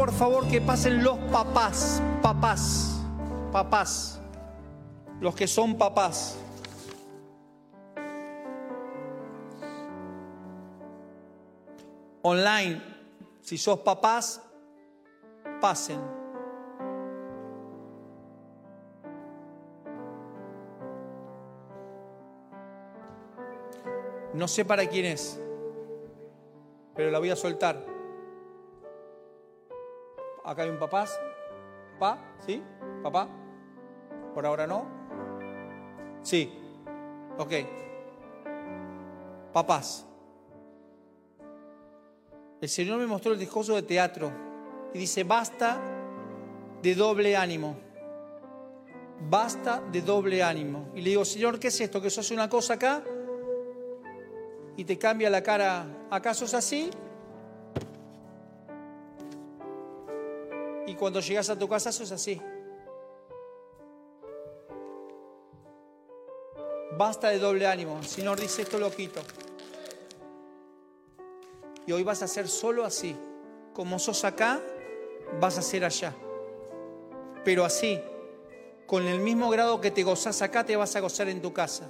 Por 0.00 0.12
favor 0.12 0.48
que 0.48 0.62
pasen 0.62 1.04
los 1.04 1.18
papás, 1.30 2.02
papás, 2.22 3.02
papás, 3.52 4.18
los 5.20 5.34
que 5.34 5.46
son 5.46 5.76
papás. 5.76 6.38
Online, 12.22 12.82
si 13.42 13.58
sos 13.58 13.80
papás, 13.80 14.40
pasen. 15.60 16.00
No 24.32 24.48
sé 24.48 24.64
para 24.64 24.86
quién 24.86 25.04
es, 25.04 25.38
pero 26.94 27.10
la 27.10 27.18
voy 27.18 27.28
a 27.28 27.36
soltar. 27.36 27.89
Acá 30.44 30.62
hay 30.62 30.70
un 30.70 30.78
papá. 30.78 31.06
¿Papá? 31.98 32.18
¿Sí? 32.46 32.62
¿Papá? 33.02 33.28
¿Por 34.34 34.46
ahora 34.46 34.66
no? 34.66 34.86
Sí. 36.22 36.52
Ok. 37.38 37.52
Papás. 39.52 40.06
El 42.60 42.68
Señor 42.68 42.98
me 42.98 43.06
mostró 43.06 43.32
el 43.32 43.38
discurso 43.38 43.74
de 43.74 43.82
teatro 43.82 44.30
y 44.92 44.98
dice, 44.98 45.24
basta 45.24 45.80
de 46.82 46.94
doble 46.94 47.36
ánimo. 47.36 47.76
Basta 49.28 49.82
de 49.92 50.02
doble 50.02 50.42
ánimo. 50.42 50.90
Y 50.94 51.00
le 51.00 51.10
digo, 51.10 51.24
Señor, 51.24 51.58
¿qué 51.58 51.68
es 51.68 51.80
esto? 51.80 52.00
¿Que 52.00 52.10
sos 52.10 52.30
una 52.30 52.48
cosa 52.48 52.74
acá 52.74 53.02
y 54.76 54.84
te 54.84 54.98
cambia 54.98 55.28
la 55.30 55.42
cara? 55.42 55.86
¿Acá 56.10 56.34
sos 56.34 56.54
así? 56.54 56.90
Y 60.86 60.94
cuando 60.94 61.20
llegas 61.20 61.50
a 61.50 61.58
tu 61.58 61.68
casa 61.68 61.92
sos 61.92 62.10
así. 62.12 62.40
Basta 66.96 67.28
de 67.28 67.38
doble 67.38 67.66
ánimo. 67.66 67.98
El 67.98 68.06
Señor 68.06 68.38
dice, 68.38 68.62
esto 68.62 68.78
lo 68.78 68.90
quito. 68.90 69.20
Y 71.86 71.92
hoy 71.92 72.02
vas 72.02 72.22
a 72.22 72.28
ser 72.28 72.48
solo 72.48 72.84
así. 72.84 73.16
Como 73.72 73.98
sos 73.98 74.24
acá, 74.24 74.60
vas 75.40 75.56
a 75.58 75.62
ser 75.62 75.84
allá. 75.84 76.14
Pero 77.44 77.64
así, 77.64 78.00
con 78.86 79.06
el 79.06 79.20
mismo 79.20 79.48
grado 79.50 79.80
que 79.80 79.90
te 79.90 80.02
gozas 80.02 80.42
acá, 80.42 80.66
te 80.66 80.76
vas 80.76 80.94
a 80.96 81.00
gozar 81.00 81.28
en 81.28 81.40
tu 81.40 81.52
casa. 81.52 81.88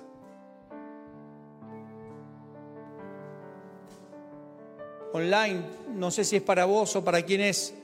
Online, 5.13 5.63
no 5.89 6.11
sé 6.11 6.25
si 6.25 6.37
es 6.37 6.43
para 6.43 6.67
vos 6.67 6.95
o 6.95 7.03
para 7.03 7.23
quién 7.23 7.41
es, 7.41 7.75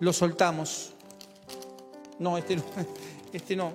lo 0.00 0.12
soltamos. 0.12 0.92
No, 2.18 2.36
este 2.36 2.56
no, 2.56 2.64
este 3.32 3.56
no. 3.56 3.72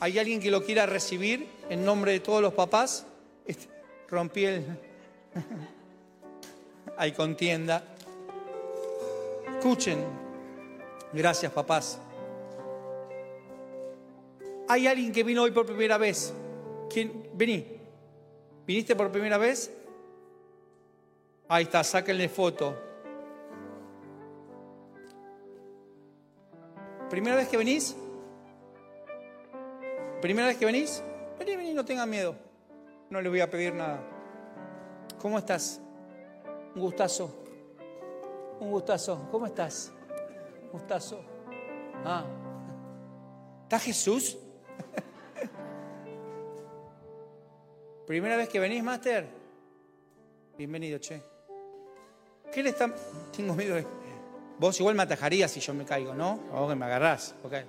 ¿Hay 0.00 0.18
alguien 0.18 0.40
que 0.40 0.50
lo 0.50 0.64
quiera 0.64 0.86
recibir 0.86 1.48
en 1.68 1.84
nombre 1.84 2.12
de 2.12 2.20
todos 2.20 2.40
los 2.40 2.54
papás? 2.54 3.06
Este, 3.46 3.68
rompí 4.08 4.44
el... 4.44 4.64
Hay 6.96 7.12
contienda. 7.12 7.84
Escuchen. 9.58 10.04
Gracias, 11.12 11.52
papás. 11.52 11.98
Hay 14.68 14.86
alguien 14.86 15.12
que 15.12 15.22
vino 15.22 15.42
hoy 15.42 15.50
por 15.50 15.66
primera 15.66 15.98
vez. 15.98 16.32
¿Quién? 16.90 17.28
Vení. 17.34 17.66
¿Viniste 18.66 18.94
por 18.96 19.10
primera 19.10 19.38
vez? 19.38 19.70
Ahí 21.48 21.64
está, 21.64 21.84
sáquenle 21.84 22.28
foto. 22.28 22.91
¿Primera 27.12 27.36
vez 27.36 27.46
que 27.46 27.58
venís? 27.58 27.94
¿Primera 30.22 30.46
vez 30.46 30.56
que 30.56 30.64
venís? 30.64 31.04
Vení, 31.38 31.56
vení, 31.56 31.74
no 31.74 31.84
tengan 31.84 32.08
miedo. 32.08 32.34
No 33.10 33.20
le 33.20 33.28
voy 33.28 33.40
a 33.40 33.50
pedir 33.50 33.74
nada. 33.74 34.02
¿Cómo 35.20 35.36
estás? 35.36 35.78
Un 36.74 36.80
gustazo. 36.80 37.30
Un 38.60 38.70
gustazo. 38.70 39.28
¿Cómo 39.30 39.44
estás? 39.44 39.92
Un 40.62 40.70
gustazo. 40.70 41.22
Ah. 42.02 42.24
¿Está 43.64 43.78
Jesús? 43.78 44.38
¿Primera 48.06 48.38
vez 48.38 48.48
que 48.48 48.58
venís, 48.58 48.82
Máster? 48.82 49.28
Bienvenido, 50.56 50.98
che. 50.98 51.22
¿Qué 52.50 52.62
le 52.62 52.70
está...? 52.70 52.90
Tengo 53.36 53.52
miedo 53.52 53.74
de... 53.74 54.01
Vos 54.58 54.78
igual 54.78 54.94
me 54.94 55.02
atajarías 55.02 55.50
si 55.50 55.60
yo 55.60 55.74
me 55.74 55.84
caigo, 55.84 56.14
¿no? 56.14 56.40
O 56.52 56.68
que 56.68 56.74
me 56.74 56.84
agarrás. 56.84 57.34
Okay. 57.42 57.64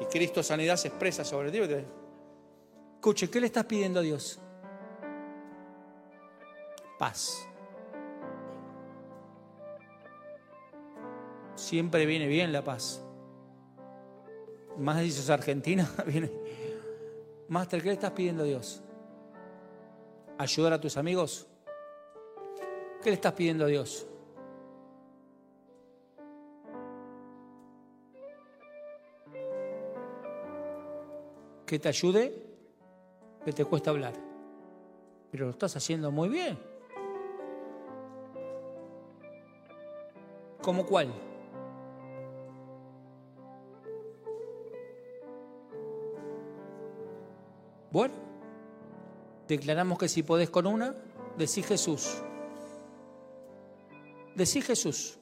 Y 0.00 0.04
Cristo 0.06 0.42
sanidad 0.42 0.76
se 0.76 0.88
expresa 0.88 1.24
sobre 1.24 1.50
ti. 1.50 1.58
Escuche, 2.94 3.30
¿qué 3.30 3.40
le 3.40 3.46
estás 3.46 3.64
pidiendo 3.64 4.00
a 4.00 4.02
Dios? 4.02 4.38
Paz. 6.98 7.48
Siempre 11.54 12.06
viene 12.06 12.26
bien 12.26 12.52
la 12.52 12.62
paz. 12.62 13.02
Más 14.78 15.00
si 15.02 15.12
sos 15.12 15.30
argentina, 15.30 15.88
viene. 16.06 16.30
Master, 17.48 17.80
¿qué 17.82 17.88
le 17.88 17.94
estás 17.94 18.12
pidiendo 18.12 18.42
a 18.42 18.46
Dios? 18.46 18.82
¿Ayudar 20.38 20.72
a 20.72 20.80
tus 20.80 20.96
amigos? 20.96 21.46
¿Qué 23.02 23.10
le 23.10 23.14
estás 23.14 23.34
pidiendo 23.34 23.64
a 23.64 23.68
Dios? 23.68 24.06
Que 31.72 31.78
te 31.78 31.88
ayude, 31.88 32.34
que 33.46 33.50
te 33.50 33.64
cuesta 33.64 33.88
hablar. 33.88 34.12
Pero 35.30 35.46
lo 35.46 35.52
estás 35.52 35.74
haciendo 35.74 36.10
muy 36.10 36.28
bien. 36.28 36.58
¿Cómo 40.60 40.84
cuál? 40.84 41.10
Bueno, 47.90 48.12
declaramos 49.48 49.96
que 49.96 50.08
si 50.08 50.22
podés 50.22 50.50
con 50.50 50.66
una, 50.66 50.94
decís 51.38 51.64
Jesús. 51.64 52.22
Decís 54.34 54.66
Jesús. 54.66 55.18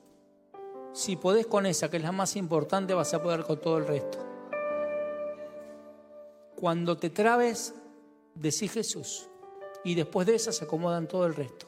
Si 0.95 1.15
podés 1.15 1.47
con 1.47 1.65
esa, 1.67 1.89
que 1.89 1.99
es 1.99 2.03
la 2.03 2.11
más 2.11 2.35
importante, 2.35 2.93
vas 2.93 3.15
a 3.15 3.23
poder 3.23 3.45
con 3.45 3.61
todo 3.61 3.79
el 3.79 3.87
resto. 3.87 4.30
Cuando 6.61 6.99
te 6.99 7.09
trabes, 7.09 7.75
decís 8.35 8.71
Jesús. 8.71 9.31
Y 9.83 9.95
después 9.95 10.27
de 10.27 10.35
esa 10.35 10.53
se 10.53 10.65
acomodan 10.65 11.09
todo 11.09 11.25
el 11.25 11.35
resto. 11.35 11.67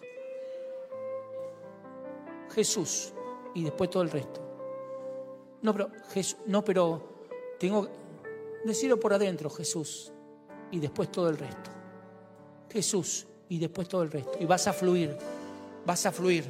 Jesús. 2.50 3.14
Y 3.54 3.64
después 3.64 3.88
todo 3.88 4.02
el 4.02 4.10
resto. 4.10 4.42
No, 5.62 5.72
pero, 5.72 5.90
Jesús, 6.10 6.36
no, 6.44 6.62
pero 6.62 7.24
tengo 7.58 7.88
decirlo 8.64 9.00
por 9.00 9.14
adentro, 9.14 9.48
Jesús. 9.48 10.12
Y 10.70 10.78
después 10.78 11.10
todo 11.10 11.30
el 11.30 11.38
resto. 11.38 11.70
Jesús. 12.70 13.26
Y 13.48 13.58
después 13.58 13.88
todo 13.88 14.02
el 14.02 14.10
resto. 14.10 14.32
Y 14.40 14.44
vas 14.44 14.66
a 14.66 14.74
fluir. 14.74 15.16
Vas 15.86 16.04
a 16.04 16.12
fluir. 16.12 16.44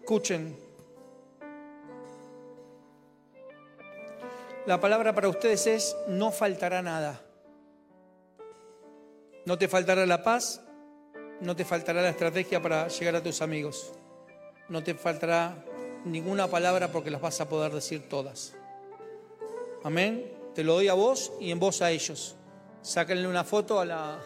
Escuchen. 0.00 0.56
La 4.66 4.80
palabra 4.80 5.14
para 5.14 5.28
ustedes 5.28 5.68
es, 5.68 5.96
no 6.08 6.32
faltará 6.32 6.82
nada. 6.82 7.23
No 9.46 9.58
te 9.58 9.68
faltará 9.68 10.06
la 10.06 10.22
paz, 10.22 10.62
no 11.40 11.54
te 11.54 11.64
faltará 11.66 12.00
la 12.00 12.08
estrategia 12.08 12.62
para 12.62 12.88
llegar 12.88 13.16
a 13.16 13.22
tus 13.22 13.42
amigos. 13.42 13.92
No 14.68 14.82
te 14.82 14.94
faltará 14.94 15.62
ninguna 16.06 16.48
palabra 16.48 16.90
porque 16.90 17.10
las 17.10 17.20
vas 17.20 17.40
a 17.42 17.48
poder 17.48 17.72
decir 17.72 18.08
todas. 18.08 18.54
Amén. 19.82 20.32
Te 20.54 20.64
lo 20.64 20.74
doy 20.74 20.88
a 20.88 20.94
vos 20.94 21.32
y 21.40 21.50
en 21.50 21.58
vos 21.58 21.82
a 21.82 21.90
ellos. 21.90 22.36
Sáquenle 22.80 23.28
una 23.28 23.44
foto 23.44 23.80
a 23.80 23.84
la, 23.84 24.22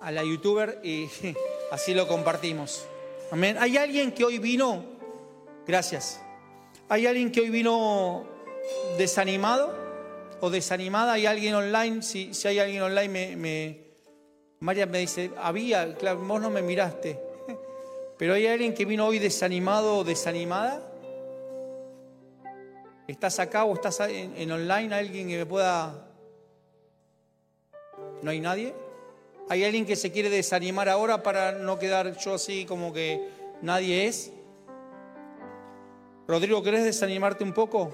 a 0.00 0.10
la 0.10 0.24
youtuber 0.24 0.80
y 0.82 1.08
así 1.70 1.94
lo 1.94 2.08
compartimos. 2.08 2.84
Amén. 3.30 3.56
¿Hay 3.60 3.76
alguien 3.76 4.10
que 4.10 4.24
hoy 4.24 4.38
vino? 4.38 4.84
Gracias. 5.64 6.20
¿Hay 6.88 7.06
alguien 7.06 7.30
que 7.30 7.40
hoy 7.40 7.50
vino 7.50 8.26
desanimado 8.98 9.72
o 10.40 10.50
desanimada? 10.50 11.12
¿Hay 11.12 11.26
alguien 11.26 11.54
online? 11.54 12.02
Si, 12.02 12.34
si 12.34 12.48
hay 12.48 12.58
alguien 12.58 12.82
online, 12.82 13.36
me 13.36 13.91
María 14.62 14.86
me 14.86 14.98
dice, 14.98 15.32
había, 15.38 15.92
claro, 15.96 16.20
vos 16.20 16.40
no 16.40 16.48
me 16.48 16.62
miraste. 16.62 17.18
Pero 18.16 18.34
hay 18.34 18.46
alguien 18.46 18.72
que 18.72 18.84
vino 18.84 19.04
hoy 19.04 19.18
desanimado 19.18 19.96
o 19.96 20.04
desanimada. 20.04 20.80
¿Estás 23.08 23.40
acá 23.40 23.64
o 23.64 23.74
estás 23.74 23.98
en, 24.08 24.52
online? 24.52 24.94
¿Alguien 24.94 25.26
que 25.26 25.38
me 25.38 25.46
pueda... 25.46 26.06
¿No 28.22 28.30
hay 28.30 28.38
nadie? 28.38 28.72
¿Hay 29.48 29.64
alguien 29.64 29.84
que 29.84 29.96
se 29.96 30.12
quiere 30.12 30.30
desanimar 30.30 30.88
ahora 30.88 31.24
para 31.24 31.50
no 31.50 31.80
quedar 31.80 32.16
yo 32.18 32.34
así 32.34 32.64
como 32.64 32.92
que 32.92 33.30
nadie 33.62 34.06
es? 34.06 34.30
Rodrigo, 36.28 36.62
¿querés 36.62 36.84
desanimarte 36.84 37.42
un 37.42 37.52
poco? 37.52 37.92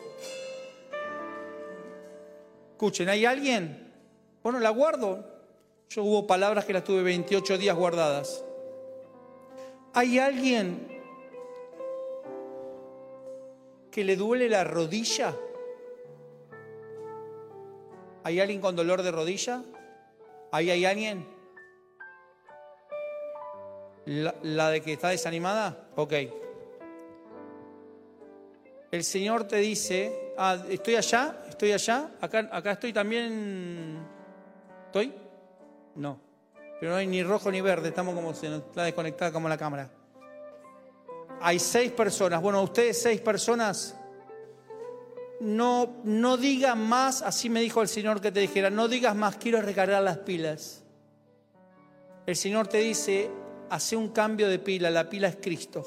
Escuchen, 2.73 3.09
¿hay 3.09 3.25
alguien? 3.25 3.91
Bueno, 4.43 4.61
la 4.61 4.69
guardo. 4.69 5.38
Yo 5.91 6.03
hubo 6.05 6.27
palabras 6.27 6.67
que 6.67 6.75
las 6.75 6.85
tuve 6.85 7.03
28 7.03 7.57
días 7.57 7.75
guardadas. 7.75 8.45
¿Hay 9.95 10.19
alguien 10.19 10.87
que 13.91 14.05
le 14.05 14.17
duele 14.17 14.51
la 14.51 14.65
rodilla? 14.65 15.35
¿Hay 18.23 18.39
alguien 18.39 18.61
con 18.61 18.77
dolor 18.77 19.03
de 19.03 19.11
rodilla? 19.11 19.63
¿Ahí 20.53 20.71
hay 20.71 20.85
alguien? 20.85 21.27
¿La, 24.05 24.71
de 24.71 24.83
que 24.83 24.93
está 24.93 25.09
desanimada? 25.09 25.89
Ok. 25.97 26.13
El 28.91 29.05
Señor 29.05 29.45
te 29.45 29.57
dice, 29.57 30.35
ah, 30.37 30.59
estoy 30.69 30.97
allá, 30.97 31.45
estoy 31.49 31.73
allá, 31.73 32.11
acá, 32.21 32.49
acá 32.53 32.73
estoy 32.73 32.93
también. 32.93 33.99
¿Estoy? 34.87 35.28
No. 35.99 36.21
Pero 36.81 36.93
no 36.93 36.99
hay 36.99 37.09
ni 37.09 37.23
rojo 37.25 37.51
ni 37.51 37.61
verde, 37.61 37.89
estamos 37.89 38.15
como 38.15 38.33
se 38.33 38.55
está 38.55 38.85
desconectada 38.85 39.33
como 39.33 39.49
la 39.49 39.59
cámara. 39.59 39.91
Hay 41.41 41.59
seis 41.59 41.91
personas. 41.91 42.41
Bueno, 42.41 42.63
ustedes 42.63 43.03
seis 43.03 43.21
personas, 43.21 43.97
no, 45.41 45.97
no 46.05 46.37
digan 46.37 46.81
más, 46.89 47.23
así 47.23 47.51
me 47.51 47.61
dijo 47.61 47.83
el 47.83 47.89
Señor 47.89 48.21
que 48.21 48.31
te 48.31 48.41
dijera, 48.41 48.71
no 48.71 48.87
digas 48.87 49.17
más, 49.17 49.37
quiero 49.37 49.61
recargar 49.61 50.03
las 50.03 50.19
pilas. 50.19 50.85
El 52.27 52.37
Señor 52.37 52.69
te 52.69 52.79
dice, 52.79 53.31
hace 53.69 53.97
un 53.97 54.11
cambio 54.11 54.49
de 54.49 54.61
pila, 54.61 54.91
la 54.91 55.11
pila 55.11 55.27
es 55.29 55.37
Cristo. 55.37 55.85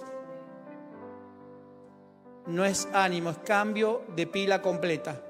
No 2.48 2.66
es 2.66 2.88
ánimo, 2.92 3.30
es 3.30 3.38
cambio 3.38 4.04
de 4.14 4.28
pila 4.28 4.62
completa. 4.62 5.22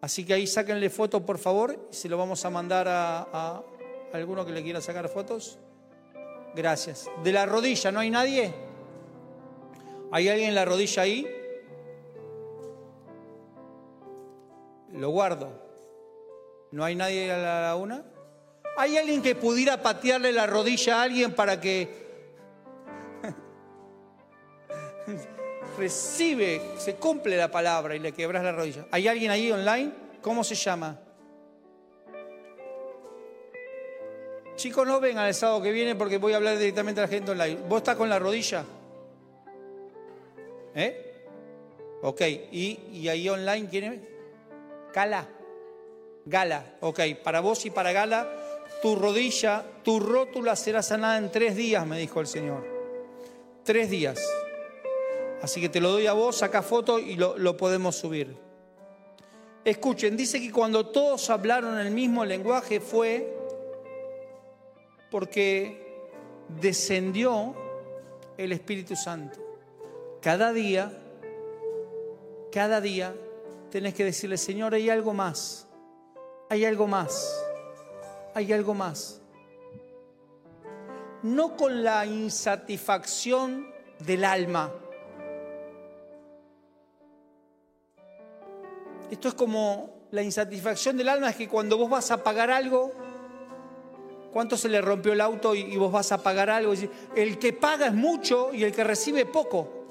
Así 0.00 0.24
que 0.24 0.34
ahí 0.34 0.46
sáquenle 0.46 0.90
fotos, 0.90 1.22
por 1.22 1.38
favor, 1.38 1.88
y 1.90 1.94
se 1.94 2.08
lo 2.08 2.16
vamos 2.16 2.44
a 2.44 2.50
mandar 2.50 2.86
a, 2.88 3.20
a 3.32 3.62
alguno 4.12 4.46
que 4.46 4.52
le 4.52 4.62
quiera 4.62 4.80
sacar 4.80 5.08
fotos. 5.08 5.58
Gracias. 6.54 7.10
De 7.24 7.32
la 7.32 7.46
rodilla, 7.46 7.90
¿no 7.90 8.00
hay 8.00 8.10
nadie? 8.10 8.54
¿Hay 10.12 10.28
alguien 10.28 10.50
en 10.50 10.54
la 10.54 10.64
rodilla 10.64 11.02
ahí? 11.02 11.26
Lo 14.92 15.10
guardo. 15.10 15.50
¿No 16.70 16.84
hay 16.84 16.94
nadie 16.94 17.32
a 17.32 17.38
la 17.38 17.76
una? 17.76 18.04
¿Hay 18.76 18.96
alguien 18.96 19.22
que 19.22 19.34
pudiera 19.34 19.82
patearle 19.82 20.32
la 20.32 20.46
rodilla 20.46 21.00
a 21.00 21.02
alguien 21.02 21.34
para 21.34 21.60
que 21.60 22.06
recibe, 25.78 26.60
se 26.76 26.96
cumple 26.96 27.36
la 27.36 27.50
palabra 27.50 27.96
y 27.96 28.00
le 28.00 28.12
quebras 28.12 28.42
la 28.42 28.52
rodilla? 28.52 28.86
¿Hay 28.90 29.08
alguien 29.08 29.30
ahí 29.30 29.50
online? 29.50 29.92
¿Cómo 30.20 30.44
se 30.44 30.54
llama? 30.54 30.98
Chicos, 34.56 34.86
no 34.86 34.98
vengan 34.98 35.26
el 35.26 35.34
sábado 35.34 35.62
que 35.62 35.70
viene 35.70 35.94
porque 35.94 36.18
voy 36.18 36.32
a 36.32 36.36
hablar 36.36 36.58
directamente 36.58 37.00
a 37.00 37.04
la 37.04 37.08
gente 37.08 37.30
online. 37.30 37.60
¿Vos 37.68 37.78
estás 37.78 37.96
con 37.96 38.08
la 38.08 38.18
rodilla? 38.18 38.64
¿Eh? 40.74 41.14
Ok, 42.02 42.20
¿y, 42.22 42.80
y 42.92 43.08
ahí 43.08 43.28
online 43.28 43.68
quién 43.70 43.84
es? 43.84 44.00
Gala. 44.92 45.28
Gala, 46.26 46.74
ok. 46.80 47.00
Para 47.22 47.40
vos 47.40 47.64
y 47.66 47.70
para 47.70 47.92
Gala, 47.92 48.28
tu 48.82 48.96
rodilla, 48.96 49.64
tu 49.84 50.00
rótula 50.00 50.56
será 50.56 50.82
sanada 50.82 51.18
en 51.18 51.30
tres 51.30 51.56
días, 51.56 51.86
me 51.86 51.98
dijo 51.98 52.20
el 52.20 52.26
Señor. 52.26 52.66
Tres 53.64 53.88
días. 53.90 54.20
Así 55.42 55.60
que 55.60 55.68
te 55.68 55.80
lo 55.80 55.90
doy 55.90 56.06
a 56.06 56.12
vos, 56.12 56.36
saca 56.36 56.62
foto 56.62 56.98
y 56.98 57.14
lo, 57.14 57.38
lo 57.38 57.56
podemos 57.56 57.96
subir. 57.96 58.36
Escuchen, 59.64 60.16
dice 60.16 60.40
que 60.40 60.50
cuando 60.50 60.86
todos 60.86 61.30
hablaron 61.30 61.78
el 61.78 61.90
mismo 61.90 62.24
lenguaje 62.24 62.80
fue 62.80 63.36
porque 65.10 66.06
descendió 66.60 67.54
el 68.36 68.52
Espíritu 68.52 68.96
Santo. 68.96 69.38
Cada 70.20 70.52
día, 70.52 70.92
cada 72.52 72.80
día 72.80 73.14
tenés 73.70 73.94
que 73.94 74.04
decirle, 74.04 74.36
Señor, 74.36 74.74
hay 74.74 74.90
algo 74.90 75.12
más, 75.12 75.66
hay 76.48 76.64
algo 76.64 76.86
más, 76.86 77.44
hay 78.34 78.52
algo 78.52 78.74
más. 78.74 79.20
No 81.22 81.56
con 81.56 81.82
la 81.82 82.06
insatisfacción 82.06 83.72
del 84.00 84.24
alma. 84.24 84.72
Esto 89.10 89.28
es 89.28 89.34
como 89.34 89.90
la 90.10 90.22
insatisfacción 90.22 90.96
del 90.96 91.08
alma, 91.08 91.30
es 91.30 91.36
que 91.36 91.48
cuando 91.48 91.76
vos 91.76 91.90
vas 91.90 92.10
a 92.10 92.22
pagar 92.22 92.50
algo, 92.50 92.92
¿Cuánto 94.32 94.56
se 94.56 94.68
le 94.68 94.80
rompió 94.80 95.12
el 95.12 95.20
auto 95.20 95.54
y, 95.54 95.76
vos 95.76 95.90
vas 95.90 96.12
a 96.12 96.22
pagar 96.22 96.50
algo? 96.50 96.74
El 97.16 97.38
que 97.38 97.52
paga 97.52 97.86
es 97.86 97.94
mucho 97.94 98.50
y 98.52 98.62
el 98.62 98.72
que 98.72 98.84
recibe 98.84 99.24
poco. 99.26 99.86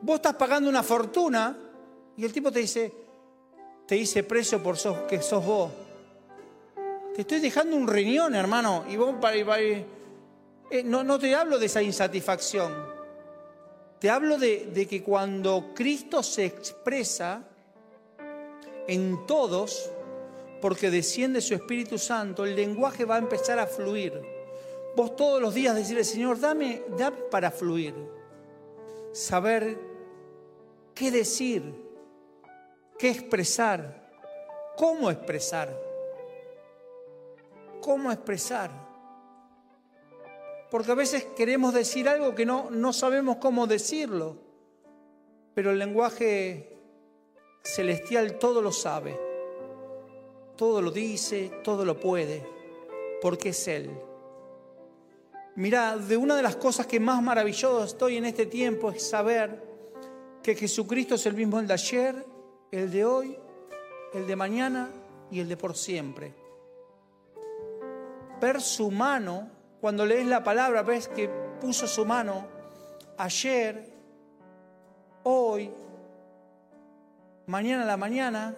Vos 0.00 0.16
estás 0.16 0.34
pagando 0.34 0.70
una 0.70 0.82
fortuna 0.82 1.56
y 2.16 2.24
el 2.24 2.32
tipo 2.32 2.50
te 2.50 2.60
dice, 2.60 2.92
te 3.86 3.96
dice 3.96 4.22
precio 4.22 4.62
por 4.62 4.76
sos, 4.76 5.00
que 5.02 5.20
sos 5.20 5.44
vos. 5.44 5.70
Te 7.14 7.22
estoy 7.22 7.40
dejando 7.40 7.76
un 7.76 7.86
riñón, 7.86 8.34
hermano, 8.34 8.84
y 8.88 8.96
vos 8.96 9.14
para, 9.20 9.36
eh, 9.60 9.84
no, 10.84 11.04
no 11.04 11.18
te 11.18 11.34
hablo 11.34 11.58
de 11.58 11.66
esa 11.66 11.82
insatisfacción. 11.82 12.87
Te 14.00 14.10
hablo 14.10 14.38
de, 14.38 14.86
que 14.88 15.02
cuando 15.02 15.72
Cristo 15.74 16.22
se 16.22 16.44
expresa 16.44 17.42
en 18.86 19.26
todos, 19.26 19.90
porque 20.60 20.90
desciende 20.90 21.40
su 21.40 21.54
Espíritu 21.54 21.98
Santo, 21.98 22.44
el 22.44 22.54
lenguaje 22.54 23.04
va 23.04 23.16
a 23.16 23.18
empezar 23.18 23.58
a 23.58 23.66
fluir. 23.66 24.20
Vos 24.96 25.16
todos 25.16 25.42
los 25.42 25.52
días 25.52 25.74
decirle, 25.74 26.04
Señor, 26.04 26.38
dame, 26.38 26.82
dame 26.96 27.16
para 27.30 27.50
fluir. 27.50 27.94
Saber 29.12 29.78
qué 30.94 31.10
decir, 31.10 31.62
qué 32.98 33.10
expresar, 33.10 34.12
cómo 34.76 35.10
expresar. 35.10 35.76
Cómo 37.80 38.12
expresar. 38.12 38.87
Porque 40.70 40.92
a 40.92 40.94
veces 40.94 41.24
queremos 41.36 41.72
decir 41.72 42.08
algo 42.08 42.34
que 42.34 42.44
no, 42.44 42.70
no 42.70 42.92
sabemos 42.92 43.36
cómo 43.36 43.66
decirlo. 43.66 44.36
Pero 45.54 45.70
el 45.70 45.78
lenguaje 45.78 46.76
celestial 47.62 48.38
todo 48.38 48.62
lo 48.62 48.72
sabe 48.72 49.28
todo 50.58 50.82
lo 50.82 50.90
dice, 50.90 51.52
todo 51.62 51.84
lo 51.84 52.00
puede, 52.00 52.44
porque 53.22 53.50
es 53.50 53.68
Él. 53.68 53.90
Mira, 55.54 55.96
de 55.96 56.16
una 56.16 56.34
de 56.34 56.42
las 56.42 56.56
cosas 56.56 56.86
que 56.86 56.98
más 56.98 57.22
maravilloso 57.22 57.84
estoy 57.84 58.16
en 58.16 58.24
este 58.24 58.44
tiempo 58.44 58.90
es 58.90 59.08
saber 59.08 59.62
que 60.42 60.56
Jesucristo 60.56 61.14
es 61.14 61.24
el 61.26 61.34
mismo 61.34 61.60
el 61.60 61.68
de 61.68 61.74
ayer, 61.74 62.26
el 62.72 62.90
de 62.90 63.04
hoy, 63.04 63.38
el 64.12 64.26
de 64.26 64.34
mañana 64.34 64.90
y 65.30 65.38
el 65.38 65.48
de 65.48 65.56
por 65.56 65.76
siempre. 65.76 66.34
Ver 68.40 68.60
su 68.60 68.90
mano, 68.90 69.48
cuando 69.80 70.04
lees 70.04 70.26
la 70.26 70.42
palabra, 70.42 70.82
ves 70.82 71.08
que 71.08 71.28
puso 71.60 71.86
su 71.86 72.04
mano 72.04 72.46
ayer, 73.16 73.92
hoy, 75.24 75.70
mañana 77.46 77.82
a 77.82 77.86
la 77.86 77.96
mañana 77.96 78.54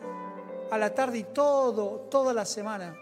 a 0.71 0.79
la 0.79 0.95
tarde 0.95 1.19
y 1.19 1.25
todo, 1.25 2.07
toda 2.11 2.33
la 2.33 2.45
semana. 2.45 2.97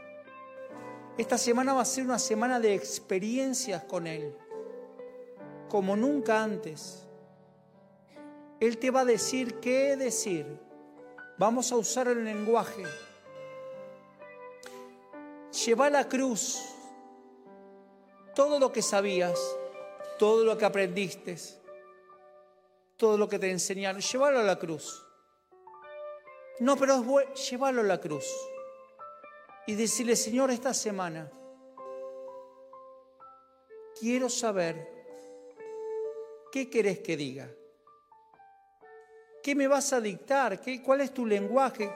Esta 1.16 1.36
semana 1.36 1.74
va 1.74 1.82
a 1.82 1.84
ser 1.84 2.04
una 2.04 2.18
semana 2.18 2.60
de 2.60 2.74
experiencias 2.74 3.84
con 3.84 4.06
Él, 4.06 4.34
como 5.68 5.96
nunca 5.96 6.42
antes. 6.42 7.04
Él 8.60 8.78
te 8.78 8.90
va 8.90 9.00
a 9.00 9.04
decir 9.04 9.60
qué 9.60 9.96
decir. 9.96 10.46
Vamos 11.36 11.70
a 11.70 11.76
usar 11.76 12.08
el 12.08 12.24
lenguaje. 12.24 12.84
Lleva 15.64 15.90
la 15.90 16.08
cruz 16.08 16.77
todo 18.38 18.60
lo 18.60 18.70
que 18.70 18.82
sabías, 18.82 19.36
todo 20.16 20.44
lo 20.44 20.56
que 20.56 20.64
aprendiste, 20.64 21.36
todo 22.96 23.18
lo 23.18 23.28
que 23.28 23.36
te 23.36 23.50
enseñaron. 23.50 24.00
Llévalo 24.00 24.38
a 24.38 24.44
la 24.44 24.56
cruz. 24.56 25.04
No, 26.60 26.76
pero 26.76 26.94
es 26.94 27.04
bueno 27.04 27.34
llevarlo 27.34 27.80
a 27.80 27.84
la 27.84 28.00
cruz 28.00 28.26
y 29.66 29.74
decirle, 29.74 30.14
Señor, 30.14 30.52
esta 30.52 30.72
semana 30.72 31.28
quiero 33.98 34.30
saber 34.30 34.88
qué 36.52 36.70
querés 36.70 37.00
que 37.00 37.16
diga. 37.16 37.50
¿Qué 39.42 39.56
me 39.56 39.66
vas 39.66 39.92
a 39.92 40.00
dictar? 40.00 40.60
¿Qué, 40.60 40.80
¿Cuál 40.80 41.00
es 41.00 41.12
tu 41.12 41.26
lenguaje? 41.26 41.92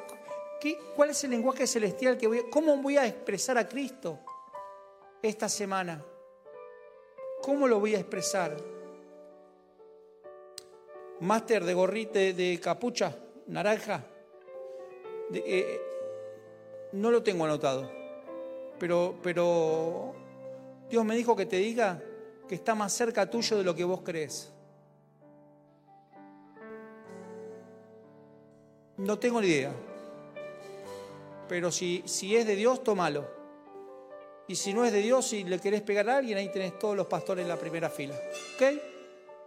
¿Qué, 0.61 0.77
¿Cuál 0.97 1.11
es 1.11 1.23
el 1.23 1.31
lenguaje 1.31 1.69
celestial 1.69 2.19
que 2.19 2.27
voy 2.27 2.51
¿Cómo 2.51 2.77
voy 2.79 2.97
a 2.97 3.07
expresar 3.07 3.57
a 3.59 3.69
Cristo 3.69 4.19
esta 5.23 5.49
semana? 5.49 6.05
¿Cómo 7.43 7.69
lo 7.69 7.81
voy 7.81 7.95
a 7.95 7.99
expresar? 7.99 8.57
máster 11.23 11.65
de 11.65 11.73
gorrita 11.73 12.19
de, 12.19 12.61
capucha, 12.61 13.17
naranja. 13.47 14.05
Eh, 15.33 15.81
no 16.93 17.11
lo 17.11 17.23
tengo 17.23 17.45
anotado, 17.45 17.91
pero, 18.79 19.15
pero 19.23 20.15
Dios 20.91 21.05
me 21.05 21.17
dijo 21.17 21.35
que 21.37 21.47
te 21.47 21.57
diga 21.57 22.03
que 22.49 22.57
está 22.57 22.75
más 22.75 22.93
cerca 22.93 23.31
tuyo 23.31 23.57
de 23.57 23.65
lo 23.65 23.75
que 23.75 23.85
vos 23.85 24.03
crees. 24.03 24.53
No 28.97 29.19
tengo 29.19 29.41
ni 29.41 29.47
idea. 29.47 29.73
Pero 31.49 31.71
si, 31.71 32.03
si 32.05 32.37
es 32.37 32.47
de 32.47 32.57
Dios, 32.57 32.83
tómalo. 32.85 33.42
Y 34.53 34.55
si 34.55 34.75
no 34.75 34.85
es 34.85 34.93
de 34.93 35.01
Dios, 35.01 35.29
si 35.29 35.45
le 35.45 35.59
querés 35.59 35.81
pegar 35.81 36.11
a 36.11 36.19
alguien, 36.19 36.37
ahí 36.37 36.51
tenés 36.51 36.79
todos 36.79 36.95
los 36.95 37.07
pastores 37.07 37.43
en 37.43 37.49
la 37.49 37.57
primera 37.57 37.89
fila. 37.89 38.15
¿Ok? 38.55 38.63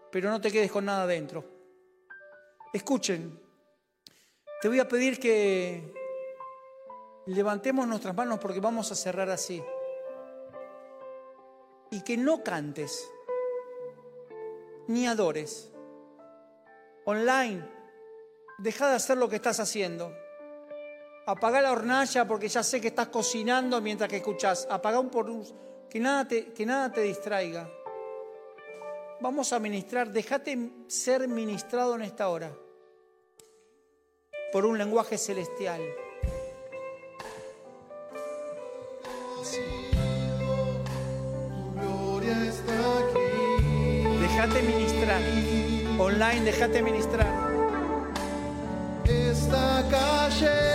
Pero 0.10 0.32
no 0.32 0.42
te 0.42 0.52
quedes 0.52 0.72
con 0.72 0.84
nada 0.84 1.06
dentro. 1.06 1.46
Escuchen, 2.74 3.40
te 4.60 4.68
voy 4.68 4.80
a 4.80 4.88
pedir 4.88 5.20
que 5.20 5.94
levantemos 7.28 7.88
nuestras 7.88 8.16
manos 8.16 8.40
porque 8.40 8.60
vamos 8.60 8.92
a 8.92 8.96
cerrar 8.96 9.30
así. 9.30 9.64
Y 11.92 12.02
que 12.02 12.18
no 12.18 12.44
cantes, 12.44 13.08
ni 14.88 15.06
adores. 15.06 15.72
Online, 17.06 17.64
deja 18.58 18.90
de 18.90 18.96
hacer 18.96 19.20
lo 19.20 19.30
que 19.30 19.36
estás 19.36 19.60
haciendo. 19.60 20.25
Apaga 21.28 21.60
la 21.60 21.72
hornalla 21.72 22.28
porque 22.28 22.48
ya 22.48 22.62
sé 22.62 22.80
que 22.80 22.90
estás 22.90 23.08
cocinando 23.08 23.82
mientras 23.82 24.10
que 24.10 24.18
escuchas. 24.18 24.68
Apaga 24.70 25.00
un 25.00 25.10
por 25.10 25.26
que 25.90 26.00
nada 26.00 26.28
te, 26.28 26.54
que 26.54 26.66
nada 26.66 26.92
te 26.92 27.02
distraiga. 27.02 27.68
Vamos 29.22 29.52
a 29.54 29.60
ministrar, 29.60 30.12
déjate 30.12 30.58
ser 30.88 31.28
ministrado 31.28 31.96
en 31.96 32.04
esta 32.04 32.30
hora 32.30 32.52
por 34.52 34.66
un 34.66 34.78
lenguaje 34.78 35.18
celestial. 35.18 35.82
Déjate 44.22 44.62
ministrar. 44.62 45.22
Online, 45.98 46.42
déjate 46.42 46.82
ministrar. 46.84 47.28
Esta 49.06 49.84
calle. 49.90 50.75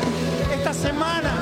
semana 0.81 1.40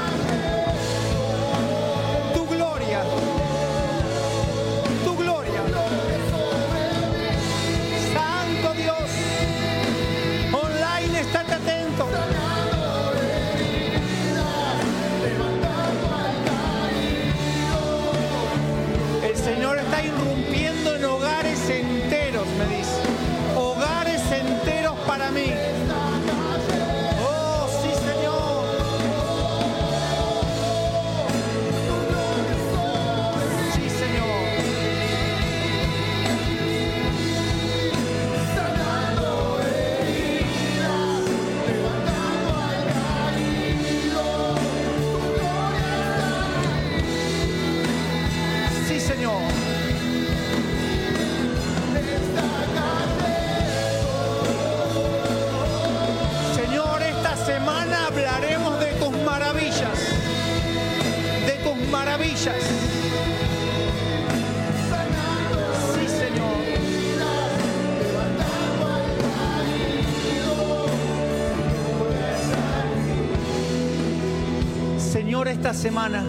Señor, 75.12 75.48
esta 75.48 75.74
semana, 75.74 76.24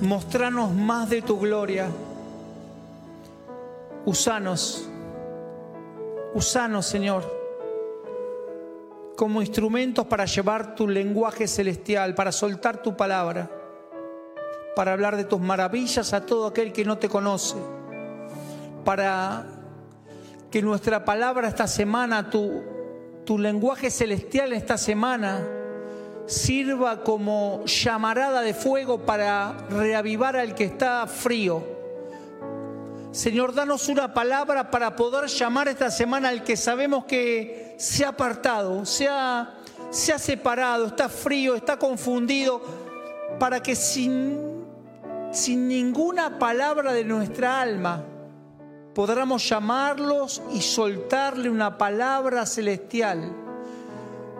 mostranos 0.00 0.72
más 0.72 1.08
de 1.08 1.22
tu 1.22 1.38
gloria. 1.38 1.86
Usanos, 4.04 4.88
usanos, 6.34 6.86
Señor, 6.86 7.22
como 9.16 9.40
instrumentos 9.40 10.04
para 10.06 10.24
llevar 10.24 10.74
tu 10.74 10.88
lenguaje 10.88 11.46
celestial, 11.46 12.16
para 12.16 12.32
soltar 12.32 12.82
tu 12.82 12.96
palabra, 12.96 13.48
para 14.74 14.94
hablar 14.94 15.16
de 15.16 15.22
tus 15.22 15.40
maravillas 15.40 16.12
a 16.12 16.26
todo 16.26 16.48
aquel 16.48 16.72
que 16.72 16.84
no 16.84 16.98
te 16.98 17.08
conoce, 17.08 17.54
para 18.84 19.46
que 20.50 20.60
nuestra 20.60 21.04
palabra 21.04 21.46
esta 21.46 21.68
semana, 21.68 22.30
tu, 22.30 22.64
tu 23.24 23.38
lenguaje 23.38 23.92
celestial 23.92 24.52
esta 24.52 24.76
semana, 24.76 25.58
sirva 26.30 27.02
como 27.02 27.64
llamarada 27.66 28.40
de 28.42 28.54
fuego 28.54 29.04
para 29.04 29.52
reavivar 29.68 30.36
al 30.36 30.54
que 30.54 30.64
está 30.64 31.06
frío. 31.08 31.62
Señor, 33.10 33.52
danos 33.52 33.88
una 33.88 34.14
palabra 34.14 34.70
para 34.70 34.94
poder 34.94 35.28
llamar 35.28 35.66
esta 35.66 35.90
semana 35.90 36.28
al 36.28 36.44
que 36.44 36.56
sabemos 36.56 37.04
que 37.06 37.74
se 37.78 38.04
ha 38.04 38.10
apartado, 38.10 38.86
se 38.86 39.08
ha, 39.08 39.54
se 39.90 40.12
ha 40.12 40.18
separado, 40.18 40.86
está 40.86 41.08
frío, 41.08 41.56
está 41.56 41.76
confundido, 41.76 42.62
para 43.40 43.60
que 43.60 43.74
sin, 43.74 44.64
sin 45.32 45.66
ninguna 45.66 46.38
palabra 46.38 46.92
de 46.92 47.04
nuestra 47.04 47.60
alma 47.60 48.04
podamos 48.94 49.48
llamarlos 49.48 50.42
y 50.52 50.60
soltarle 50.60 51.50
una 51.50 51.76
palabra 51.76 52.46
celestial 52.46 53.39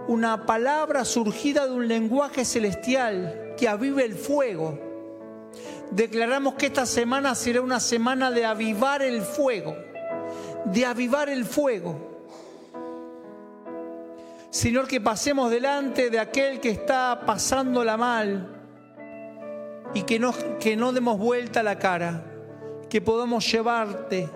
una 0.08 0.46
palabra 0.46 1.04
surgida 1.04 1.66
de 1.66 1.72
un 1.72 1.88
lenguaje 1.88 2.44
celestial 2.44 3.54
que 3.56 3.68
avive 3.68 4.04
el 4.04 4.14
fuego. 4.14 4.78
Declaramos 5.90 6.54
que 6.54 6.66
esta 6.66 6.86
semana 6.86 7.34
será 7.34 7.60
una 7.60 7.80
semana 7.80 8.30
de 8.30 8.44
avivar 8.44 9.02
el 9.02 9.22
fuego, 9.22 9.76
de 10.64 10.86
avivar 10.86 11.28
el 11.28 11.44
fuego. 11.44 12.10
Señor, 14.50 14.88
que 14.88 15.00
pasemos 15.00 15.50
delante 15.50 16.10
de 16.10 16.18
aquel 16.18 16.60
que 16.60 16.70
está 16.70 17.22
pasándola 17.24 17.96
mal 17.96 18.48
y 19.94 20.02
que 20.02 20.18
no, 20.18 20.32
que 20.58 20.76
no 20.76 20.92
demos 20.92 21.18
vuelta 21.18 21.62
la 21.62 21.78
cara, 21.78 22.24
que 22.88 23.00
podamos 23.00 23.50
llevarte, 23.50 24.28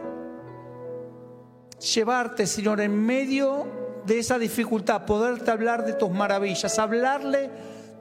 llevarte, 1.95 2.47
Señor, 2.47 2.81
en 2.81 2.95
medio 3.05 3.84
de 4.07 4.19
esa 4.19 4.39
dificultad, 4.39 5.07
poderte 5.07 5.51
hablar 5.51 5.85
de 5.85 5.95
tus 5.95 6.11
maravillas, 6.11 6.79
hablarle 6.79 7.51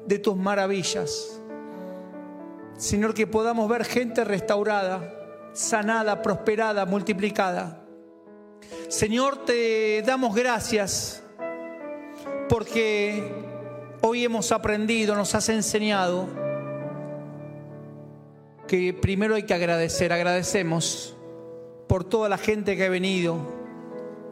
de 0.06 0.20
tus 0.20 0.36
maravillas. 0.36 1.39
Señor, 2.78 3.14
que 3.14 3.28
podamos 3.28 3.70
ver 3.70 3.86
gente 3.86 4.24
restaurada, 4.24 5.14
sanada, 5.54 6.22
prosperada, 6.22 6.86
multiplicada. 6.86 7.86
Señor, 8.89 9.45
te 9.45 10.01
damos 10.06 10.36
gracias 10.36 11.24
porque 12.49 13.32
hoy 14.01 14.26
hemos 14.26 14.51
aprendido, 14.51 15.16
nos 15.16 15.34
has 15.36 15.49
enseñado 15.49 16.28
que 18.68 18.93
primero 18.93 19.36
hay 19.36 19.43
que 19.43 19.54
agradecer, 19.54 20.12
agradecemos 20.12 21.16
por 21.88 22.04
toda 22.04 22.30
la 22.30 22.38
gente 22.38 22.76
que 22.76 22.86
ha 22.86 22.89
venido, 22.89 23.62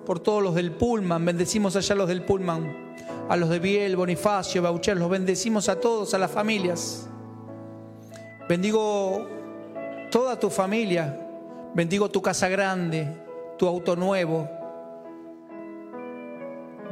por 0.05 0.19
todos 0.19 0.41
los 0.41 0.55
del 0.55 0.71
Pullman, 0.71 1.23
bendecimos 1.25 1.75
allá 1.75 1.93
a 1.93 1.97
los 1.97 2.07
del 2.07 2.23
Pullman, 2.23 2.95
a 3.29 3.35
los 3.35 3.49
de 3.49 3.59
Biel, 3.59 3.95
Bonifacio, 3.95 4.61
Baucher, 4.61 4.97
los 4.97 5.09
bendecimos 5.09 5.69
a 5.69 5.79
todos, 5.79 6.13
a 6.13 6.17
las 6.17 6.31
familias. 6.31 7.07
Bendigo 8.49 9.27
toda 10.09 10.39
tu 10.39 10.49
familia, 10.49 11.17
bendigo 11.73 12.09
tu 12.09 12.21
casa 12.21 12.49
grande, 12.49 13.07
tu 13.57 13.67
auto 13.67 13.95
nuevo. 13.95 14.49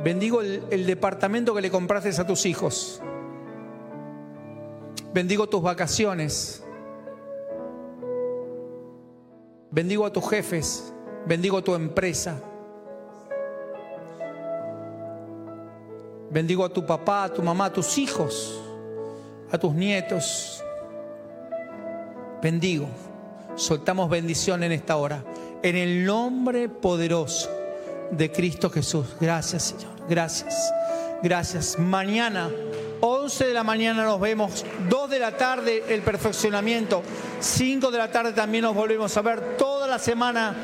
Bendigo 0.03 0.41
el, 0.41 0.63
el 0.69 0.85
departamento 0.85 1.53
que 1.53 1.61
le 1.61 1.69
compraste 1.69 2.09
a 2.09 2.25
tus 2.25 2.45
hijos. 2.45 3.01
Bendigo 5.13 5.49
tus 5.49 5.61
vacaciones. 5.61 6.63
Bendigo 9.71 10.05
a 10.05 10.13
tus 10.13 10.29
jefes. 10.29 10.93
Bendigo 11.27 11.61
tu 11.63 11.75
empresa. 11.75 12.41
Bendigo 16.31 16.63
a 16.63 16.69
tu 16.69 16.85
papá, 16.85 17.23
a 17.23 17.33
tu 17.33 17.41
mamá, 17.41 17.65
a 17.65 17.73
tus 17.73 17.97
hijos, 17.97 18.59
a 19.51 19.57
tus 19.57 19.73
nietos. 19.73 20.63
Bendigo. 22.41 22.87
Soltamos 23.55 24.09
bendición 24.09 24.63
en 24.63 24.71
esta 24.71 24.97
hora. 24.97 25.23
En 25.63 25.75
el 25.75 26.05
nombre 26.05 26.69
poderoso 26.69 27.49
de 28.11 28.31
Cristo 28.31 28.69
Jesús. 28.69 29.07
Gracias, 29.19 29.63
Señor. 29.63 29.91
Gracias. 30.07 30.71
Gracias. 31.21 31.77
Mañana, 31.77 32.49
11 33.01 33.47
de 33.47 33.53
la 33.53 33.63
mañana 33.63 34.03
nos 34.03 34.19
vemos. 34.19 34.65
2 34.87 35.09
de 35.09 35.19
la 35.19 35.35
tarde 35.35 35.83
el 35.89 36.01
perfeccionamiento. 36.01 37.01
5 37.39 37.91
de 37.91 37.97
la 37.97 38.11
tarde 38.11 38.33
también 38.33 38.63
nos 38.63 38.75
volvemos 38.75 39.15
a 39.17 39.21
ver 39.21 39.57
toda 39.57 39.87
la 39.87 39.99
semana 39.99 40.55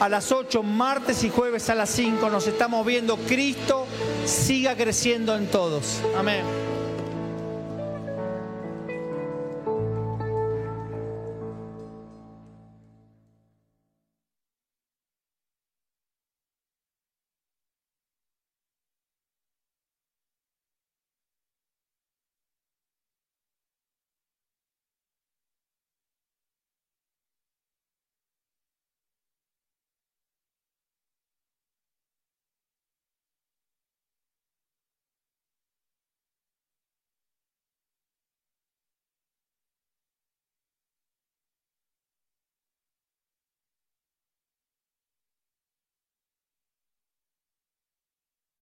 a 0.00 0.08
las 0.08 0.32
8, 0.32 0.62
martes 0.62 1.24
y 1.24 1.30
jueves 1.30 1.70
a 1.70 1.74
las 1.74 1.90
5. 1.90 2.28
Nos 2.30 2.46
estamos 2.46 2.84
viendo. 2.86 3.16
Cristo 3.16 3.86
siga 4.24 4.76
creciendo 4.76 5.36
en 5.36 5.46
todos. 5.46 6.00
Amén. 6.16 6.63